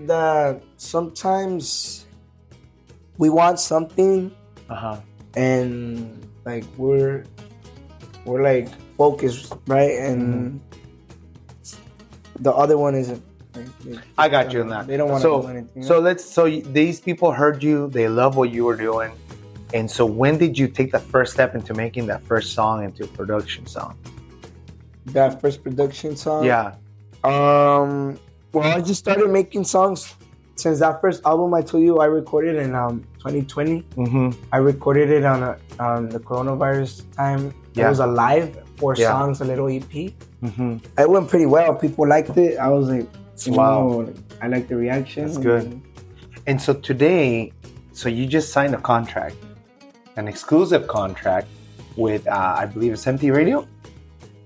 that 0.06 0.62
sometimes 0.78 2.06
we 3.18 3.28
want 3.30 3.58
something 3.58 4.30
Uh 4.70 4.74
huh. 4.78 4.96
and 5.34 6.06
like 6.46 6.64
we're 6.78 7.24
we're 8.24 8.42
like 8.42 8.68
focused, 8.96 9.52
right? 9.66 9.92
And 9.98 10.60
the 12.40 12.52
other 12.52 12.78
one 12.78 12.94
isn't. 12.94 13.22
They- 13.84 13.98
I 14.16 14.28
got 14.28 14.52
you 14.52 14.62
on 14.62 14.68
that. 14.68 14.86
They 14.86 14.96
don't 14.96 15.10
want 15.10 15.22
to 15.22 15.28
So- 15.28 15.42
do 15.42 15.48
anything. 15.48 15.82
So 15.82 15.98
let's. 16.00 16.24
So 16.24 16.48
these 16.48 17.00
people 17.00 17.32
heard 17.32 17.62
you. 17.62 17.88
They 17.88 18.08
love 18.08 18.36
what 18.36 18.50
you 18.50 18.64
were 18.64 18.76
doing, 18.76 19.12
and 19.74 19.90
so 19.90 20.06
when 20.06 20.38
did 20.38 20.58
you 20.58 20.68
take 20.68 20.92
the 20.92 20.98
first 20.98 21.32
step 21.34 21.54
into 21.54 21.74
making 21.74 22.06
that 22.06 22.22
first 22.22 22.54
song 22.54 22.84
into 22.84 23.04
a 23.04 23.08
production 23.08 23.66
song? 23.66 23.96
that 25.06 25.40
first 25.40 25.64
production 25.64 26.14
song. 26.16 26.44
yeah. 26.44 26.74
Um, 27.24 28.18
well, 28.52 28.64
I 28.64 28.80
just 28.80 29.00
started 29.00 29.28
making 29.30 29.64
songs 29.64 30.14
since 30.54 30.78
that 30.78 31.00
first 31.00 31.22
album. 31.26 31.52
I 31.54 31.62
told 31.62 31.82
you 31.82 31.98
I 31.98 32.04
recorded 32.06 32.54
in 32.56 32.74
um 32.74 33.02
2020. 33.18 33.82
Mm-hmm. 33.96 34.30
I 34.52 34.58
recorded 34.58 35.10
it 35.10 35.24
on 35.24 35.42
a, 35.42 35.58
on 35.80 36.08
the 36.08 36.20
coronavirus 36.20 37.02
time. 37.16 37.52
Yeah. 37.74 37.86
It 37.86 37.90
was 37.90 38.00
a 38.00 38.06
live 38.06 38.58
four 38.76 38.94
Yeah. 38.96 39.08
songs, 39.10 39.40
a 39.40 39.44
little 39.44 39.68
EP. 39.68 40.12
Mm-hmm. 40.42 40.76
It 40.98 41.08
went 41.08 41.28
pretty 41.28 41.46
well. 41.46 41.74
People 41.74 42.06
liked 42.08 42.36
it. 42.36 42.58
I 42.58 42.68
was 42.68 42.88
like, 42.88 43.06
Wow. 43.46 44.02
know, 44.02 44.12
I 44.40 44.48
like 44.48 44.68
the 44.68 44.76
reaction. 44.76 45.26
That's 45.26 45.38
good. 45.38 45.80
And 46.46 46.60
so 46.60 46.74
today, 46.74 47.52
so 47.92 48.08
you 48.08 48.26
just 48.26 48.52
signed 48.52 48.74
a 48.74 48.78
contract, 48.80 49.36
an 50.16 50.28
exclusive 50.28 50.86
contract 50.88 51.46
with, 51.96 52.26
uh, 52.26 52.54
I 52.58 52.66
believe 52.66 52.92
it's 52.92 53.06
MT 53.06 53.30
Radio. 53.30 53.66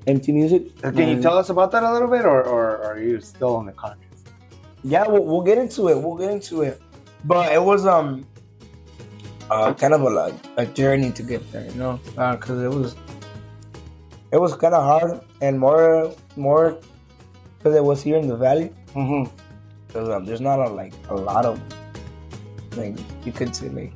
MT 0.07 0.33
Music. 0.33 0.63
Uh, 0.85 0.93
Can 0.93 1.09
you 1.09 1.21
tell 1.23 1.37
us 1.37 1.49
about 1.49 1.73
that 1.73 1.83
a 1.83 1.93
little 1.93 2.09
bit, 2.09 2.25
or, 2.25 2.43
or, 2.45 2.77
or 2.77 2.93
are 2.93 3.01
you 3.01 3.21
still 3.21 3.57
on 3.57 3.67
the 3.67 3.73
contract? 3.73 4.03
Yeah, 4.85 5.05
we'll, 5.09 5.25
we'll 5.25 5.41
get 5.43 5.59
into 5.59 5.89
it. 5.89 5.99
We'll 6.01 6.15
get 6.17 6.31
into 6.31 6.63
it. 6.63 6.81
But 7.25 7.53
it 7.53 7.63
was 7.63 7.87
um 7.87 8.25
uh, 9.51 9.73
kind 9.75 9.95
of 9.95 10.03
a 10.03 10.09
like, 10.11 10.35
a 10.59 10.67
journey 10.67 11.11
to 11.13 11.23
get 11.23 11.51
there, 11.53 11.67
you 11.67 11.75
know, 11.75 11.99
because 12.33 12.63
it 12.63 12.69
was 12.71 12.95
it 14.37 14.41
was 14.41 14.55
kind 14.55 14.75
of 14.75 14.83
hard 14.85 15.21
and 15.41 15.59
more 15.59 16.15
more 16.37 16.79
because 17.57 17.75
it 17.75 17.83
was 17.83 18.03
here 18.03 18.17
in 18.17 18.29
the 18.29 18.37
valley. 18.37 18.71
Mm-hmm. 18.95 19.25
Because 19.87 20.09
um, 20.11 20.25
there's 20.27 20.43
not 20.43 20.59
a, 20.61 20.69
like 20.69 20.93
a 21.09 21.15
lot 21.15 21.45
of 21.47 21.59
like 22.77 22.97
you 23.25 23.33
could 23.33 23.57
say 23.57 23.69
like 23.71 23.93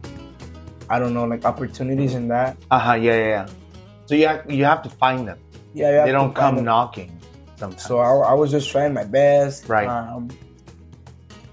I 0.88 0.98
don't 0.98 1.12
know 1.12 1.24
like 1.24 1.44
opportunities 1.44 2.14
in 2.14 2.28
that. 2.28 2.56
Uh 2.70 2.78
huh. 2.78 2.94
Yeah, 2.94 3.16
yeah, 3.16 3.28
yeah. 3.36 3.46
So 4.06 4.14
you 4.16 4.26
have, 4.26 4.50
you 4.50 4.64
have 4.64 4.82
to 4.82 4.90
find 4.90 5.28
them. 5.28 5.38
Yeah, 5.72 6.04
They 6.04 6.10
don't 6.10 6.34
come 6.34 6.56
them. 6.56 6.64
knocking 6.64 7.12
sometimes. 7.56 7.84
So 7.84 7.98
I, 8.00 8.32
I 8.32 8.34
was 8.34 8.50
just 8.50 8.68
trying 8.70 8.92
my 8.92 9.04
best. 9.04 9.68
Right. 9.68 9.86
Um, 9.86 10.30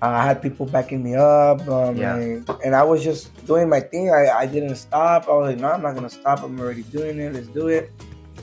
I 0.01 0.25
had 0.25 0.41
people 0.41 0.65
backing 0.65 1.03
me 1.03 1.15
up. 1.15 1.62
Um, 1.67 1.98
Yeah. 1.98 2.15
and, 2.15 2.50
and 2.65 2.74
I 2.75 2.84
was 2.84 3.03
just 3.03 3.29
doing 3.46 3.70
my 3.70 3.79
thing. 3.82 4.10
I, 4.10 4.29
I 4.29 4.46
didn't 4.48 4.75
stop. 4.77 5.27
I 5.27 5.34
was 5.34 5.50
like, 5.53 5.60
no, 5.60 5.70
I'm 5.70 5.82
not 5.84 5.94
gonna 5.94 6.10
stop. 6.10 6.41
I'm 6.41 6.60
already 6.60 6.84
doing 6.84 7.20
it. 7.20 7.34
Let's 7.34 7.48
do 7.48 7.67
it. 7.67 7.91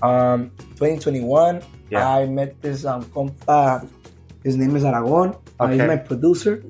Um, 0.05 0.51
2021. 0.77 1.63
Yeah. 1.91 2.09
I 2.09 2.27
met 2.27 2.61
this 2.61 2.85
um 2.85 3.05
compa. 3.07 3.87
His 4.43 4.57
name 4.57 4.77
is 4.77 4.85
Aragon. 4.85 5.35
Uh, 5.59 5.69
he's 5.69 5.81
Okay. 5.81 5.87
my 5.89 5.97
producer. 5.97 6.63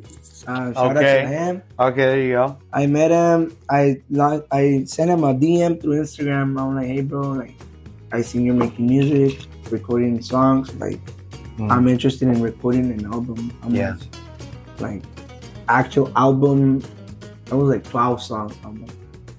Uh, 0.46 0.72
shout 0.72 0.96
Okay. 0.96 1.18
out 1.18 1.22
to 1.22 1.26
him. 1.28 1.62
okay, 1.80 2.04
there 2.04 2.20
you 2.20 2.32
go. 2.34 2.56
I 2.72 2.86
met 2.86 3.10
him. 3.10 3.56
I 3.70 4.00
I 4.52 4.84
sent 4.86 5.10
him 5.10 5.24
a 5.24 5.32
DM 5.34 5.80
through 5.80 5.98
Instagram. 6.04 6.60
I'm 6.60 6.76
like, 6.76 6.86
hey, 6.86 7.00
bro, 7.00 7.22
like, 7.32 7.54
I 8.12 8.20
seen 8.22 8.44
you're 8.44 8.54
making 8.54 8.86
music, 8.86 9.46
recording 9.70 10.20
songs. 10.22 10.74
Like, 10.76 11.00
Mm. 11.58 11.70
I'm 11.70 11.86
interested 11.88 12.26
in 12.28 12.42
recording 12.42 12.90
an 12.90 13.06
album. 13.06 13.52
I'm 13.62 13.72
Yeah. 13.74 13.94
like, 14.80 15.00
like, 15.00 15.02
actual 15.68 16.10
album. 16.16 16.82
That 17.46 17.56
was 17.56 17.68
like 17.70 17.84
12 17.86 18.20
songs. 18.20 18.54
Album. 18.64 18.86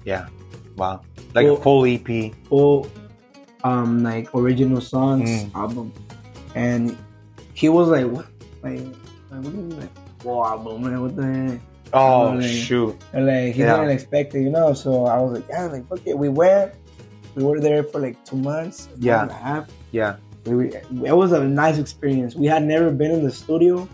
Yeah. 0.04 0.26
Wow. 0.76 1.02
Like 1.34 1.46
a 1.46 1.56
full 1.56 1.84
EP. 1.84 2.32
Full, 2.48 2.88
um, 3.66 4.02
like 4.02 4.26
original 4.34 4.80
songs 4.80 5.28
Mm. 5.30 5.54
album. 5.62 5.86
And 6.54 6.96
he 7.60 7.68
was 7.68 7.88
like, 7.88 8.06
what? 8.06 8.26
Like, 8.62 8.80
like 9.30 9.40
what 9.42 9.52
do 9.52 9.58
you 9.58 9.64
mean, 9.68 9.80
like, 9.80 9.94
full 10.20 10.44
album? 10.44 10.82
Like, 10.86 11.00
what 11.04 11.14
the? 11.16 11.58
Oh, 11.92 12.32
Really? 12.34 12.48
shoot. 12.48 12.94
And 13.12 13.26
like 13.26 13.54
he 13.54 13.60
Yeah. 13.62 13.76
didn't 13.76 13.90
expect 13.98 14.34
it, 14.34 14.42
you 14.46 14.50
know. 14.50 14.72
So 14.74 15.06
I 15.06 15.16
was 15.22 15.30
like, 15.36 15.46
yeah, 15.48 15.66
like 15.66 15.84
fuck 15.88 16.00
it. 16.04 16.16
We 16.18 16.28
went. 16.28 16.72
We 17.36 17.44
were 17.44 17.60
there 17.60 17.82
for 17.84 17.98
like 18.00 18.16
two 18.24 18.36
months. 18.36 18.88
Yeah. 18.98 19.22
and 19.22 19.30
a 19.30 19.34
half. 19.34 19.64
Yeah. 19.92 20.16
We, 20.46 20.54
we, 20.56 20.64
it 21.10 21.16
was 21.22 21.32
a 21.32 21.42
nice 21.44 21.78
experience. 21.78 22.34
We 22.34 22.46
had 22.46 22.62
never 22.64 22.90
been 22.90 23.10
in 23.10 23.22
the 23.24 23.32
studio, 23.32 23.86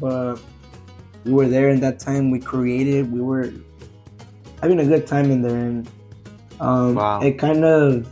but 0.00 0.36
we 1.24 1.32
were 1.32 1.46
there 1.48 1.68
in 1.70 1.80
that 1.80 1.98
time. 1.98 2.30
We 2.30 2.40
created. 2.40 3.12
We 3.12 3.20
were 3.20 3.52
having 4.62 4.80
a 4.80 4.84
good 4.92 5.06
time 5.06 5.30
in 5.30 5.40
there, 5.42 5.56
and 5.56 5.88
um, 6.60 6.94
Wow. 6.96 7.20
it 7.20 7.38
kind 7.38 7.64
of 7.64 8.06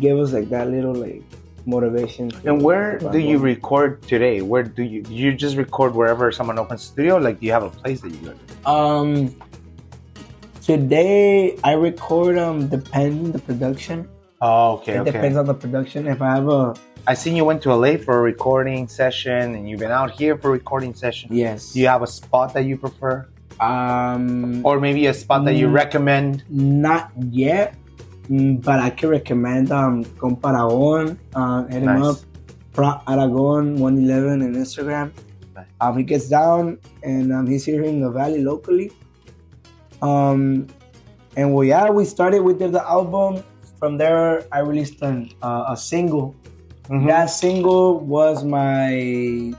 gave 0.00 0.16
us 0.18 0.32
like 0.32 0.48
that 0.50 0.68
little 0.68 0.94
like 0.94 1.22
motivation. 1.66 2.30
And 2.44 2.62
where 2.62 2.98
do 2.98 3.18
you 3.18 3.38
record 3.38 4.02
today? 4.02 4.40
Where 4.42 4.62
do 4.62 4.82
you 4.82 5.02
do 5.02 5.14
you 5.14 5.32
just 5.34 5.56
record 5.56 5.94
wherever 5.94 6.30
someone 6.32 6.58
opens 6.58 6.82
studio? 6.82 7.16
Like, 7.18 7.40
do 7.40 7.46
you 7.46 7.52
have 7.52 7.62
a 7.64 7.70
place 7.70 8.00
that 8.02 8.10
you 8.10 8.18
go 8.18 8.34
to? 8.34 8.68
Um, 8.70 9.36
today 10.62 11.58
I 11.64 11.72
record 11.72 12.38
um 12.38 12.68
depending 12.68 13.32
the 13.32 13.38
production. 13.38 14.08
Oh, 14.40 14.74
okay, 14.76 14.96
it 14.96 14.98
okay. 15.00 15.12
depends 15.12 15.36
on 15.38 15.46
the 15.46 15.54
production. 15.54 16.06
If 16.06 16.20
I 16.20 16.34
have 16.36 16.48
a 16.48 16.74
I 17.08 17.14
seen 17.14 17.36
you 17.36 17.44
went 17.44 17.62
to 17.62 17.72
LA 17.74 17.96
for 17.98 18.18
a 18.18 18.20
recording 18.20 18.88
session, 18.88 19.54
and 19.54 19.68
you've 19.70 19.78
been 19.78 19.92
out 19.92 20.10
here 20.10 20.36
for 20.36 20.48
a 20.48 20.50
recording 20.52 20.92
session. 20.92 21.28
yes, 21.32 21.72
Do 21.72 21.78
you 21.80 21.86
have 21.86 22.02
a 22.02 22.06
spot 22.06 22.52
that 22.54 22.64
you 22.64 22.76
prefer, 22.76 23.24
um, 23.60 24.66
or 24.66 24.80
maybe 24.80 25.06
a 25.06 25.14
spot 25.14 25.44
that 25.44 25.54
you 25.54 25.68
Mm. 25.68 25.72
recommend? 25.74 26.42
not 26.50 27.12
yet, 27.30 27.76
but 28.28 28.78
I 28.80 28.90
can 28.90 29.08
recommend 29.10 29.70
um 29.72 30.04
Compa 30.18 30.50
Aragon. 30.54 31.18
Uh, 31.34 31.64
hit 31.66 31.82
him 31.82 32.00
Nice. 32.00 32.04
up, 32.04 32.16
Pro 32.72 33.00
Aragon 33.06 33.76
one 33.76 33.98
eleven 34.02 34.42
on 34.42 34.54
Instagram. 34.54 35.12
Nice. 35.54 35.66
Um, 35.80 35.96
he 35.98 36.04
gets 36.04 36.28
down 36.28 36.78
and 37.02 37.32
um, 37.32 37.46
he's 37.46 37.64
here 37.64 37.82
in 37.84 38.00
the 38.00 38.10
valley 38.10 38.42
locally. 38.42 38.90
Um, 40.02 40.66
and 41.36 41.54
well, 41.54 41.64
yeah, 41.64 41.90
we 41.90 42.04
started. 42.04 42.42
with 42.42 42.58
did 42.58 42.72
the 42.72 42.84
album. 42.86 43.42
From 43.78 43.98
there, 43.98 44.44
I 44.52 44.60
released 44.60 45.02
an, 45.02 45.30
uh, 45.42 45.66
a 45.68 45.76
single. 45.76 46.34
Mhm. 46.88 47.06
That 47.08 47.26
single 47.26 48.00
was 48.00 48.42
my 48.44 49.52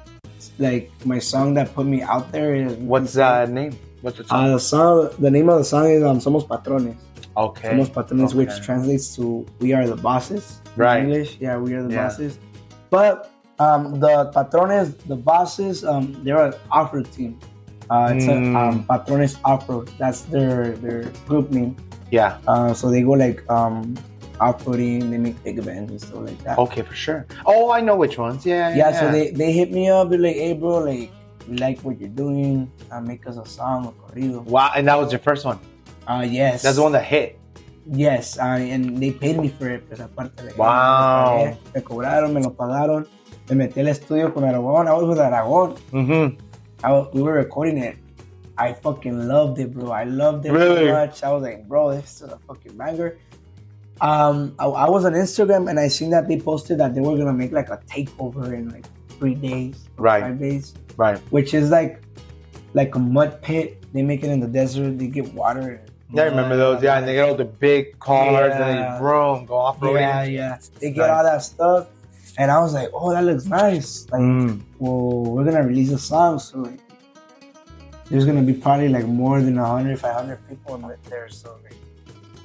like 0.60 0.90
my 1.06 1.20
song 1.20 1.54
that 1.56 1.74
put 1.76 1.86
me 1.86 2.02
out 2.02 2.32
there. 2.32 2.56
is- 2.56 2.74
What's 2.78 3.14
the 3.14 3.46
name? 3.46 3.78
What's 4.02 4.18
the 4.18 4.24
Uh, 4.26 4.28
song? 4.28 4.52
the 4.54 4.60
song, 4.60 5.10
the 5.20 5.30
name 5.32 5.50
of 5.50 5.58
the 5.60 5.66
song 5.66 5.86
is 5.92 6.04
um, 6.04 6.18
"Somos 6.20 6.48
Patrones." 6.48 6.96
Okay. 7.38 7.70
Somos 7.70 7.90
Patrones, 7.94 8.34
which 8.36 8.50
translates 8.62 9.16
to 9.16 9.46
"We 9.60 9.74
are 9.74 9.86
the 9.88 9.96
bosses." 9.96 10.62
in 10.76 10.82
Right. 10.82 11.04
English, 11.04 11.38
yeah, 11.40 11.58
we 11.58 11.74
are 11.74 11.84
the 11.84 11.94
Yeah. 11.94 12.08
bosses. 12.08 12.40
But 12.90 13.32
um, 13.60 14.00
the 14.00 14.26
Patrones, 14.34 14.96
the 15.08 15.16
bosses, 15.16 15.84
um, 15.86 16.16
they're 16.24 16.46
an 16.46 16.54
opera 16.72 17.04
team. 17.04 17.38
Uh, 17.90 18.12
it's 18.16 18.26
Mm. 18.26 18.54
a 18.54 18.60
um, 18.60 18.84
Patrones 18.86 19.38
Opera. 19.46 19.86
That's 19.98 20.22
their 20.34 20.76
their 20.84 21.04
group 21.28 21.52
name. 21.52 21.76
Yeah. 22.12 22.38
Uh, 22.48 22.74
so 22.74 22.90
they 22.92 23.02
go 23.02 23.12
like 23.12 23.40
um, 23.50 23.96
operating, 24.40 25.10
they 25.12 25.18
make 25.18 25.42
big 25.44 25.58
events 25.58 25.92
and 25.92 26.02
stuff 26.02 26.22
like 26.30 26.38
that. 26.44 26.58
Okay, 26.60 26.82
for 26.82 26.94
sure. 26.94 27.26
Oh, 27.46 27.72
I 27.72 27.82
know 27.82 27.96
which 27.96 28.18
ones. 28.18 28.46
Yeah. 28.46 28.76
yeah, 28.76 28.92
so 28.92 29.12
they, 29.12 29.32
they 29.32 29.52
hit 29.52 29.72
me 29.72 29.90
up, 29.90 30.10
they're 30.10 30.20
like, 30.20 30.36
hey 30.36 30.54
bro, 30.54 30.80
like 30.80 31.12
we 31.48 31.58
like 31.58 31.80
what 31.82 32.00
you're 32.00 32.10
doing. 32.10 32.70
Uh, 32.92 33.02
make 33.02 33.26
us 33.28 33.38
a 33.38 33.46
song, 33.46 33.88
a 33.88 33.92
corrido. 34.12 34.44
Wow, 34.46 34.72
and 34.76 34.88
that 34.88 34.98
was 35.00 35.12
your 35.12 35.20
first 35.20 35.46
one. 35.46 35.60
Uh, 36.08 36.26
yes. 36.28 36.62
That's 36.64 36.78
the 36.78 36.84
one 36.84 36.94
that 36.94 37.04
hit. 37.04 37.40
Yes, 37.90 38.38
uh, 38.38 38.44
and 38.60 38.98
they 38.98 39.12
paid 39.12 39.38
me 39.40 39.48
for 39.48 39.70
it, 39.70 39.88
pues 39.88 40.00
aparte. 40.02 40.44
like, 40.44 40.58
Wow. 40.58 41.46
Me, 41.46 41.58
me 41.76 41.82
cobraron, 41.82 42.34
me 42.34 42.42
lo 42.42 42.50
pagaron. 42.52 43.08
Me 43.50 43.56
metí 43.68 43.80
al 43.80 43.88
estudio 43.88 44.34
con 44.34 44.44
Aragón. 44.44 44.88
I 44.88 44.94
was 44.94 45.08
with 45.08 45.20
Aragón. 45.20 45.78
Mm-hmm. 45.94 46.38
I 46.84 46.92
was, 46.92 47.08
we 47.14 47.22
were 47.22 47.34
recording 47.34 47.78
it. 47.78 47.98
I 48.58 48.74
fucking 48.74 49.28
loved 49.28 49.60
it, 49.60 49.74
bro. 49.74 49.92
I 49.92 50.04
loved 50.04 50.46
it 50.46 50.52
Really? 50.52 50.88
so 50.88 50.92
much. 50.94 51.24
I 51.24 51.32
was 51.32 51.44
like, 51.44 51.68
bro, 51.68 51.96
this 51.96 52.22
is 52.22 52.30
a 52.30 52.38
fucking 52.48 52.76
banger. 52.76 53.18
Um, 54.02 54.54
I, 54.60 54.66
I 54.66 54.90
was 54.90 55.06
on 55.06 55.14
Instagram 55.14 55.70
and 55.70 55.80
I 55.80 55.88
seen 55.88 56.10
that 56.12 56.28
they 56.28 56.40
posted 56.40 56.78
that 56.80 56.94
they 56.94 57.02
were 57.02 57.18
gonna 57.18 57.34
make 57.34 57.52
like 57.52 57.70
a 57.70 57.78
takeover 57.90 58.54
in 58.54 58.70
like 58.70 58.86
three 59.18 59.34
days, 59.36 59.88
Right. 59.98 60.22
five 60.22 60.40
days, 60.40 60.74
Right. 60.98 61.18
which 61.32 61.54
is 61.54 61.70
like 61.72 62.02
like 62.74 62.94
a 62.96 63.00
mud 63.00 63.42
pit. 63.42 63.82
They 63.94 64.04
make 64.04 64.24
it 64.24 64.30
in 64.30 64.40
the 64.40 64.48
desert. 64.48 65.00
They 65.00 65.08
get 65.08 65.34
water. 65.34 65.82
Yeah, 66.14 66.24
I 66.24 66.26
remember 66.28 66.56
those. 66.56 66.82
Yeah, 66.82 66.98
and 66.98 67.08
they 67.08 67.14
get 67.16 67.28
all 67.28 67.36
the 67.36 67.46
big 67.46 68.00
cars 68.00 68.54
and 68.54 68.60
Yeah. 68.78 68.94
they 68.94 69.00
vroom, 69.00 69.46
go 69.46 69.56
off 69.56 69.80
roading. 69.80 70.00
Yeah, 70.02 70.24
yeah. 70.24 70.58
They 70.80 70.92
get 70.92 71.08
Nice. 71.08 71.10
all 71.18 71.24
that 71.24 71.44
stuff, 71.44 71.88
and 72.38 72.50
I 72.50 72.60
was 72.62 72.74
like, 72.74 72.90
"Oh, 72.94 73.12
that 73.12 73.24
looks 73.26 73.46
nice." 73.46 74.08
Like, 74.12 74.22
Mm. 74.22 74.62
well, 74.80 75.24
we're 75.34 75.44
gonna 75.44 75.64
release 75.64 75.92
a 75.92 75.98
song, 75.98 76.40
so 76.40 76.60
like, 76.60 76.80
there's 78.10 78.26
gonna 78.26 78.42
be 78.42 78.54
probably 78.54 78.88
like 78.88 79.06
more 79.06 79.42
than 79.42 79.60
100, 79.60 80.00
500 80.00 80.40
people 80.48 80.76
in 80.76 80.82
there. 81.10 81.28
So, 81.30 81.56
like, 81.64 81.76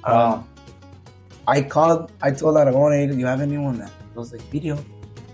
Wow. 0.05 0.33
um, 0.33 0.47
I 1.47 1.61
called. 1.61 2.11
I 2.21 2.31
told 2.31 2.57
Aragon, 2.57 2.91
"Hey, 2.91 3.07
do 3.07 3.15
you 3.17 3.25
have 3.25 3.39
anyone 3.41 3.77
that 3.79 3.91
does 4.15 4.33
like 4.33 4.41
video?" 4.51 4.77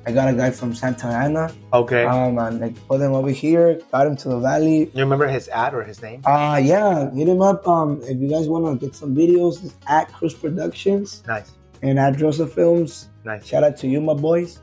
I 0.06 0.12
got 0.12 0.30
a 0.30 0.34
guy 0.34 0.50
from 0.52 0.74
Santa 0.74 1.08
Ana. 1.08 1.54
Okay. 1.74 2.04
Um, 2.06 2.38
and 2.40 2.64
I 2.64 2.70
put 2.88 3.02
him 3.02 3.14
over 3.14 3.30
here. 3.30 3.80
Got 3.92 4.08
him 4.08 4.16
to 4.18 4.30
the 4.30 4.40
valley. 4.40 4.90
you 4.94 5.02
remember 5.04 5.28
his 5.28 5.48
ad 5.50 5.74
or 5.74 5.84
his 5.84 6.02
name? 6.02 6.22
Uh, 6.26 6.60
yeah, 6.64 7.12
hit 7.12 7.28
him 7.28 7.42
up. 7.42 7.68
Um, 7.68 8.02
if 8.04 8.18
you 8.20 8.30
guys 8.30 8.48
want 8.48 8.66
to 8.80 8.86
get 8.86 8.96
some 8.96 9.16
videos, 9.16 9.64
it's 9.64 9.76
at 9.88 10.12
Cruz 10.14 10.34
Productions 10.34 11.24
Nice. 11.28 11.52
and 11.82 12.00
at 12.00 12.18
Joseph 12.18 12.54
Films. 12.54 13.10
Nice. 13.26 13.46
Shout 13.46 13.64
out 13.64 13.78
to 13.78 13.88
you, 13.88 14.00
my 14.02 14.14
boys. 14.14 14.60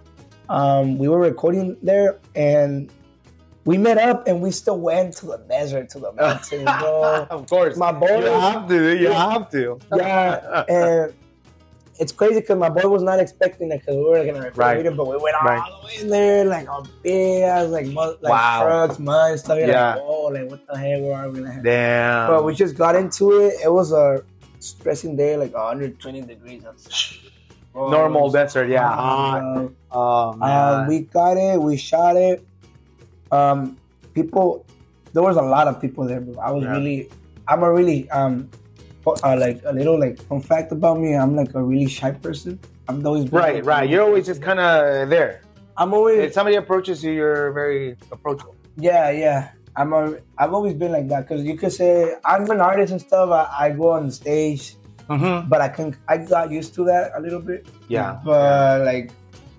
Um, 0.48 0.96
we 0.98 1.08
were 1.08 1.18
recording 1.20 1.76
there, 1.82 2.18
and 2.34 2.90
we 3.64 3.76
met 3.78 3.98
up, 3.98 4.26
and 4.28 4.40
we 4.40 4.50
still 4.52 4.78
went 4.80 5.16
to 5.18 5.26
the 5.26 5.38
desert, 5.48 5.90
to 5.90 5.98
the 5.98 6.12
mountains, 6.12 6.64
bro. 6.80 7.26
of 7.30 7.46
course. 7.48 7.76
My 7.76 7.92
boy, 7.92 8.20
You 8.20 8.26
have 8.26 8.68
to. 8.68 8.96
You 8.98 9.10
have 9.10 9.50
to. 9.50 9.78
yeah, 9.96 10.64
and 10.68 11.14
it's 11.98 12.12
crazy 12.12 12.40
because 12.40 12.58
my 12.58 12.68
boy 12.68 12.88
was 12.88 13.02
not 13.02 13.18
expecting 13.20 13.70
it 13.72 13.80
because 13.80 13.96
we 13.96 14.02
were 14.04 14.24
gonna 14.24 14.40
record 14.40 14.56
Right. 14.56 14.84
it, 14.86 14.96
but 14.96 15.06
we 15.06 15.16
went 15.16 15.36
all 15.36 15.42
Right. 15.48 15.62
the 15.80 15.86
way 15.86 15.94
in 16.02 16.08
there, 16.08 16.44
like 16.44 16.68
on 16.68 16.82
ass, 17.06 17.68
like 17.68 17.86
mud, 17.86 18.16
like 18.20 18.32
Wow. 18.32 18.62
trucks, 18.64 18.98
mud, 18.98 19.38
stuff. 19.38 19.58
You're 19.58 19.68
Yeah. 19.68 19.94
Like, 19.94 20.02
oh, 20.04 20.24
like 20.26 20.50
what 20.50 20.66
the 20.66 20.76
hell? 20.78 21.00
Where 21.02 21.16
are 21.16 21.30
we? 21.30 21.40
Like, 21.40 21.62
Damn. 21.62 22.28
but 22.28 22.44
we 22.44 22.54
just 22.54 22.76
got 22.76 22.94
into 22.96 23.32
it. 23.40 23.54
It 23.64 23.72
was 23.72 23.92
a 23.92 24.22
stressing 24.60 25.16
day, 25.16 25.36
like 25.36 25.54
120 25.54 26.20
degrees 26.22 26.64
outside. 26.64 27.18
Normal 27.74 28.24
was 28.24 28.32
desert. 28.32 28.68
Yeah. 28.68 29.70
Oh 29.90 30.30
Uh, 30.30 30.36
man. 30.36 30.86
we 30.88 31.00
got 31.00 31.36
it. 31.36 31.60
We 31.60 31.76
shot 31.76 32.16
it. 32.16 32.46
Um, 33.30 33.76
people, 34.14 34.64
there 35.12 35.22
was 35.22 35.36
a 35.36 35.42
lot 35.42 35.68
of 35.68 35.80
people 35.80 36.04
there. 36.04 36.22
I 36.42 36.50
was 36.52 36.64
Yeah. 36.64 36.70
really, 36.72 37.10
I'm 37.48 37.62
a 37.62 37.72
really 37.72 38.08
um, 38.10 38.50
uh, 39.06 39.36
like 39.38 39.60
a 39.64 39.72
little 39.72 39.98
like 39.98 40.20
fun 40.22 40.40
fact 40.42 40.72
about 40.72 40.98
me. 41.00 41.14
I'm 41.14 41.34
like 41.36 41.54
a 41.54 41.62
really 41.62 41.88
shy 41.88 42.10
person. 42.12 42.58
I'm 42.88 43.04
always 43.06 43.30
right. 43.32 43.64
Right. 43.64 43.88
You're 43.88 44.02
always 44.02 44.26
just 44.26 44.42
kind 44.42 44.60
of 44.60 45.08
there. 45.10 45.42
I'm 45.76 45.92
always 45.94 46.18
If 46.18 46.32
somebody 46.32 46.56
approaches 46.56 47.04
you, 47.04 47.12
you're 47.12 47.52
very 47.52 47.96
approachable. 48.12 48.54
yeah 48.76 49.10
yeah. 49.10 49.50
I'm 49.76 49.92
a 49.92 50.16
I've 50.38 50.54
always 50.54 50.72
been 50.74 50.90
like 50.92 51.08
that 51.08 51.28
because 51.28 51.44
you 51.44 51.56
could 51.56 51.72
say 51.72 52.14
I'm 52.24 52.48
an 52.50 52.60
artist 52.60 52.92
and 52.92 53.00
stuff. 53.00 53.28
I, 53.30 53.66
I 53.66 53.70
go 53.70 53.90
on 53.90 54.06
the 54.06 54.12
stage, 54.12 54.76
Mm-hmm. 55.08 55.48
but 55.48 55.60
I 55.60 55.68
can 55.68 55.94
I 56.08 56.16
got 56.18 56.50
used 56.50 56.74
to 56.74 56.84
that 56.84 57.12
a 57.14 57.20
little 57.20 57.40
bit. 57.40 57.68
Yeah. 57.88 58.18
But 58.24 58.84
like 58.84 59.12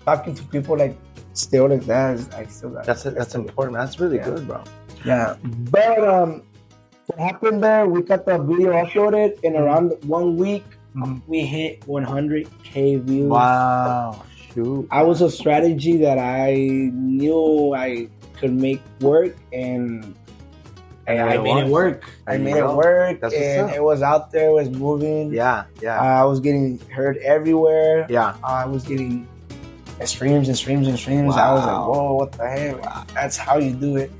talking 0.04 0.34
to 0.34 0.42
people 0.44 0.76
like 0.76 0.96
still 1.34 1.68
like 1.68 1.84
that, 1.86 2.16
is- 2.16 2.28
I 2.34 2.44
still 2.46 2.70
got 2.70 2.84
That's 2.84 3.04
that's 3.04 3.34
important. 3.34 3.76
That's 3.78 4.00
really 4.00 4.16
Yeah. 4.16 4.24
good, 4.30 4.46
bro. 4.48 4.60
Yeah, 5.04 5.36
but 5.70 6.02
um, 6.02 6.42
what 7.08 7.18
happened 7.18 7.62
there? 7.64 7.86
We 7.86 8.02
got 8.02 8.24
the 8.26 8.38
video 8.38 8.72
uploaded 8.72 9.40
in 9.42 9.56
around 9.56 9.92
one 10.04 10.36
week. 10.36 10.64
Mhm. 10.96 11.20
we 11.28 11.40
hit 11.44 11.86
100k 11.86 12.96
views. 12.96 13.28
Wow. 13.30 14.22
Shoot. 14.54 14.88
I 14.90 15.02
was 15.02 15.20
a 15.20 15.30
strategy 15.30 15.98
that 15.98 16.18
I 16.18 16.54
knew 16.92 17.74
I 17.74 18.08
could 18.40 18.52
make 18.54 18.80
work, 19.00 19.36
and 19.52 20.14
And 21.06 21.20
I 21.20 21.34
it 21.36 21.42
made 21.42 21.64
it 21.66 21.68
work. 21.70 22.04
I 22.26 22.34
you 22.34 22.44
made 22.44 22.56
it 22.56 22.66
work, 22.68 23.20
That's 23.20 23.32
and 23.34 23.70
it 23.70 23.82
was 23.82 24.02
out 24.02 24.30
there. 24.32 24.48
It 24.50 24.52
was 24.52 24.70
moving. 24.70 25.32
Yeah. 25.32 25.64
Yeah. 25.80 26.00
I 26.00 26.24
was 26.24 26.40
getting 26.40 26.78
heard 26.92 27.16
everywhere. 27.18 28.06
yeah. 28.10 28.34
I 28.44 28.66
was 28.66 28.82
getting 28.84 29.26
streams 30.04 30.48
and 30.48 30.56
streams 30.56 30.86
and 30.88 30.98
streams. 30.98 31.34
I 31.36 31.52
was 31.52 31.64
like, 31.64 31.86
whoa, 31.88 32.14
what 32.14 32.32
the 32.32 32.46
heck? 32.48 33.08
That's 33.14 33.36
how 33.36 33.56
you 33.58 33.72
do 33.72 33.96
it. 33.96 34.10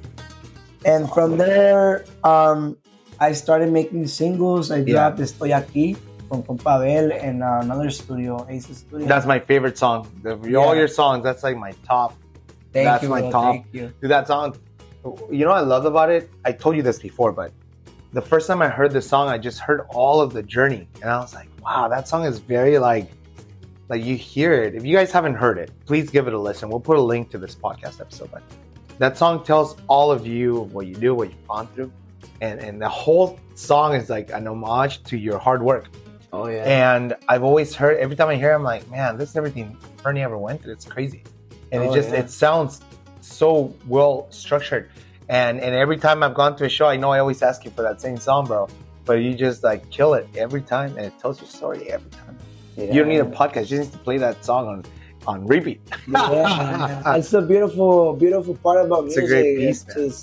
And 0.84 1.10
from 1.12 1.36
there, 1.38 2.04
um, 2.24 2.76
I 3.20 3.32
started 3.32 3.72
making 3.72 4.06
singles. 4.06 4.70
I 4.70 4.78
Yeah. 4.78 4.94
dropped 4.94 5.18
Estoy 5.18 5.50
Aquí 5.50 5.96
from 6.28 6.42
Compa 6.44 6.80
Bel 6.84 7.12
and 7.12 7.42
uh, 7.42 7.60
another 7.62 7.90
studio, 7.90 8.46
Ace 8.48 8.66
Studio. 8.66 9.06
That's 9.06 9.26
my 9.26 9.38
favorite 9.40 9.76
song. 9.78 10.06
The, 10.22 10.34
all 10.56 10.74
Yeah. 10.74 10.80
your 10.80 10.88
songs, 10.88 11.24
that's 11.24 11.42
like 11.42 11.56
my 11.56 11.72
top. 11.86 12.14
Thank 12.72 12.84
that's 12.84 13.02
you, 13.02 13.08
my 13.08 13.22
bro. 13.22 13.30
top. 13.30 13.54
Thank 13.54 13.66
you. 13.72 13.92
Dude, 14.00 14.10
that 14.10 14.26
song. 14.28 14.54
You 15.30 15.44
know 15.44 15.50
what 15.50 15.58
I 15.58 15.66
loved 15.66 15.86
about 15.86 16.10
it? 16.10 16.30
I 16.44 16.52
told 16.52 16.76
you 16.76 16.82
this 16.82 16.98
before, 16.98 17.32
but 17.32 17.50
the 18.12 18.20
first 18.20 18.46
time 18.46 18.60
I 18.62 18.68
heard 18.68 18.92
the 18.92 19.00
song, 19.02 19.28
I 19.28 19.38
just 19.38 19.58
heard 19.60 19.86
all 19.90 20.20
of 20.20 20.32
the 20.32 20.42
journey, 20.42 20.86
and 21.00 21.10
I 21.10 21.18
was 21.18 21.34
like, 21.34 21.48
"Wow, 21.62 21.88
that 21.88 22.08
song 22.08 22.24
is 22.24 22.38
very 22.40 22.78
like, 22.78 23.10
like 23.88 24.04
you 24.04 24.16
hear 24.16 24.52
it. 24.52 24.74
If 24.74 24.84
you 24.84 24.94
guys 24.96 25.10
haven't 25.10 25.34
heard 25.36 25.56
it, 25.58 25.70
please 25.86 26.10
give 26.10 26.26
it 26.28 26.34
a 26.34 26.38
listen. 26.38 26.68
We'll 26.68 26.80
put 26.80 26.98
a 26.98 27.02
link 27.02 27.30
to 27.30 27.38
this 27.38 27.54
podcast 27.54 28.00
episode. 28.00 28.30
But 28.30 28.42
that 28.98 29.16
song 29.18 29.44
tells 29.44 29.76
all 29.88 30.10
of 30.10 30.26
you 30.26 30.60
what 30.72 30.86
you 30.86 30.94
do, 30.94 31.14
what 31.14 31.28
you've 31.28 31.48
gone 31.48 31.66
through, 31.74 31.92
and 32.40 32.60
and 32.60 32.80
the 32.80 32.88
whole 32.88 33.38
song 33.54 33.94
is 33.94 34.10
like 34.10 34.30
an 34.32 34.46
homage 34.46 35.02
to 35.04 35.16
your 35.16 35.38
hard 35.38 35.62
work. 35.62 35.86
Oh 36.32 36.48
yeah. 36.48 36.64
And 36.94 37.14
I've 37.28 37.42
always 37.42 37.74
heard 37.74 37.98
every 37.98 38.16
time 38.16 38.28
I 38.28 38.36
hear, 38.36 38.52
it, 38.52 38.54
I'm 38.56 38.62
like, 38.62 38.88
man, 38.90 39.16
this 39.16 39.30
is 39.30 39.36
everything 39.36 39.76
Ferny 40.02 40.22
ever 40.22 40.36
went 40.36 40.62
through. 40.62 40.72
It's 40.72 40.84
crazy, 40.84 41.22
and 41.72 41.82
Oh, 41.84 41.92
it 41.92 41.96
just 41.96 42.10
yeah. 42.10 42.20
it 42.20 42.30
sounds 42.30 42.82
so 43.20 43.74
well 43.86 44.26
structured. 44.30 44.90
And 45.28 45.60
and 45.60 45.74
every 45.74 45.96
time 45.96 46.22
I've 46.22 46.34
gone 46.34 46.56
to 46.56 46.64
a 46.64 46.68
show, 46.68 46.86
I 46.86 46.96
know 46.96 47.10
I 47.10 47.18
always 47.18 47.42
ask 47.42 47.64
you 47.64 47.70
for 47.70 47.82
that 47.82 48.00
same 48.00 48.16
song, 48.18 48.46
bro. 48.46 48.68
But 49.04 49.14
you 49.22 49.34
just 49.34 49.62
like 49.64 49.88
kill 49.90 50.14
it 50.14 50.28
every 50.36 50.60
time, 50.60 50.96
and 50.96 51.06
it 51.06 51.18
tells 51.18 51.40
your 51.40 51.48
story 51.48 51.90
every 51.90 52.10
time. 52.10 52.36
You 52.76 52.92
don't 53.00 53.08
need 53.08 53.18
a 53.20 53.24
podcast; 53.24 53.70
you 53.70 53.78
just 53.78 53.92
need 53.92 53.98
to 53.98 54.04
play 54.04 54.18
that 54.18 54.44
song 54.44 54.68
on 54.68 54.84
on 55.28 55.44
repeat. 55.46 55.80
yeah, 56.08 57.14
it's 57.20 57.32
a 57.36 57.42
beautiful, 57.44 58.14
beautiful 58.16 58.56
part 58.56 58.80
about 58.86 59.04
It's 59.06 59.16
a 59.16 59.20
music. 59.20 59.28
great 59.44 59.56
piece, 59.60 59.84
it's 59.84 59.96
man. 59.96 60.08
just 60.08 60.20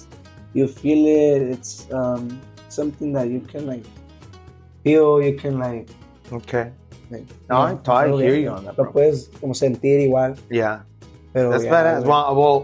you 0.58 0.66
feel 0.68 1.06
it. 1.06 1.42
It's 1.54 1.86
um 1.94 2.42
something 2.70 3.14
that 3.14 3.30
you 3.30 3.40
can 3.40 3.70
like 3.70 3.86
feel. 4.84 5.22
You 5.22 5.38
can 5.38 5.60
like. 5.62 5.88
Okay. 6.34 6.72
like 7.14 7.30
No, 7.50 7.70
I- 7.70 7.78
I 7.86 8.06
lo- 8.10 8.18
hear 8.18 8.34
you 8.34 8.50
on 8.50 8.66
that, 8.66 8.74
Lo 8.82 8.90
bro. 8.90 8.94
puedes 8.94 9.30
como 9.40 9.54
sentir 9.54 10.02
igual. 10.10 10.34
Yeah, 10.50 10.82
Pero 11.34 11.52
that's 11.54 11.64
yeah, 11.70 12.02
badass. 12.02 12.04
Well, 12.04 12.34
well, 12.36 12.58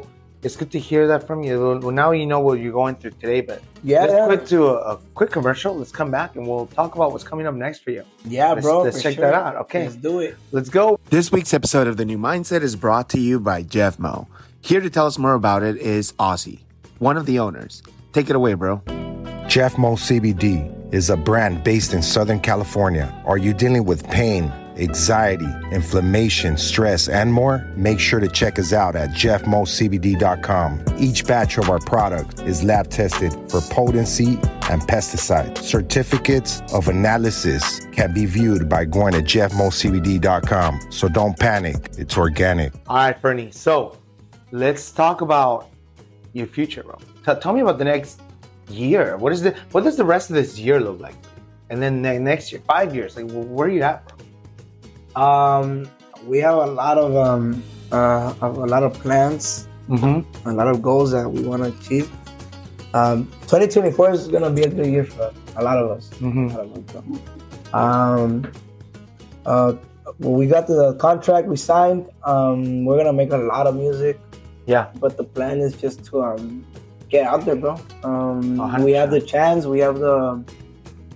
it's 0.44 0.56
good 0.56 0.72
to 0.72 0.80
hear 0.80 1.08
that 1.08 1.28
from 1.28 1.44
you. 1.44 1.80
Well, 1.82 1.92
now 1.92 2.12
you 2.12 2.26
know 2.26 2.40
what 2.40 2.60
you're 2.60 2.72
going 2.72 2.96
through 2.96 3.12
today, 3.12 3.42
but 3.42 3.62
yeah, 3.84 4.02
let's 4.02 4.14
yeah, 4.14 4.26
quick 4.26 4.46
to 4.48 4.68
a, 4.68 4.94
a 4.94 4.98
quick 5.14 5.30
commercial. 5.30 5.76
Let's 5.76 5.92
come 5.92 6.10
back 6.10 6.36
and 6.36 6.48
we'll 6.48 6.68
talk 6.68 6.96
about 6.96 7.12
what's 7.12 7.24
coming 7.24 7.46
up 7.46 7.54
next 7.54 7.80
for 7.84 7.92
you. 7.92 8.04
yeah, 8.26 8.52
let's- 8.54 8.66
bro. 8.66 8.82
let's 8.82 9.02
check 9.02 9.16
sure. 9.16 9.26
that 9.26 9.34
out. 9.34 9.56
Okay. 9.58 9.84
let's 9.84 9.96
do 9.96 10.20
it. 10.20 10.36
Let's 10.52 10.70
go. 10.70 11.00
This 11.10 11.32
week's 11.32 11.54
episode 11.54 11.88
of 11.88 11.98
The 11.98 12.06
New 12.06 12.18
Mindset 12.18 12.62
is 12.62 12.76
brought 12.76 13.10
to 13.10 13.20
you 13.20 13.40
by 13.40 13.62
Jeff 13.62 14.00
Mo. 14.00 14.28
Here 14.62 14.82
to 14.82 14.90
tell 14.90 15.08
us 15.08 15.18
more 15.18 15.34
about 15.34 15.64
it 15.64 15.78
is 15.78 16.14
Aussie, 16.14 16.60
one 17.00 17.18
of 17.18 17.26
the 17.26 17.40
owners. 17.40 17.84
Take 18.14 18.30
it 18.30 18.36
away, 18.36 18.54
bro. 18.56 18.82
Jeff 19.48 19.78
Mo 19.78 19.96
CBD 19.96 20.94
is 20.94 21.10
a 21.10 21.18
brand 21.18 21.64
based 21.64 21.94
in 21.94 22.02
Southern 22.02 22.40
California. 22.40 23.14
Are 23.26 23.38
you 23.38 23.54
dealing 23.54 23.86
with 23.86 24.08
pain, 24.10 24.52
anxiety, 24.78 25.48
inflammation, 25.72 26.58
stress, 26.58 27.08
and 27.10 27.32
more? 27.34 27.66
Make 27.76 28.00
sure 28.00 28.20
to 28.20 28.28
check 28.28 28.60
us 28.60 28.74
out 28.74 28.96
at 28.96 29.10
jeffmocbd.com. 29.12 30.86
Each 30.98 31.26
batch 31.26 31.58
of 31.58 31.70
our 31.70 31.80
product 31.80 32.42
is 32.42 32.64
lab 32.64 32.90
tested 32.90 33.34
for 33.50 33.62
potency 33.62 34.40
and 34.70 34.82
pesticide. 34.82 35.58
Certificates 35.58 36.62
of 36.74 36.88
analysis 36.88 37.86
can 37.92 38.14
be 38.14 38.26
viewed 38.26 38.70
by 38.70 38.86
going 38.86 39.14
to 39.14 39.22
jeffmocbd.com. 39.22 40.80
So 40.90 41.08
don't 41.08 41.38
panic, 41.38 41.90
it's 41.98 42.18
organic. 42.18 42.74
All 42.88 42.98
right, 42.98 43.20
Ferny. 43.20 43.52
So 43.52 43.98
let's 44.52 44.92
talk 44.92 45.22
about 45.22 45.70
your 46.34 46.48
future, 46.48 46.84
bro. 46.84 46.98
T- 47.26 47.40
tell 47.42 47.54
me 47.54 47.62
about 47.62 47.78
the 47.78 47.86
next 47.86 48.22
year. 48.70 49.18
What 49.18 49.34
is 49.34 49.42
the 49.42 49.56
what 49.72 49.84
does 49.84 49.98
the 49.98 50.06
rest 50.06 50.30
of 50.30 50.36
this 50.36 50.58
year 50.58 50.80
look 50.80 51.00
like? 51.00 51.16
And 51.70 51.82
then 51.82 52.02
ne- 52.02 52.20
next 52.20 52.52
year, 52.52 52.62
five 52.68 52.96
years, 52.96 53.16
like 53.16 53.30
where 53.32 53.68
are 53.68 53.72
you 53.72 53.82
at, 53.82 54.08
bro? 54.08 54.21
Um, 55.16 55.90
we 56.26 56.38
have 56.40 56.56
a 56.56 56.66
lot 56.68 56.98
of 56.98 57.16
um 57.16 57.64
uh 57.92 58.34
a 58.42 58.50
lot 58.50 58.84
of 58.84 58.94
plans, 58.94 59.68
Mm-hmm. 59.90 60.48
a 60.50 60.54
lot 60.54 60.68
of 60.68 60.82
goals 60.82 61.12
that 61.12 61.28
we 61.30 61.44
want 61.44 61.64
to 61.64 61.70
achieve. 61.70 62.10
Um, 62.94 63.26
2024 63.48 64.12
is 64.12 64.28
gonna 64.28 64.50
be 64.50 64.64
a 64.64 64.70
good 64.70 64.86
year 64.88 65.04
for 65.06 65.34
a 65.58 65.64
lot 65.64 65.78
of 65.78 65.92
us. 65.92 66.10
Mm-hmm. 66.20 66.48
Lot 66.48 66.66
of 66.66 66.96
us. 66.96 67.74
Um, 67.74 68.52
uh, 69.46 69.74
we 70.20 70.46
got 70.48 70.68
the 70.68 70.94
contract 70.96 71.48
we 71.48 71.58
signed. 71.58 72.08
Um, 72.24 72.86
we're 72.86 72.98
gonna 72.98 73.14
make 73.14 73.32
a 73.32 73.38
lot 73.38 73.68
of 73.68 73.76
music, 73.76 74.20
Yeah. 74.66 74.88
but 75.00 75.18
the 75.18 75.24
plan 75.24 75.60
is 75.60 75.76
just 75.76 76.06
to 76.06 76.22
um 76.24 76.66
get 77.10 77.26
out 77.26 77.44
there, 77.46 77.56
bro. 77.56 77.78
Um, 78.04 78.58
we 78.84 78.92
have 78.94 79.12
the 79.12 79.20
chance. 79.22 79.66
We 79.66 79.80
have 79.80 80.00
the 80.00 80.44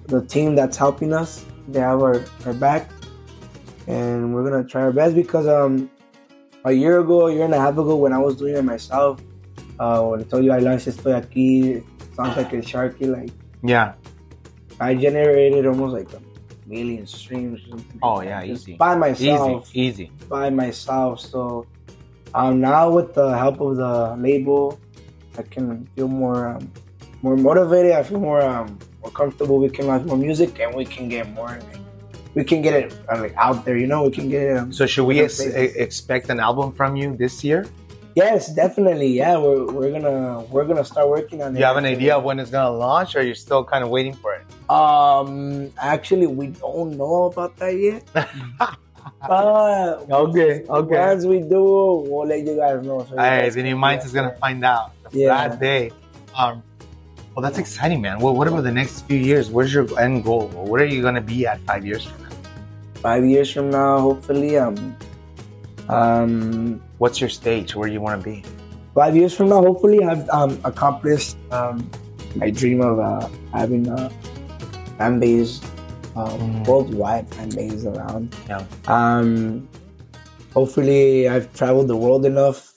the 0.07 0.21
team 0.25 0.55
that's 0.55 0.75
helping 0.77 1.13
us. 1.13 1.45
They 1.67 1.79
have 1.79 2.01
our, 2.01 2.23
our 2.45 2.53
back, 2.53 2.89
and 3.87 4.33
we're 4.33 4.49
gonna 4.49 4.63
try 4.67 4.81
our 4.81 4.91
best 4.91 5.15
because 5.15 5.47
um 5.47 5.89
a 6.65 6.71
year 6.71 6.99
ago, 6.99 7.27
a 7.27 7.33
year 7.33 7.45
and 7.45 7.53
a 7.53 7.59
half 7.59 7.73
ago, 7.73 7.95
when 7.95 8.11
I 8.11 8.17
was 8.17 8.35
doing 8.37 8.55
it 8.55 8.63
myself, 8.63 9.21
uh, 9.79 10.01
when 10.01 10.21
I 10.21 10.23
told 10.23 10.43
you 10.43 10.51
I 10.51 10.57
launched 10.59 10.85
this 10.85 10.97
Estoy 10.97 11.21
Aquí, 11.23 11.83
sounds 12.15 12.35
like 12.37 12.51
a 12.53 12.57
Sharky, 12.57 13.07
like 13.07 13.29
Yeah. 13.63 13.93
I 14.79 14.95
generated 14.95 15.65
almost 15.67 15.93
like 15.93 16.11
a 16.13 16.21
million 16.67 17.05
streams. 17.05 17.61
Oh, 18.01 18.21
yeah, 18.21 18.43
just 18.45 18.63
easy. 18.67 18.77
by 18.77 18.95
myself, 18.95 19.69
Easy. 19.75 20.05
Easy. 20.05 20.11
by 20.27 20.49
myself. 20.49 21.19
So 21.21 21.67
um, 22.33 22.59
now 22.59 22.89
with 22.89 23.13
the 23.13 23.37
help 23.37 23.61
of 23.61 23.75
the 23.77 24.15
label, 24.17 24.79
I 25.37 25.43
can 25.43 25.85
feel 25.95 26.07
more 26.07 26.47
um, 26.47 26.71
more 27.21 27.37
motivated. 27.37 27.91
I 27.93 28.01
feel 28.03 28.19
more 28.19 28.41
um, 28.41 28.79
more 29.01 29.11
comfortable. 29.11 29.59
We 29.59 29.69
can 29.69 29.85
launch 29.87 30.05
more 30.07 30.17
music 30.17 30.59
and 30.59 30.73
we 30.75 30.83
can 30.85 31.07
get 31.09 31.29
more. 31.31 31.47
Like, 31.49 31.79
we 32.35 32.43
can 32.43 32.61
get 32.61 32.73
it 32.73 32.93
uh, 33.09 33.19
like 33.19 33.33
out 33.37 33.65
there. 33.65 33.77
You 33.77 33.87
know, 33.87 34.03
we 34.03 34.11
can 34.11 34.29
get 34.29 34.43
it. 34.43 34.57
Um, 34.57 34.71
So 34.73 34.85
should 34.85 35.05
we 35.05 35.21
ex- 35.21 35.39
expect 35.39 36.29
an 36.29 36.39
album 36.39 36.71
from 36.71 36.95
you 36.95 37.15
this 37.15 37.43
year? 37.43 37.65
yes, 38.15 38.47
definitely. 38.55 39.07
Yeah, 39.11 39.37
we're, 39.37 39.65
we're 39.75 39.91
gonna 39.91 40.39
we're 40.53 40.63
gonna 40.69 40.85
start 40.85 41.07
working 41.09 41.41
on 41.43 41.55
it. 41.55 41.59
You 41.59 41.65
have 41.65 41.75
an 41.77 41.85
idea 41.85 42.15
of 42.17 42.23
when 42.23 42.39
it's 42.39 42.51
gonna 42.51 42.71
launch, 42.71 43.15
or 43.17 43.21
you're 43.23 43.35
still 43.47 43.63
kind 43.63 43.83
of 43.83 43.89
waiting 43.89 44.13
for 44.13 44.31
it? 44.35 44.43
Um, 44.71 45.71
actually, 45.77 46.27
we 46.27 46.47
don't 46.47 46.91
know 46.97 47.25
about 47.31 47.55
that 47.57 47.75
yet. 47.87 48.03
but 49.27 50.05
Okay, 50.09 50.63
okay. 50.69 50.97
once 50.99 51.25
we 51.25 51.39
do, 51.41 51.61
we'll 52.07 52.27
let 52.27 52.39
you 52.45 52.55
guys 52.57 52.85
know. 52.85 53.03
So 53.07 53.15
you 53.15 53.19
Hey, 53.21 53.41
guys 53.43 53.55
the 53.55 53.63
new 53.63 53.75
minds 53.75 54.05
is 54.05 54.13
gonna 54.13 54.35
find 54.37 54.63
out 54.63 54.91
Yeah. 55.11 55.47
that 55.47 55.59
day. 55.59 55.91
Um, 56.37 56.63
well, 57.35 57.43
that's 57.43 57.57
exciting, 57.57 58.01
man. 58.01 58.19
Well, 58.19 58.33
what 58.33 58.47
about 58.47 58.63
the 58.63 58.71
next 58.71 59.01
few 59.07 59.17
years? 59.19 59.49
Where's 59.49 59.73
your 59.73 59.87
end 59.99 60.23
goal? 60.23 60.47
What 60.49 60.79
are 60.81 60.85
you 60.85 61.01
gonna 61.01 61.21
be 61.21 61.45
at 61.45 61.59
five 61.67 61.85
years 61.85 62.05
from 62.05 62.23
now? 62.23 62.24
Five 63.05 63.23
years 63.23 63.51
from 63.53 63.69
now, 63.69 63.99
hopefully, 63.99 64.57
um, 64.57 64.97
um, 65.89 66.81
What's 66.97 67.21
your 67.21 67.29
stage? 67.29 67.75
Where 67.75 67.87
do 67.87 67.93
you 67.93 68.01
want 68.01 68.17
to 68.19 68.23
be? 68.25 68.41
five 68.95 69.13
years 69.15 69.31
from 69.37 69.49
now, 69.49 69.61
hopefully, 69.61 70.01
I've 70.03 70.27
um, 70.29 70.57
accomplished 70.63 71.37
um, 71.51 71.87
my 72.35 72.49
dream 72.49 72.81
of 72.81 72.97
uh, 72.97 73.27
having 73.53 73.85
a 73.89 74.09
fan 74.97 75.19
base, 75.19 75.61
uh, 76.15 76.31
Mm. 76.33 76.65
worldwide 76.65 77.27
fan 77.35 77.49
base 77.49 77.85
around. 77.85 78.33
Yeah. 78.49 78.63
Um, 78.87 79.67
hopefully, 80.53 81.27
I've 81.29 81.53
traveled 81.53 81.87
the 81.89 81.97
world 81.97 82.25
enough 82.25 82.73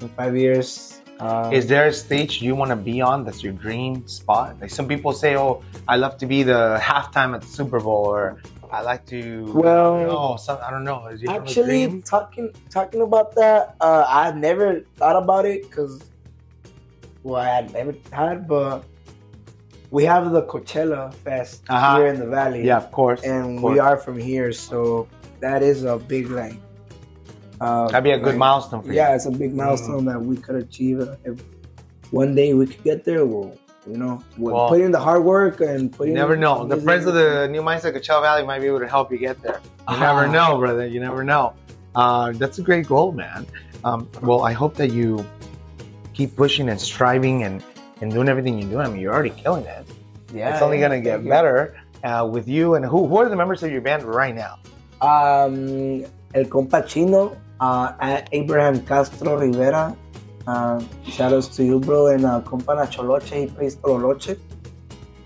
in 0.00 0.08
five 0.10 0.36
years. 0.36 1.00
Um, 1.18 1.52
Is 1.52 1.66
there 1.66 1.86
a 1.88 1.92
stage 1.92 2.40
you 2.42 2.54
want 2.54 2.70
to 2.70 2.76
be 2.76 3.00
on 3.00 3.24
that's 3.24 3.42
your 3.42 3.54
dream 3.54 4.06
spot? 4.06 4.60
Like 4.60 4.70
some 4.70 4.86
people 4.86 5.12
say, 5.12 5.36
"Oh, 5.36 5.62
I 5.88 5.96
love 5.96 6.18
to 6.22 6.26
be 6.26 6.42
the 6.44 6.78
halftime 6.80 7.34
at 7.34 7.40
the 7.42 7.48
Super 7.48 7.80
Bowl," 7.80 8.04
or 8.06 8.38
"I 8.72 8.80
like 8.82 9.04
to." 9.06 9.52
Well, 9.52 9.98
no, 10.12 10.36
some, 10.36 10.58
I 10.66 10.70
don't 10.70 10.84
know. 10.84 11.08
You 11.10 11.28
Actually, 11.30 12.00
talking 12.02 12.50
talking 12.70 13.02
about 13.02 13.34
that, 13.36 13.76
uh, 13.80 14.04
I've 14.08 14.36
never 14.36 14.80
thought 14.96 15.16
about 15.22 15.44
it 15.44 15.62
because, 15.62 16.02
well, 17.22 17.36
I 17.40 17.48
had 17.48 17.72
never 17.72 17.94
had, 18.10 18.48
but 18.48 18.84
we 19.90 20.04
have 20.04 20.32
the 20.32 20.42
Coachella 20.42 21.12
Fest 21.22 21.62
Uh-huh. 21.68 21.96
here 21.98 22.06
in 22.08 22.18
the 22.18 22.26
valley, 22.26 22.64
yeah, 22.64 22.78
of 22.78 22.90
course. 22.90 23.22
and 23.22 23.56
of 23.56 23.60
course. 23.62 23.72
we 23.74 23.78
are 23.78 23.96
from 23.98 24.18
here, 24.18 24.50
so 24.52 25.06
that 25.40 25.62
is 25.62 25.84
a 25.84 25.98
big 25.98 26.30
like. 26.30 26.56
Uh, 27.60 27.86
That'd 27.88 28.02
be 28.04 28.10
a 28.10 28.18
good 28.18 28.28
like- 28.34 28.36
milestone 28.38 28.82
for 28.82 28.88
you. 28.88 28.94
Yeah, 28.94 29.14
it's 29.14 29.26
a 29.26 29.30
big 29.30 29.54
milestone 29.54 30.04
that 30.06 30.20
we 30.20 30.36
could 30.36 30.56
achieve. 30.56 30.98
If 31.24 31.40
one 32.10 32.34
day 32.34 32.54
we 32.54 32.66
could 32.66 32.82
get 32.82 33.04
there, 33.04 33.24
we'll 33.24 33.56
you 33.86 33.96
know, 33.96 34.22
with 34.38 34.54
Well, 34.54 34.68
putting 34.68 34.86
in 34.86 34.92
the 34.92 35.00
hard 35.00 35.24
work 35.24 35.60
and 35.60 35.94
You 36.00 36.12
never 36.14 36.36
know. 36.36 36.64
The 36.66 36.76
friends 36.76 37.06
of 37.06 37.14
the 37.14 37.48
New 37.48 37.62
Mindset 37.62 37.96
Coachella 37.96 38.22
Valley 38.22 38.44
might 38.46 38.60
be 38.60 38.66
able 38.66 38.80
to 38.80 38.88
help 38.88 39.10
you 39.10 39.18
get 39.18 39.42
there. 39.42 39.60
You 39.90 39.96
never 39.98 40.26
Ah. 40.26 40.30
know, 40.30 40.58
brother. 40.58 40.86
You 40.86 41.00
never 41.00 41.24
know. 41.24 41.54
Uh, 41.94 42.32
that's 42.32 42.58
a 42.58 42.62
great 42.62 42.86
goal, 42.86 43.12
man. 43.12 43.46
Um, 43.84 44.08
well, 44.22 44.42
I 44.44 44.52
hope 44.52 44.74
that 44.76 44.92
you 44.92 45.26
keep 46.14 46.36
pushing 46.36 46.68
and 46.68 46.80
striving 46.80 47.42
and, 47.42 47.62
and 48.00 48.12
doing 48.12 48.28
everything 48.28 48.58
you 48.58 48.66
do. 48.68 48.78
I 48.78 48.88
mean, 48.88 49.00
you're 49.00 49.12
already 49.12 49.30
killing 49.30 49.64
it. 49.64 49.84
Yeah, 50.32 50.52
it's 50.54 50.62
only 50.62 50.78
yeah, 50.78 50.88
going 50.88 51.02
to 51.02 51.04
get 51.04 51.28
better 51.28 51.74
uh, 52.04 52.26
with 52.30 52.46
you. 52.48 52.74
And 52.76 52.84
who, 52.86 53.06
who 53.06 53.16
are 53.18 53.28
the 53.28 53.36
members 53.36 53.62
of 53.62 53.70
your 53.72 53.80
band 53.80 54.04
right 54.04 54.34
now? 54.34 54.58
Um, 55.02 56.04
el 56.34 56.44
compa 56.44 56.86
chino, 56.86 57.36
uh, 57.60 58.22
Abraham 58.32 58.80
Castro 58.86 59.36
Rivera. 59.38 59.96
Uh, 60.46 60.82
shout 61.08 61.32
outs 61.32 61.48
to 61.56 61.64
you, 61.64 61.78
bro. 61.80 62.08
And 62.08 62.24
uh, 62.24 62.40
compa 62.42 62.76
Nacholoche, 62.76 63.40
he 63.40 63.46
plays 63.46 63.76
Tololoche. 63.76 64.38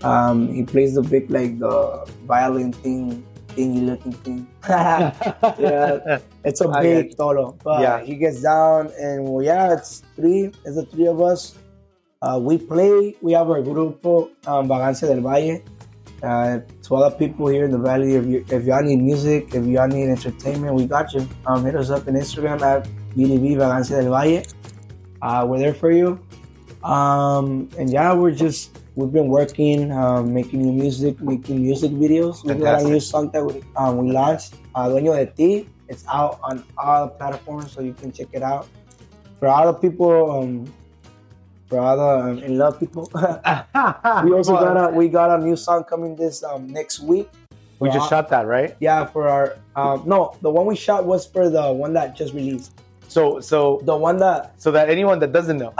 Um, 0.03 0.53
he 0.53 0.63
plays 0.63 0.93
the 0.93 1.01
big, 1.01 1.31
like, 1.31 1.57
the 1.57 2.05
violin 2.27 2.71
thing, 2.71 3.25
thingy 3.49 3.85
looking 3.87 4.13
thing. 4.13 4.47
yeah, 4.69 6.19
it's 6.43 6.61
a 6.61 6.67
big 6.81 7.15
tolo. 7.17 7.57
But 7.63 7.81
Yeah. 7.81 8.01
he 8.03 8.15
gets 8.15 8.41
down, 8.41 8.91
and 8.99 9.25
well, 9.27 9.43
yeah, 9.43 9.73
it's 9.73 10.03
three. 10.15 10.51
It's 10.65 10.75
the 10.75 10.85
three 10.85 11.07
of 11.07 11.19
us. 11.21 11.55
Uh, 12.21 12.39
we 12.41 12.57
play. 12.59 13.15
We 13.21 13.33
have 13.33 13.49
our 13.49 13.61
grupo, 13.61 14.29
um, 14.45 14.67
Vagancia 14.67 15.07
del 15.07 15.21
Valle. 15.21 15.61
Uh, 16.23 16.59
to 16.81 16.95
other 16.95 17.15
people 17.15 17.45
here 17.47 17.65
in 17.65 17.69
the 17.71 17.77
valley, 17.77 18.15
if 18.15 18.25
you 18.25 18.43
if 18.49 18.63
y'all 18.65 18.81
need 18.81 18.97
music, 19.01 19.53
if 19.53 19.63
y'all 19.65 19.87
need 19.87 20.09
entertainment, 20.09 20.73
we 20.73 20.85
got 20.87 21.13
you. 21.13 21.27
Um, 21.45 21.63
hit 21.63 21.75
us 21.75 21.91
up 21.91 22.07
on 22.07 22.15
Instagram 22.15 22.61
at 22.61 22.87
BDB 23.15 23.55
Vagancia 23.55 24.01
del 24.01 24.09
Valle. 24.09 24.43
Uh, 25.21 25.45
we're 25.47 25.59
there 25.59 25.73
for 25.73 25.91
you. 25.91 26.19
Um, 26.83 27.69
and 27.77 27.91
yeah, 27.91 28.13
we're 28.13 28.31
just 28.31 28.79
we've 28.95 29.11
been 29.11 29.27
working, 29.27 29.91
um, 29.91 30.33
making 30.33 30.61
new 30.61 30.71
music, 30.71 31.19
making 31.21 31.61
music 31.61 31.91
videos. 31.91 32.43
We 32.43 32.53
got 32.55 32.81
a 32.81 32.83
new 32.83 32.99
song 32.99 33.29
that 33.31 33.43
we, 33.43 33.63
um, 33.75 33.97
we 33.97 34.11
launched, 34.11 34.55
uh, 34.75 34.87
Dueño 34.87 35.15
de 35.15 35.25
Ti. 35.25 35.69
It's 35.87 36.03
out 36.07 36.39
on 36.43 36.63
all 36.77 37.07
platforms, 37.07 37.71
so 37.71 37.81
you 37.81 37.93
can 37.93 38.11
check 38.11 38.27
it 38.33 38.43
out. 38.43 38.67
For 39.39 39.47
all 39.47 39.71
the 39.71 39.79
people, 39.79 40.31
um, 40.31 40.73
for 41.67 41.79
all 41.79 41.97
the 41.97 42.31
um, 42.31 42.39
in 42.39 42.57
love 42.57 42.79
people, 42.79 43.09
we 43.13 44.33
also 44.33 44.53
got 44.53 44.75
a 44.75 44.93
we 44.93 45.07
got 45.07 45.39
a 45.39 45.43
new 45.43 45.55
song 45.55 45.83
coming 45.83 46.15
this 46.15 46.43
um, 46.43 46.67
next 46.67 46.99
week. 46.99 47.29
We 47.79 47.89
just 47.89 48.05
For- 48.05 48.09
shot 48.09 48.29
that, 48.29 48.47
right? 48.47 48.75
Yeah, 48.79 49.05
for 49.05 49.27
our 49.27 49.57
um, 49.75 50.03
no, 50.05 50.35
the 50.41 50.49
one 50.49 50.65
we 50.65 50.75
shot 50.75 51.05
was 51.05 51.25
for 51.25 51.49
the 51.49 51.71
one 51.71 51.93
that 51.93 52.15
just 52.15 52.33
released. 52.33 52.73
So, 53.07 53.39
so, 53.39 53.79
The 53.83 53.95
one 53.95 54.17
that 54.17 54.53
so 54.61 54.71
that 54.71 54.89
anyone 54.89 55.19
that 55.19 55.31
doesn't 55.31 55.57
know, 55.57 55.73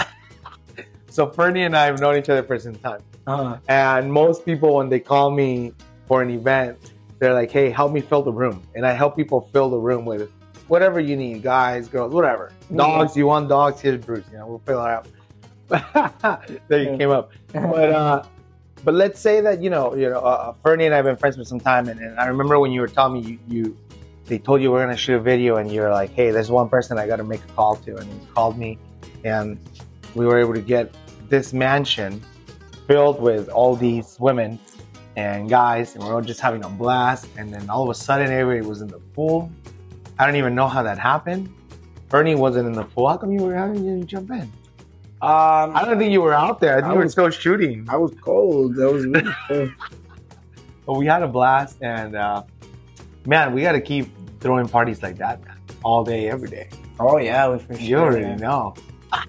so 1.10 1.28
Ferny 1.30 1.64
and 1.64 1.76
I 1.76 1.86
have 1.86 2.00
known 2.00 2.18
each 2.18 2.30
other 2.30 2.44
for 2.44 2.58
some 2.60 2.76
time. 2.76 3.02
uh, 3.28 3.58
And 3.68 4.12
most 4.12 4.46
people, 4.46 4.76
when 4.76 4.90
they 4.90 5.00
call 5.00 5.30
me 5.32 5.74
for 6.08 6.22
an 6.22 6.30
event, 6.30 6.78
they're 7.20 7.34
like, 7.34 7.52
hey, 7.52 7.70
help 7.70 7.92
me 7.92 8.02
fill 8.02 8.22
the 8.22 8.32
room. 8.32 8.62
And 8.76 8.86
I 8.86 8.94
help 8.94 9.16
people 9.16 9.50
fill 9.52 9.70
the 9.70 9.78
room 9.78 10.06
with 10.06 10.30
whatever 10.68 11.00
you 11.00 11.16
need 11.18 11.42
guys, 11.42 11.88
girls, 11.88 12.14
whatever. 12.14 12.52
Dogs, 12.76 13.16
you 13.18 13.26
want 13.28 13.50
dogs? 13.50 13.82
Here's 13.82 14.04
Bruce. 14.04 14.26
You 14.32 14.38
know, 14.38 14.48
we'll 14.48 14.60
fill 14.66 14.84
it 14.86 14.90
out. 14.90 15.08
there 16.68 16.82
you 16.82 16.98
came 16.98 17.10
up. 17.10 17.32
But, 17.54 17.90
uh, 17.92 18.24
but 18.84 18.94
let's 18.94 19.20
say 19.20 19.42
that, 19.42 19.62
you 19.62 19.70
know, 19.70 19.96
you 19.96 20.10
know, 20.10 20.20
uh, 20.20 20.54
Ferny 20.64 20.86
and 20.86 20.94
I 20.94 20.98
have 20.98 21.06
been 21.06 21.18
friends 21.18 21.36
for 21.36 21.44
some 21.44 21.60
time. 21.60 21.88
And, 21.90 22.00
and 22.00 22.20
I 22.20 22.28
remember 22.28 22.60
when 22.60 22.72
you 22.72 22.82
were 22.82 22.88
telling 22.88 23.22
me 23.22 23.40
you, 23.48 23.64
you 23.66 23.78
they 24.28 24.38
told 24.38 24.62
you 24.62 24.72
we're 24.72 24.84
going 24.84 24.96
to 24.96 25.02
shoot 25.02 25.16
a 25.16 25.20
video 25.20 25.58
and 25.58 25.72
you're 25.72 25.92
like, 25.92 26.12
hey, 26.12 26.32
there's 26.32 26.52
one 26.52 26.70
person 26.70 26.98
I 26.98 27.08
got 27.08 27.16
to 27.18 27.24
make 27.24 27.44
a 27.44 27.48
call 27.54 27.76
to. 27.78 27.96
And 27.98 28.12
he 28.12 28.20
called 28.34 28.58
me 28.58 28.78
and 29.24 29.58
we 30.16 30.26
were 30.26 30.38
able 30.40 30.54
to 30.54 30.62
get 30.62 30.94
this 31.30 31.54
mansion 31.54 32.22
filled 32.88 33.22
with 33.22 33.50
all 33.50 33.76
these 33.76 34.18
women 34.20 34.60
and 35.16 35.50
guys, 35.50 35.96
and 35.96 36.04
we 36.04 36.10
are 36.10 36.14
all 36.14 36.22
just 36.22 36.40
having 36.40 36.64
a 36.64 36.70
blast. 36.70 37.28
And 37.38 37.52
then 37.54 37.70
all 37.70 37.84
of 37.84 37.90
a 37.90 37.94
sudden, 37.96 38.32
everybody 38.32 38.68
was 38.68 38.82
in 38.82 38.88
the 38.88 39.00
pool. 39.00 39.52
I 40.20 40.26
don't 40.26 40.36
even 40.36 40.54
know 40.56 40.68
how 40.68 40.84
that 40.84 41.00
happened. 41.00 41.52
Ernie 42.14 42.36
wasn't 42.36 42.68
in 42.68 42.74
the 42.74 42.84
pool. 42.84 43.08
How 43.10 43.18
come 43.18 43.32
you 43.32 43.42
were 43.44 43.56
having 43.56 43.84
you 43.84 44.04
jump 44.04 44.30
in? 44.32 44.42
um, 45.20 45.76
I 45.76 45.84
don't 45.84 45.98
think 45.98 46.12
you 46.12 46.22
were 46.22 46.34
out 46.36 46.60
there. 46.60 46.74
I 46.74 46.82
think 46.82 46.86
I 46.86 46.92
you 46.92 46.98
were 46.98 47.04
was- 47.06 47.12
still 47.14 47.30
shooting. 47.32 47.88
I 47.90 47.98
was 47.98 48.14
cold. 48.22 48.76
That 48.76 48.92
was 48.92 49.06
really 49.08 49.34
cool. 49.48 49.70
But 50.86 50.94
we 50.94 51.08
had 51.08 51.24
a 51.24 51.28
blast, 51.28 51.78
and 51.82 52.16
uh, 52.16 52.44
man, 53.26 53.54
we 53.54 53.64
got 53.64 53.72
to 53.74 53.82
keep 53.82 54.10
throwing 54.48 54.70
parties 54.78 55.00
like 55.04 55.18
that, 55.24 55.38
all 55.84 56.02
day, 56.14 56.22
every 56.36 56.50
day. 56.58 56.68
Oh 57.06 57.18
yeah, 57.30 57.50
we 57.52 57.60
for 57.60 57.74
sure. 57.76 57.84
You 57.90 57.98
already 58.06 58.26
yeah. 58.34 58.46
know. 58.48 58.64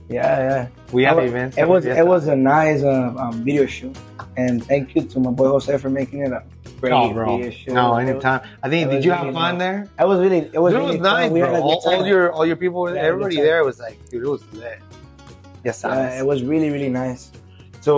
Yeah, 0.09 0.39
yeah. 0.49 0.69
We 0.97 1.03
have 1.09 1.19
It 1.19 1.23
was- 1.23 1.31
events. 1.33 1.55
It 1.63 1.69
was 1.75 1.83
it 2.03 2.07
was 2.15 2.23
a 2.29 2.37
nice 2.37 2.83
uh, 2.83 3.15
um, 3.23 3.35
video 3.49 3.65
shoot, 3.67 3.97
and 4.43 4.55
thank 4.71 4.85
you 4.95 5.03
to 5.13 5.17
my 5.27 5.33
boy 5.39 5.49
Jose 5.55 5.77
for 5.83 5.91
making 6.01 6.21
it 6.27 6.33
a 6.39 6.43
great 6.81 6.93
Oh, 6.93 7.13
bro. 7.13 7.37
video 7.37 7.51
shoot. 7.59 7.75
No, 7.75 7.85
anytime. 8.05 8.41
I 8.63 8.67
think. 8.71 8.81
it 8.87 8.91
Did 8.91 8.97
was 8.99 9.05
you 9.07 9.13
have 9.13 9.33
fun 9.35 9.53
nice. 9.59 9.59
there? 9.65 9.79
It 10.03 10.07
was 10.13 10.19
really 10.25 10.41
it 10.57 10.61
was, 10.65 10.73
Dude, 10.73 10.83
it 10.83 10.87
was 10.93 11.01
nice, 11.13 11.27
fun. 11.27 11.33
We 11.37 11.41
bro. 11.41 11.53
had 11.55 11.63
All, 11.63 11.83
all 11.93 12.07
your 12.13 12.25
all 12.37 12.47
your 12.51 12.57
people, 12.65 12.83
Yeah, 12.95 13.09
everybody 13.11 13.37
time. 13.37 13.45
there 13.49 13.61
was 13.69 13.77
like, 13.87 13.97
dude, 14.11 14.23
it 14.29 14.31
was 14.37 14.45
lit. 14.63 14.79
Yes, 15.67 15.77
Yeah, 15.85 16.21
it 16.21 16.27
was 16.33 16.39
really 16.53 16.71
really 16.77 16.93
nice. 17.05 17.23
So, 17.87 17.93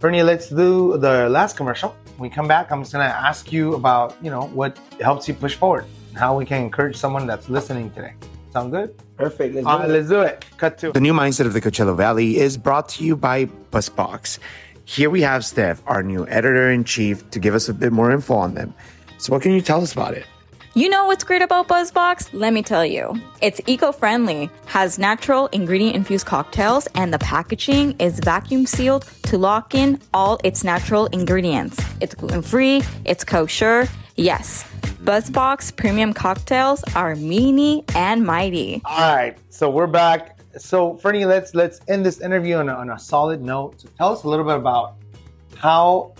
Ferny, 0.00 0.22
let's 0.30 0.48
do 0.62 0.96
the 1.06 1.14
last 1.36 1.52
commercial. 1.60 1.90
When 2.16 2.24
we 2.28 2.34
come 2.38 2.48
back, 2.54 2.64
I'm 2.72 2.80
just 2.84 2.92
gonna 2.94 3.14
ask 3.30 3.42
you 3.56 3.64
about 3.80 4.08
you 4.24 4.30
know 4.34 4.44
what 4.58 4.72
helps 5.08 5.24
you 5.28 5.34
push 5.44 5.54
forward, 5.62 5.84
and 5.84 5.97
how 6.18 6.36
we 6.36 6.44
can 6.44 6.62
encourage 6.62 6.96
someone 6.96 7.26
that's 7.26 7.48
listening 7.48 7.90
today. 7.92 8.12
Sound 8.52 8.72
good? 8.72 8.94
Perfect. 9.16 9.54
Let's 9.54 9.66
All 9.66 9.78
do 9.78 9.84
it. 9.84 9.88
let's 9.88 10.08
do 10.08 10.20
it. 10.22 10.44
Cut 10.56 10.78
to. 10.78 10.92
The 10.92 11.00
new 11.00 11.12
mindset 11.12 11.46
of 11.46 11.52
the 11.52 11.60
Coachella 11.60 11.96
Valley 11.96 12.38
is 12.38 12.56
brought 12.56 12.88
to 12.90 13.04
you 13.04 13.14
by 13.16 13.46
BuzzBox. 13.70 14.38
Here 14.84 15.10
we 15.10 15.20
have 15.22 15.44
Steph, 15.44 15.82
our 15.86 16.02
new 16.02 16.26
editor 16.28 16.70
in 16.70 16.84
chief, 16.84 17.28
to 17.30 17.38
give 17.38 17.54
us 17.54 17.68
a 17.68 17.74
bit 17.74 17.92
more 17.92 18.10
info 18.10 18.34
on 18.34 18.54
them. 18.54 18.74
So, 19.18 19.32
what 19.32 19.42
can 19.42 19.52
you 19.52 19.60
tell 19.60 19.82
us 19.82 19.92
about 19.92 20.14
it? 20.14 20.24
You 20.74 20.88
know 20.88 21.06
what's 21.06 21.24
great 21.24 21.42
about 21.42 21.66
BuzzBox? 21.68 22.30
Let 22.32 22.52
me 22.52 22.62
tell 22.62 22.86
you. 22.86 23.20
It's 23.42 23.60
eco-friendly, 23.66 24.48
has 24.66 24.98
natural 24.98 25.48
ingredient 25.48 25.96
infused 25.96 26.26
cocktails, 26.26 26.86
and 26.94 27.12
the 27.12 27.18
packaging 27.18 27.96
is 27.98 28.20
vacuum 28.20 28.64
sealed 28.64 29.04
to 29.24 29.36
lock 29.36 29.74
in 29.74 30.00
all 30.14 30.38
its 30.44 30.62
natural 30.64 31.06
ingredients. 31.06 31.82
It's 32.00 32.14
gluten-free, 32.14 32.82
it's 33.04 33.24
kosher. 33.24 33.88
Yes, 34.16 34.64
BuzzBox 35.08 35.74
premium 35.74 36.12
cocktails 36.12 36.84
are 36.94 37.16
meany 37.16 37.82
and 37.94 38.22
mighty. 38.22 38.82
All 38.84 39.16
right, 39.16 39.38
so 39.48 39.70
we're 39.70 39.86
back. 39.86 40.38
So, 40.58 40.98
Ferny, 40.98 41.24
let's 41.24 41.54
let's 41.54 41.80
end 41.88 42.04
this 42.04 42.20
interview 42.20 42.56
on 42.56 42.68
a, 42.68 42.74
on 42.74 42.90
a 42.90 42.98
solid 42.98 43.40
note. 43.40 43.80
So, 43.80 43.88
tell 43.96 44.12
us 44.12 44.24
a 44.24 44.28
little 44.28 44.44
bit 44.44 44.56
about 44.56 44.96
how 45.56 46.12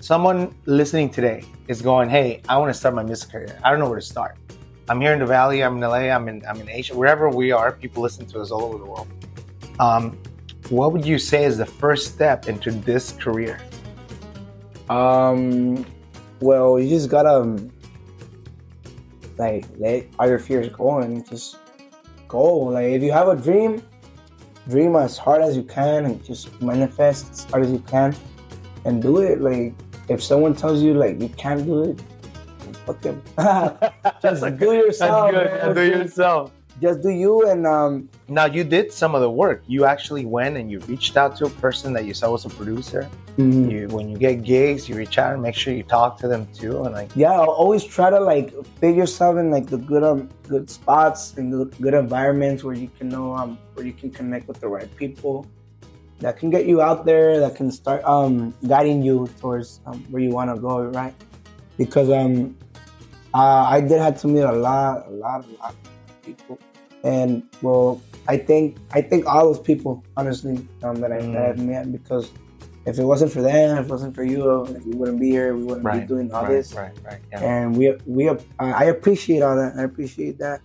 someone 0.00 0.54
listening 0.66 1.08
today 1.08 1.42
is 1.68 1.80
going. 1.80 2.10
Hey, 2.10 2.42
I 2.50 2.58
want 2.58 2.68
to 2.68 2.78
start 2.78 2.94
my 2.94 3.02
music 3.02 3.30
career. 3.30 3.58
I 3.64 3.70
don't 3.70 3.78
know 3.78 3.88
where 3.88 3.98
to 3.98 4.04
start. 4.04 4.36
I'm 4.90 5.00
here 5.00 5.14
in 5.14 5.20
the 5.20 5.26
Valley. 5.26 5.64
I'm 5.64 5.76
in 5.76 5.80
LA. 5.80 6.12
I'm 6.14 6.28
in 6.28 6.44
I'm 6.46 6.60
in 6.60 6.68
Asia. 6.68 6.94
Wherever 6.94 7.30
we 7.30 7.50
are, 7.50 7.72
people 7.72 8.02
listen 8.02 8.26
to 8.26 8.40
us 8.40 8.50
all 8.50 8.62
over 8.62 8.76
the 8.76 8.84
world. 8.84 9.08
Um, 9.80 10.18
what 10.68 10.92
would 10.92 11.06
you 11.06 11.18
say 11.18 11.44
is 11.44 11.56
the 11.56 11.64
first 11.64 12.12
step 12.12 12.46
into 12.46 12.72
this 12.72 13.12
career? 13.12 13.58
Um, 14.90 15.86
well, 16.40 16.78
you 16.78 16.90
just 16.90 17.08
gotta 17.08 17.40
um, 17.40 17.72
like 19.38 19.66
let 19.78 20.06
all 20.18 20.28
your 20.28 20.38
fears 20.38 20.68
go 20.68 20.98
and 20.98 21.28
just 21.28 21.56
go. 22.26 22.42
Like 22.56 22.86
if 22.86 23.02
you 23.02 23.12
have 23.12 23.28
a 23.28 23.36
dream, 23.36 23.82
dream 24.68 24.96
as 24.96 25.16
hard 25.16 25.42
as 25.42 25.56
you 25.56 25.62
can 25.62 26.04
and 26.04 26.24
just 26.24 26.60
manifest 26.60 27.30
as 27.32 27.44
hard 27.44 27.64
as 27.64 27.72
you 27.72 27.80
can 27.80 28.14
and 28.84 29.00
do 29.02 29.18
it. 29.18 29.40
Like 29.40 29.74
if 30.08 30.22
someone 30.22 30.54
tells 30.54 30.82
you 30.82 30.94
like 30.94 31.20
you 31.20 31.28
can't 31.30 31.64
do 31.64 31.84
it, 31.84 32.02
fuck 32.86 33.00
them. 33.00 33.22
just 34.22 34.58
do 34.58 34.72
yourself. 34.72 35.32
That's 35.32 35.50
good. 35.50 35.74
man. 35.74 35.74
Do 35.74 35.98
yourself. 35.98 36.52
Just 36.80 37.02
do 37.02 37.10
you 37.10 37.48
and 37.50 37.66
um 37.66 38.08
Now 38.28 38.44
you 38.46 38.62
did 38.62 38.92
some 38.92 39.14
of 39.14 39.20
the 39.20 39.30
work. 39.30 39.62
You 39.66 39.84
actually 39.84 40.24
went 40.26 40.56
and 40.56 40.70
you 40.70 40.78
reached 40.80 41.16
out 41.16 41.34
to 41.38 41.46
a 41.46 41.50
person 41.50 41.92
that 41.94 42.04
you 42.04 42.14
saw 42.14 42.30
was 42.30 42.44
a 42.44 42.50
producer. 42.50 43.08
mhm. 43.36 43.70
You 43.70 43.88
when 43.88 44.08
you 44.08 44.16
get 44.18 44.42
gigs, 44.42 44.88
you 44.88 44.94
reach 44.94 45.18
out 45.18 45.32
and 45.32 45.42
make 45.42 45.54
sure 45.54 45.72
you 45.74 45.82
talk 45.82 46.18
to 46.22 46.28
them 46.28 46.46
too. 46.54 46.84
And 46.84 46.94
like, 46.94 47.10
yeah 47.14 47.32
I'll 47.32 47.50
always 47.62 47.82
try 47.84 48.10
to 48.10 48.20
like 48.20 48.52
fit 48.80 48.94
yourself 48.94 49.38
in 49.38 49.50
like 49.50 49.66
the 49.66 49.78
good 49.78 50.04
um 50.04 50.28
good 50.46 50.70
spots 50.70 51.34
and 51.36 51.52
good, 51.52 51.70
good 51.80 51.94
environments 51.94 52.62
where 52.64 52.74
you 52.74 52.90
can 52.98 53.08
know 53.08 53.34
um 53.34 53.58
where 53.74 53.86
you 53.86 53.92
can 53.92 54.10
connect 54.10 54.46
with 54.48 54.60
the 54.60 54.68
right 54.68 54.90
people 54.96 55.46
that 56.20 56.36
can 56.36 56.50
get 56.50 56.66
you 56.66 56.82
out 56.82 57.04
there 57.06 57.38
that 57.40 57.54
can 57.54 57.70
start 57.70 58.02
um 58.04 58.52
guiding 58.66 59.02
you 59.02 59.28
towards 59.40 59.80
um, 59.86 59.98
where 60.10 60.22
you 60.22 60.30
want 60.30 60.50
to 60.54 60.60
go 60.60 60.82
right 61.00 61.14
because 61.76 62.10
um 62.10 62.56
uh, 63.34 63.68
I 63.68 63.80
did 63.80 64.00
have 64.00 64.18
to 64.22 64.26
meet 64.26 64.40
a 64.40 64.52
lot 64.52 65.06
a 65.06 65.10
lot 65.10 65.44
a 65.44 65.52
lot 65.62 65.74
of 65.74 66.24
people 66.24 66.58
and 67.08 67.30
well 67.62 68.00
I 68.28 68.36
think 68.48 68.76
I 68.98 69.00
think 69.00 69.26
all 69.26 69.44
those 69.50 69.60
people 69.70 69.92
honestly 70.20 70.56
um, 70.84 70.96
that 71.02 71.12
I 71.16 71.20
that 71.34 71.44
I've 71.50 71.62
met 71.72 71.90
because 71.98 72.30
if 72.90 72.98
it 72.98 73.04
wasn't 73.12 73.32
for 73.36 73.42
them 73.42 73.78
if 73.78 73.86
it 73.86 73.90
wasn't 73.96 74.14
for 74.18 74.24
you 74.32 74.40
we 74.84 74.92
wouldn't 74.98 75.20
be 75.20 75.30
here 75.30 75.50
we 75.56 75.64
wouldn't 75.68 75.84
be 76.00 76.06
doing 76.12 76.26
all 76.32 76.44
right, 76.44 76.52
this 76.52 76.74
right, 76.74 76.92
right. 77.08 77.20
Yeah. 77.32 77.40
and 77.50 77.76
we 77.78 77.84
we 78.06 78.28
I 78.28 78.36
I 78.82 78.84
appreciate 78.96 79.40
all 79.46 79.56
that. 79.62 79.72
I 79.80 79.82
appreciate 79.90 80.36
that. 80.44 80.60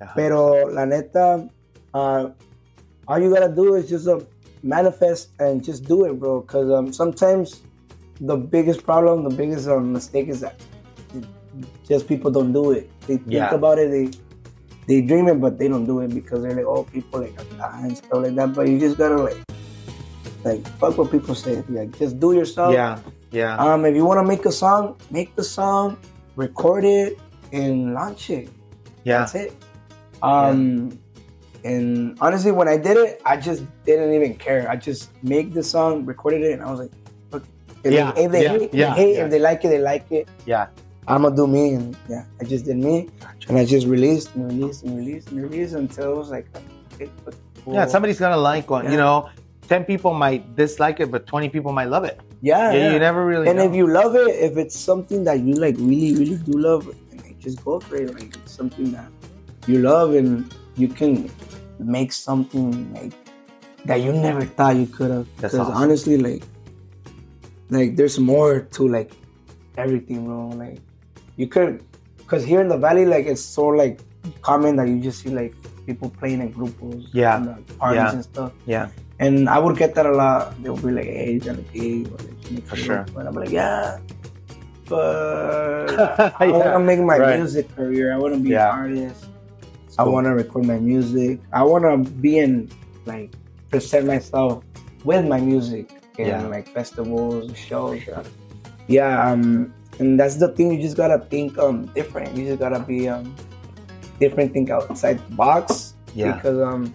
Yeah. 0.00 0.12
Pero 0.18 0.40
la 0.76 0.84
neta, 0.84 1.48
uh, 1.94 2.22
all 3.08 3.18
you 3.22 3.30
gotta 3.32 3.48
do 3.60 3.66
is 3.78 3.88
just 3.88 4.06
uh, 4.08 4.20
manifest 4.62 5.30
and 5.40 5.64
just 5.64 5.80
do 5.92 6.04
it, 6.04 6.12
bro. 6.20 6.40
Because 6.44 6.68
um, 6.76 6.92
sometimes 6.92 7.62
the 8.20 8.36
biggest 8.36 8.84
problem, 8.84 9.24
the 9.28 9.34
biggest 9.42 9.64
um, 9.68 9.92
mistake 9.96 10.28
is 10.28 10.40
that 10.44 10.60
just 11.88 12.06
people 12.12 12.30
don't 12.30 12.52
do 12.52 12.72
it. 12.76 12.84
They 13.08 13.16
think 13.16 13.32
Yeah. 13.40 13.54
about 13.54 13.78
it, 13.78 13.88
they 13.96 14.06
they 14.86 15.00
dream 15.02 15.28
it, 15.28 15.40
but 15.40 15.58
they 15.58 15.68
don't 15.68 15.84
do 15.84 16.00
it 16.00 16.14
because 16.14 16.42
they're 16.42 16.54
like, 16.54 16.64
oh, 16.66 16.84
people 16.84 17.20
like 17.20 17.34
ah, 17.60 17.78
and 17.82 17.96
stuff 17.96 18.22
like 18.22 18.34
that. 18.36 18.54
But 18.54 18.68
you 18.68 18.78
just 18.78 18.96
gotta 18.98 19.16
like, 19.16 19.38
like 20.44 20.66
fuck 20.78 20.96
what 20.98 21.10
people 21.10 21.34
say. 21.34 21.62
Like, 21.68 21.96
just 21.98 22.18
do 22.20 22.32
yourself. 22.32 22.72
Yeah, 22.72 22.98
yeah, 23.30 23.56
Um, 23.58 23.84
if 23.84 23.94
you 23.96 24.04
want 24.04 24.18
to 24.20 24.24
make 24.26 24.44
a 24.46 24.52
song, 24.52 24.96
make 25.10 25.34
the 25.34 25.42
song, 25.44 25.96
record 26.36 26.84
it, 26.84 27.18
and 27.52 27.94
launch 27.94 28.30
it. 28.30 28.48
yeah, 29.04 29.18
That's 29.20 29.34
it. 29.34 29.52
Um, 30.22 30.98
and 31.64 32.16
honestly, 32.20 32.52
when 32.52 32.68
I 32.68 32.76
did 32.76 32.96
it, 32.96 33.20
I 33.26 33.36
just 33.36 33.64
didn't 33.84 34.14
even 34.14 34.36
care. 34.36 34.68
I 34.70 34.76
just 34.76 35.10
made 35.22 35.52
the 35.52 35.62
song, 35.62 36.06
recorded 36.06 36.42
it, 36.42 36.52
and 36.52 36.62
I 36.62 36.70
was 36.70 36.80
like, 36.80 36.92
"Look, 37.32 37.44
if 37.82 37.92
Yeah, 37.92 38.12
they, 38.12 38.24
if 38.24 38.30
they 38.32 38.42
yeah, 38.44 38.48
hate, 38.58 38.74
yeah, 38.74 38.94
they 38.94 39.00
hate. 39.02 39.14
yeah. 39.16 39.24
If 39.24 39.30
they 39.30 39.38
like 39.40 39.64
it, 39.64 39.68
they 39.68 39.78
like 39.82 40.06
it. 40.12 40.28
yeah. 40.46 40.68
I'm 41.08 41.22
gonna 41.22 41.36
do 41.36 41.46
me, 41.46 41.74
and 41.74 41.96
yeah, 42.08 42.24
I 42.40 42.44
just 42.44 42.64
did 42.64 42.76
me, 42.76 43.08
and 43.48 43.56
I 43.58 43.64
just 43.64 43.86
released 43.86 44.34
and 44.34 44.50
released 44.50 44.82
and 44.84 44.96
released 44.96 45.30
and 45.30 45.42
released 45.42 45.74
until 45.74 46.12
it 46.12 46.16
was 46.16 46.30
like, 46.30 46.46
okay, 46.94 47.08
but 47.24 47.34
Yeah, 47.66 47.86
somebody's 47.86 48.18
gonna 48.18 48.36
like 48.36 48.68
one. 48.70 48.90
You 48.90 48.96
know, 48.98 49.28
ten 49.68 49.84
people 49.84 50.14
might 50.14 50.56
dislike 50.56 50.98
it, 51.00 51.10
but 51.10 51.26
twenty 51.26 51.48
people 51.48 51.72
might 51.72 51.88
love 51.90 52.04
it. 52.04 52.20
yeah, 52.42 52.72
Yeah, 52.72 52.78
yeah. 52.78 52.92
you 52.92 52.98
never 52.98 53.24
really. 53.24 53.48
and 53.48 53.58
know. 53.58 53.64
if 53.68 53.74
you 53.74 53.86
love 53.86 54.14
it, 54.16 54.30
if 54.34 54.56
it's 54.56 54.76
something 54.78 55.22
that 55.24 55.40
you 55.40 55.54
like 55.54 55.76
really, 55.78 56.14
really 56.18 56.36
do 56.42 56.58
love, 56.58 56.86
and 57.10 57.22
like, 57.22 57.38
just 57.38 57.64
go 57.64 57.78
for 57.80 57.96
it. 57.96 58.12
Like 58.14 58.34
it's 58.36 58.52
something 58.52 58.90
that 58.92 59.08
you 59.66 59.78
love, 59.78 60.14
and 60.14 60.52
you 60.76 60.88
can 60.88 61.30
make 61.78 62.10
something 62.12 62.92
like 62.94 63.12
that 63.84 64.00
you 64.02 64.12
never 64.12 64.44
thought 64.44 64.74
you 64.76 64.86
could 64.86 65.10
have. 65.10 65.26
Because 65.36 65.54
awesome. 65.54 65.74
honestly, 65.74 66.18
like, 66.18 66.42
like 67.70 67.94
there's 67.96 68.18
more 68.18 68.60
to 68.74 68.88
like 68.88 69.12
everything, 69.76 70.24
bro. 70.26 70.48
Like 70.50 70.80
you 71.36 71.46
could, 71.46 71.82
because 72.18 72.44
here 72.44 72.60
in 72.60 72.68
the 72.68 72.78
valley, 72.78 73.04
like 73.06 73.26
it's 73.26 73.42
so 73.42 73.66
like 73.66 74.00
common 74.42 74.76
that 74.76 74.88
you 74.88 75.00
just 75.00 75.20
see 75.22 75.30
like 75.30 75.54
people 75.86 76.10
playing 76.10 76.40
in 76.40 76.52
grupos, 76.52 77.06
Yeah. 77.12 77.36
and, 77.36 77.48
uh, 77.48 77.54
parties 77.78 77.96
Yeah. 78.02 78.12
and 78.12 78.24
stuff. 78.24 78.52
yeah, 78.66 78.88
And 79.18 79.48
I 79.48 79.58
would 79.58 79.76
get 79.78 79.94
that 79.94 80.04
a 80.06 80.12
lot. 80.12 80.60
They'll 80.62 80.76
be 80.76 80.90
like, 80.92 81.06
"Hey, 81.06 81.32
you 81.34 81.40
got 81.40 81.56
a 81.58 81.62
gig?" 81.72 82.08
Or 82.08 82.18
like, 82.18 82.50
"You 82.50 82.54
make 82.56 82.66
For 82.68 82.76
sure. 82.76 82.96
group?" 83.04 83.16
And 83.16 83.28
I'm 83.28 83.34
like, 83.34 83.50
"Yeah, 83.50 83.98
but 84.88 85.90
I 86.40 86.48
want 86.48 86.64
Yeah, 86.64 86.72
to 86.72 86.80
make 86.80 87.00
my 87.00 87.18
right. 87.18 87.38
music 87.38 87.74
career. 87.74 88.12
I 88.12 88.18
want 88.18 88.34
to 88.34 88.40
be 88.40 88.50
Yeah. 88.50 88.72
an 88.72 88.78
artist. 88.78 89.26
I 89.98 90.04
want 90.04 90.26
to 90.26 90.34
record 90.34 90.66
my 90.66 90.78
music. 90.78 91.40
I 91.52 91.62
want 91.62 91.84
to 91.88 91.96
be 92.20 92.38
in 92.38 92.68
like 93.06 93.32
present 93.70 94.06
myself 94.06 94.62
with 95.04 95.24
my 95.26 95.40
music 95.40 95.90
in 96.18 96.26
Yeah. 96.28 96.46
like 96.46 96.68
festivals, 96.68 97.56
shows. 97.56 98.00
Yeah, 98.88 99.30
um, 99.30 99.72
and 99.98 100.18
that's 100.18 100.36
the 100.36 100.48
thing. 100.48 100.72
You 100.72 100.80
just 100.82 100.96
gotta 100.96 101.18
think 101.26 101.58
um 101.58 101.86
different. 101.94 102.36
You 102.36 102.46
just 102.46 102.58
gotta 102.60 102.80
be 102.80 103.08
um 103.08 103.34
different. 104.20 104.52
Think 104.52 104.70
outside 104.70 105.18
the 105.18 105.34
box. 105.34 105.94
Yeah. 106.14 106.32
Because 106.32 106.58
um, 106.60 106.94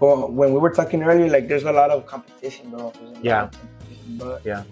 well, 0.00 0.28
when 0.30 0.52
we 0.52 0.58
were 0.58 0.70
talking 0.70 1.02
earlier, 1.02 1.28
like 1.30 1.48
there's 1.48 1.64
a 1.64 1.72
lot 1.72 1.90
of 1.90 2.06
competition, 2.06 2.70
bro. 2.70 2.92
There's 2.94 3.10
a 3.10 3.12
lot 3.14 3.24
Yeah. 3.24 3.40
competition, 3.48 4.16
but 4.18 4.44
Yeah. 4.44 4.62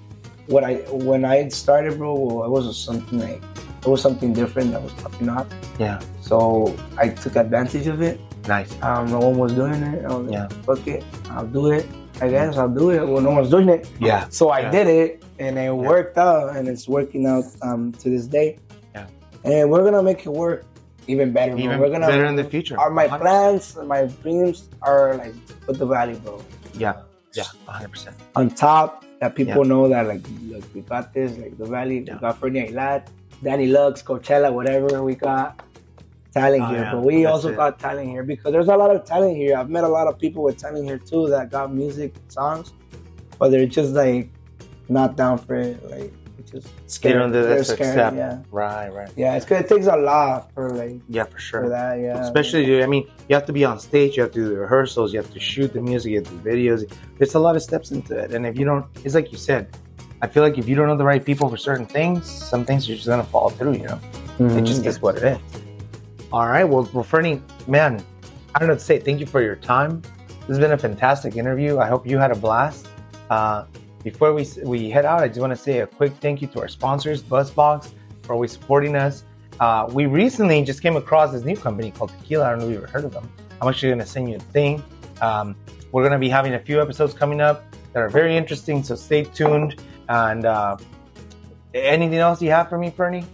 What 0.46 0.64
I 0.64 0.74
when 0.90 1.24
I 1.24 1.48
started, 1.48 1.96
bro, 1.98 2.14
well, 2.14 2.44
it 2.44 2.50
was 2.50 2.76
something 2.78 3.18
like 3.20 3.40
it 3.82 3.86
was 3.88 4.02
something 4.02 4.32
different 4.34 4.72
that 4.72 4.82
was 4.82 4.92
popping 4.94 5.28
up. 5.30 5.46
yeah, 5.78 6.00
So 6.20 6.76
I 6.98 7.08
took 7.08 7.36
advantage 7.36 7.86
of 7.86 8.02
it. 8.02 8.20
nice. 8.46 8.70
Um, 8.82 9.08
no 9.10 9.20
one 9.20 9.38
was 9.38 9.52
doing 9.54 9.80
it. 9.82 10.04
I 10.04 10.08
was 10.14 10.26
like, 10.28 10.32
Yeah. 10.32 10.48
fuck 10.66 10.86
it, 10.86 11.04
I'll 11.30 11.46
do 11.46 11.70
it. 11.70 11.86
I 12.20 12.28
guess 12.28 12.56
I'll 12.56 12.68
do 12.68 12.90
it. 12.90 13.06
Well, 13.06 13.20
no 13.22 13.30
one's 13.30 13.50
doing 13.50 13.68
it. 13.68 13.88
Yeah, 13.98 14.26
So 14.28 14.50
I 14.50 14.60
Yeah. 14.60 14.70
did 14.70 14.86
it, 14.86 15.22
and 15.38 15.58
it 15.58 15.74
worked 15.74 16.18
out, 16.18 16.56
and 16.56 16.68
it's 16.68 16.86
working 16.88 17.26
out 17.26 17.44
um, 17.62 17.92
to 18.00 18.10
this 18.10 18.26
day. 18.26 18.58
Yeah. 18.94 19.06
And 19.44 19.70
we're 19.70 19.84
gonna 19.84 20.02
make 20.02 20.26
it 20.26 20.30
work 20.30 20.64
even 21.06 21.32
better. 21.32 21.52
bro. 21.52 21.60
even 21.64 21.80
we're 21.80 21.90
gonna 21.90 22.06
better 22.06 22.26
in 22.26 22.36
the 22.36 22.44
future. 22.44 22.78
Are 22.78 22.90
my 22.90 23.06
100. 23.06 23.20
plans, 23.22 23.76
my 23.86 24.04
dreams 24.22 24.68
are 24.82 25.16
like 25.16 25.34
put 25.66 25.78
the 25.78 25.86
valley, 25.86 26.14
bro, 26.22 26.42
Yeah, 26.74 26.94
yeah, 27.34 27.44
hundred 27.66 27.90
percent. 27.90 28.16
on 28.36 28.50
top. 28.50 29.04
That 29.20 29.34
people 29.34 29.64
know 29.64 29.86
that 29.88 30.06
like, 30.06 30.22
look, 30.48 30.64
we 30.74 30.80
got 30.80 31.12
this. 31.12 31.36
Like 31.36 31.56
the 31.58 31.66
valley, 31.66 31.98
Yeah. 32.06 32.14
we 32.14 32.20
got 32.20 32.38
Ferny 32.40 32.60
Aguilar, 32.60 33.04
Danny 33.42 33.66
Lux, 33.66 34.02
Coachella, 34.02 34.50
whatever 34.52 35.02
we 35.02 35.14
got. 35.14 35.60
Talent 36.32 36.62
Oh, 36.62 36.66
here, 36.66 36.78
yeah. 36.82 36.92
but 36.94 37.02
we 37.02 37.22
That's 37.24 37.32
also 37.32 37.48
it. 37.52 37.56
got 37.56 37.78
talent 37.78 38.08
here 38.08 38.22
because 38.22 38.52
there's 38.52 38.68
a 38.68 38.76
lot 38.76 38.94
of 38.94 39.04
talent 39.04 39.36
here. 39.36 39.56
I've 39.56 39.68
met 39.70 39.84
a 39.84 39.88
lot 39.88 40.06
of 40.06 40.18
people 40.18 40.42
with 40.44 40.56
talent 40.58 40.84
here 40.84 40.98
too 40.98 41.28
that 41.30 41.50
got 41.50 41.74
music 41.74 42.14
songs, 42.28 42.72
but 43.38 43.50
they're 43.50 43.66
just 43.66 43.92
like 43.94 44.30
not 44.88 45.16
down 45.16 45.38
for 45.38 45.56
it. 45.56 45.82
Like 45.90 46.12
it's 46.38 46.52
just 46.52 46.66
They 46.66 46.70
scared. 46.86 47.18
don't 47.18 47.32
do 47.32 47.42
They're 47.42 47.64
scared. 47.64 48.14
Yeah, 48.14 48.38
Right, 48.52 48.88
right. 48.94 49.10
yeah. 49.16 49.34
It's 49.36 49.44
good. 49.44 49.60
It 49.64 49.68
takes 49.68 49.86
a 49.86 49.96
lot 49.96 50.52
for 50.54 50.70
like 50.70 51.00
Yeah, 51.08 51.24
for 51.24 51.38
sure. 51.38 51.62
for 51.64 51.68
that. 51.68 51.98
Yeah, 51.98 52.20
Especially, 52.20 52.82
I 52.82 52.86
mean, 52.86 53.08
you 53.28 53.34
have 53.34 53.46
to 53.46 53.52
be 53.52 53.64
on 53.64 53.80
stage, 53.80 54.16
you 54.16 54.22
have 54.22 54.32
to 54.32 54.38
do 54.38 54.48
the 54.50 54.56
rehearsals, 54.58 55.12
you 55.12 55.18
have 55.18 55.32
to 55.32 55.40
shoot 55.40 55.72
the 55.72 55.80
music, 55.82 56.10
you 56.12 56.18
have 56.18 56.28
to 56.28 56.34
do 56.36 56.48
videos. 56.50 56.90
There's 57.18 57.34
a 57.34 57.40
lot 57.40 57.56
of 57.56 57.62
steps 57.62 57.90
into 57.90 58.16
it. 58.16 58.32
And 58.32 58.46
if 58.46 58.56
you 58.56 58.64
don't, 58.64 58.86
it's 59.04 59.14
like 59.16 59.32
you 59.32 59.38
said, 59.38 59.76
I 60.22 60.28
feel 60.28 60.42
like 60.44 60.58
if 60.58 60.68
you 60.68 60.76
don't 60.76 60.86
know 60.86 60.96
the 60.96 61.04
right 61.04 61.24
people 61.24 61.48
for 61.48 61.56
certain 61.56 61.86
things, 61.86 62.30
some 62.30 62.64
things 62.64 62.88
are 62.88 62.94
just 62.94 63.06
going 63.06 63.20
to 63.24 63.26
fall 63.26 63.50
through, 63.50 63.72
you 63.72 63.86
know? 63.88 63.98
It 64.38 64.62
just 64.62 64.80
mm-hmm. 64.80 64.88
is 64.88 65.02
what 65.02 65.16
it 65.16 65.22
is. 65.24 65.38
All 66.32 66.46
right. 66.46 66.64
Well, 66.64 66.88
well, 66.92 67.02
Ferny, 67.02 67.42
man, 67.66 68.04
I 68.54 68.58
don't 68.58 68.68
know 68.68 68.74
to 68.74 68.80
say. 68.80 68.98
Thank 68.98 69.18
you 69.20 69.26
for 69.26 69.42
your 69.42 69.56
time. 69.56 70.00
This 70.40 70.48
has 70.48 70.58
been 70.58 70.72
a 70.72 70.78
fantastic 70.78 71.36
interview. 71.36 71.78
I 71.78 71.88
hope 71.88 72.06
you 72.06 72.18
had 72.18 72.30
a 72.30 72.36
blast. 72.36 72.86
Uh, 73.30 73.64
before 74.04 74.32
we 74.32 74.46
we 74.62 74.90
head 74.90 75.04
out, 75.04 75.22
I 75.22 75.28
just 75.28 75.40
want 75.40 75.52
to 75.52 75.56
say 75.56 75.80
a 75.80 75.86
quick 75.86 76.12
thank 76.20 76.40
you 76.40 76.48
to 76.48 76.60
our 76.60 76.68
sponsors, 76.68 77.22
BuzzBox, 77.22 77.90
for 78.22 78.34
always 78.34 78.52
supporting 78.52 78.96
us. 78.96 79.24
Uh, 79.58 79.88
we 79.92 80.06
recently 80.06 80.62
just 80.64 80.82
came 80.82 80.96
across 80.96 81.32
this 81.32 81.44
new 81.44 81.56
company 81.56 81.90
called 81.90 82.10
Tequila. 82.10 82.46
I 82.46 82.50
don't 82.50 82.60
know 82.60 82.66
if 82.66 82.72
you've 82.72 82.82
ever 82.82 82.92
heard 82.92 83.04
of 83.04 83.12
them. 83.12 83.30
I'm 83.60 83.68
actually 83.68 83.90
going 83.90 83.98
to 83.98 84.06
send 84.06 84.30
you 84.30 84.36
a 84.36 84.40
thing. 84.40 84.82
Um, 85.20 85.54
we're 85.92 86.02
going 86.02 86.12
to 86.12 86.18
be 86.18 86.30
having 86.30 86.54
a 86.54 86.60
few 86.60 86.80
episodes 86.80 87.12
coming 87.12 87.40
up 87.40 87.64
that 87.92 88.00
are 88.00 88.08
very 88.08 88.36
interesting, 88.36 88.82
so 88.82 88.94
stay 88.94 89.24
tuned. 89.24 89.82
And 90.08 90.46
uh, 90.46 90.76
anything 91.74 92.18
else 92.18 92.40
you 92.40 92.50
have 92.50 92.68
for 92.68 92.78
me, 92.78 92.90
Ferny? 92.90 93.24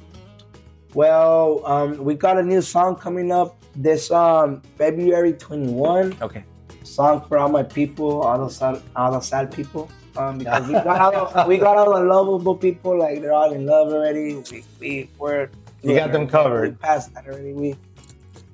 Well, 0.97 1.61
um, 1.67 2.03
we 2.03 2.15
got 2.15 2.39
a 2.39 2.43
new 2.43 2.63
song 2.63 2.97
coming 2.97 3.31
up 3.31 3.63
this 3.75 4.11
um 4.11 4.63
February 4.79 5.35
21. 5.35 6.17
Okay. 6.23 6.43
Song 6.85 7.23
for 7.29 7.37
all 7.37 7.51
my 7.51 7.63
people, 7.63 8.23
all 8.23 8.39
the 8.43 8.49
sad, 8.49 8.81
all 8.97 9.13
the 9.13 9.21
sad 9.21 9.53
people. 9.53 9.91
Um, 10.17 10.39
because 10.41 10.67
we 10.67 10.73
got 10.73 11.15
all 11.15 11.31
the, 11.31 11.45
we 11.47 11.59
got 11.59 11.77
all 11.77 11.93
the 11.95 12.01
lovable 12.01 12.57
people, 12.57 12.99
like 12.99 13.21
they're 13.21 13.35
all 13.35 13.53
in 13.53 13.67
love 13.67 13.93
already. 13.93 14.37
We 14.37 14.65
we 14.81 15.11
we're 15.19 15.51
You 15.83 15.97
got 15.97 16.13
them 16.13 16.27
covered. 16.27 16.71
We 16.71 16.77
passed 16.77 17.13
that 17.13 17.27
already. 17.27 17.53
We 17.53 17.77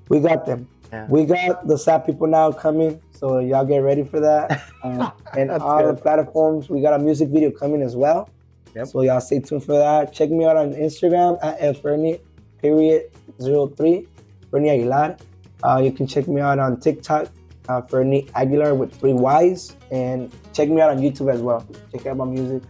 we 0.08 0.18
got 0.18 0.44
them. 0.44 0.66
Yeah. 0.92 1.06
We 1.08 1.24
got 1.24 1.68
the 1.68 1.78
sad 1.78 2.04
people 2.04 2.26
now 2.26 2.50
coming, 2.50 3.00
so 3.12 3.38
y'all 3.38 3.64
get 3.64 3.84
ready 3.86 4.02
for 4.02 4.18
that. 4.18 4.64
Um, 4.82 5.12
and 5.38 5.52
all 5.52 5.78
good. 5.78 5.96
the 5.96 6.02
platforms, 6.02 6.68
we 6.68 6.80
got 6.80 6.94
a 6.94 6.98
music 6.98 7.28
video 7.28 7.52
coming 7.52 7.82
as 7.82 7.94
well. 7.94 8.30
Yep. 8.74 8.86
So 8.88 9.02
y'all 9.02 9.20
stay 9.20 9.38
tuned 9.38 9.62
for 9.62 9.78
that. 9.78 10.12
Check 10.12 10.30
me 10.30 10.44
out 10.44 10.56
on 10.56 10.72
Instagram 10.72 11.38
at 11.40 11.80
Ferny 11.80 12.18
period 12.62 13.10
zero 13.40 13.66
three 13.66 14.06
Ferny 14.50 14.70
Aguilar. 14.70 15.16
Uh, 15.62 15.80
you 15.84 15.92
can 15.92 16.06
check 16.06 16.26
me 16.28 16.40
out 16.40 16.58
on 16.58 16.80
TikTok, 16.80 17.28
uh, 17.68 17.82
Ferny 17.82 18.28
Aguilar 18.34 18.74
with 18.74 18.94
three 18.98 19.12
Y's, 19.12 19.76
and 19.90 20.32
check 20.52 20.68
me 20.68 20.80
out 20.80 20.90
on 20.90 20.98
YouTube 20.98 21.32
as 21.32 21.40
well. 21.42 21.66
Check 21.92 22.06
out 22.06 22.16
my 22.16 22.24
music 22.24 22.62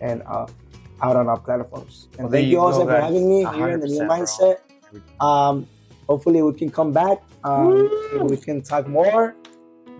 and 0.00 0.22
uh, 0.26 0.46
out 1.02 1.16
on 1.16 1.28
our 1.28 1.38
platforms. 1.38 2.08
And 2.18 2.24
Well, 2.24 2.32
thank 2.32 2.46
you 2.46 2.52
you 2.52 2.60
also 2.60 2.84
for 2.84 3.00
having 3.00 3.28
me 3.28 3.44
here 3.54 3.70
in 3.70 3.80
the 3.80 3.86
new 3.88 4.02
mindset. 4.02 4.58
Um, 5.20 5.66
hopefully 6.06 6.42
we 6.42 6.52
can 6.54 6.70
come 6.70 6.92
back. 6.92 7.22
Um, 7.44 7.88
we 8.28 8.36
can 8.36 8.62
talk 8.62 8.86
more. 8.86 9.34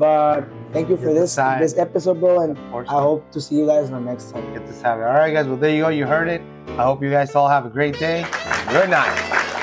But 0.01 0.49
thank 0.73 0.89
you 0.89 0.97
for 0.97 1.13
this 1.13 1.37
the 1.37 1.57
this 1.61 1.77
episode, 1.77 2.21
bro, 2.21 2.41
and 2.41 2.57
I 2.89 3.03
hope 3.03 3.31
to 3.33 3.39
see 3.41 3.57
you 3.57 3.67
guys 3.67 3.89
in 3.89 3.93
the 3.93 4.01
next 4.01 4.33
time. 4.33 4.51
Get 4.55 4.67
this 4.67 4.81
habit. 4.81 5.05
All 5.05 5.13
right, 5.13 5.31
guys. 5.31 5.47
Well, 5.47 5.59
there 5.59 5.69
you 5.69 5.83
go. 5.83 5.89
You 5.91 6.07
heard 6.07 6.29
it. 6.29 6.41
I 6.69 6.85
hope 6.85 7.03
you 7.03 7.11
guys 7.11 7.35
all 7.35 7.49
have 7.49 7.67
a 7.67 7.69
great 7.69 7.99
day. 7.99 8.25
Good 8.71 8.89
night. 8.89 9.60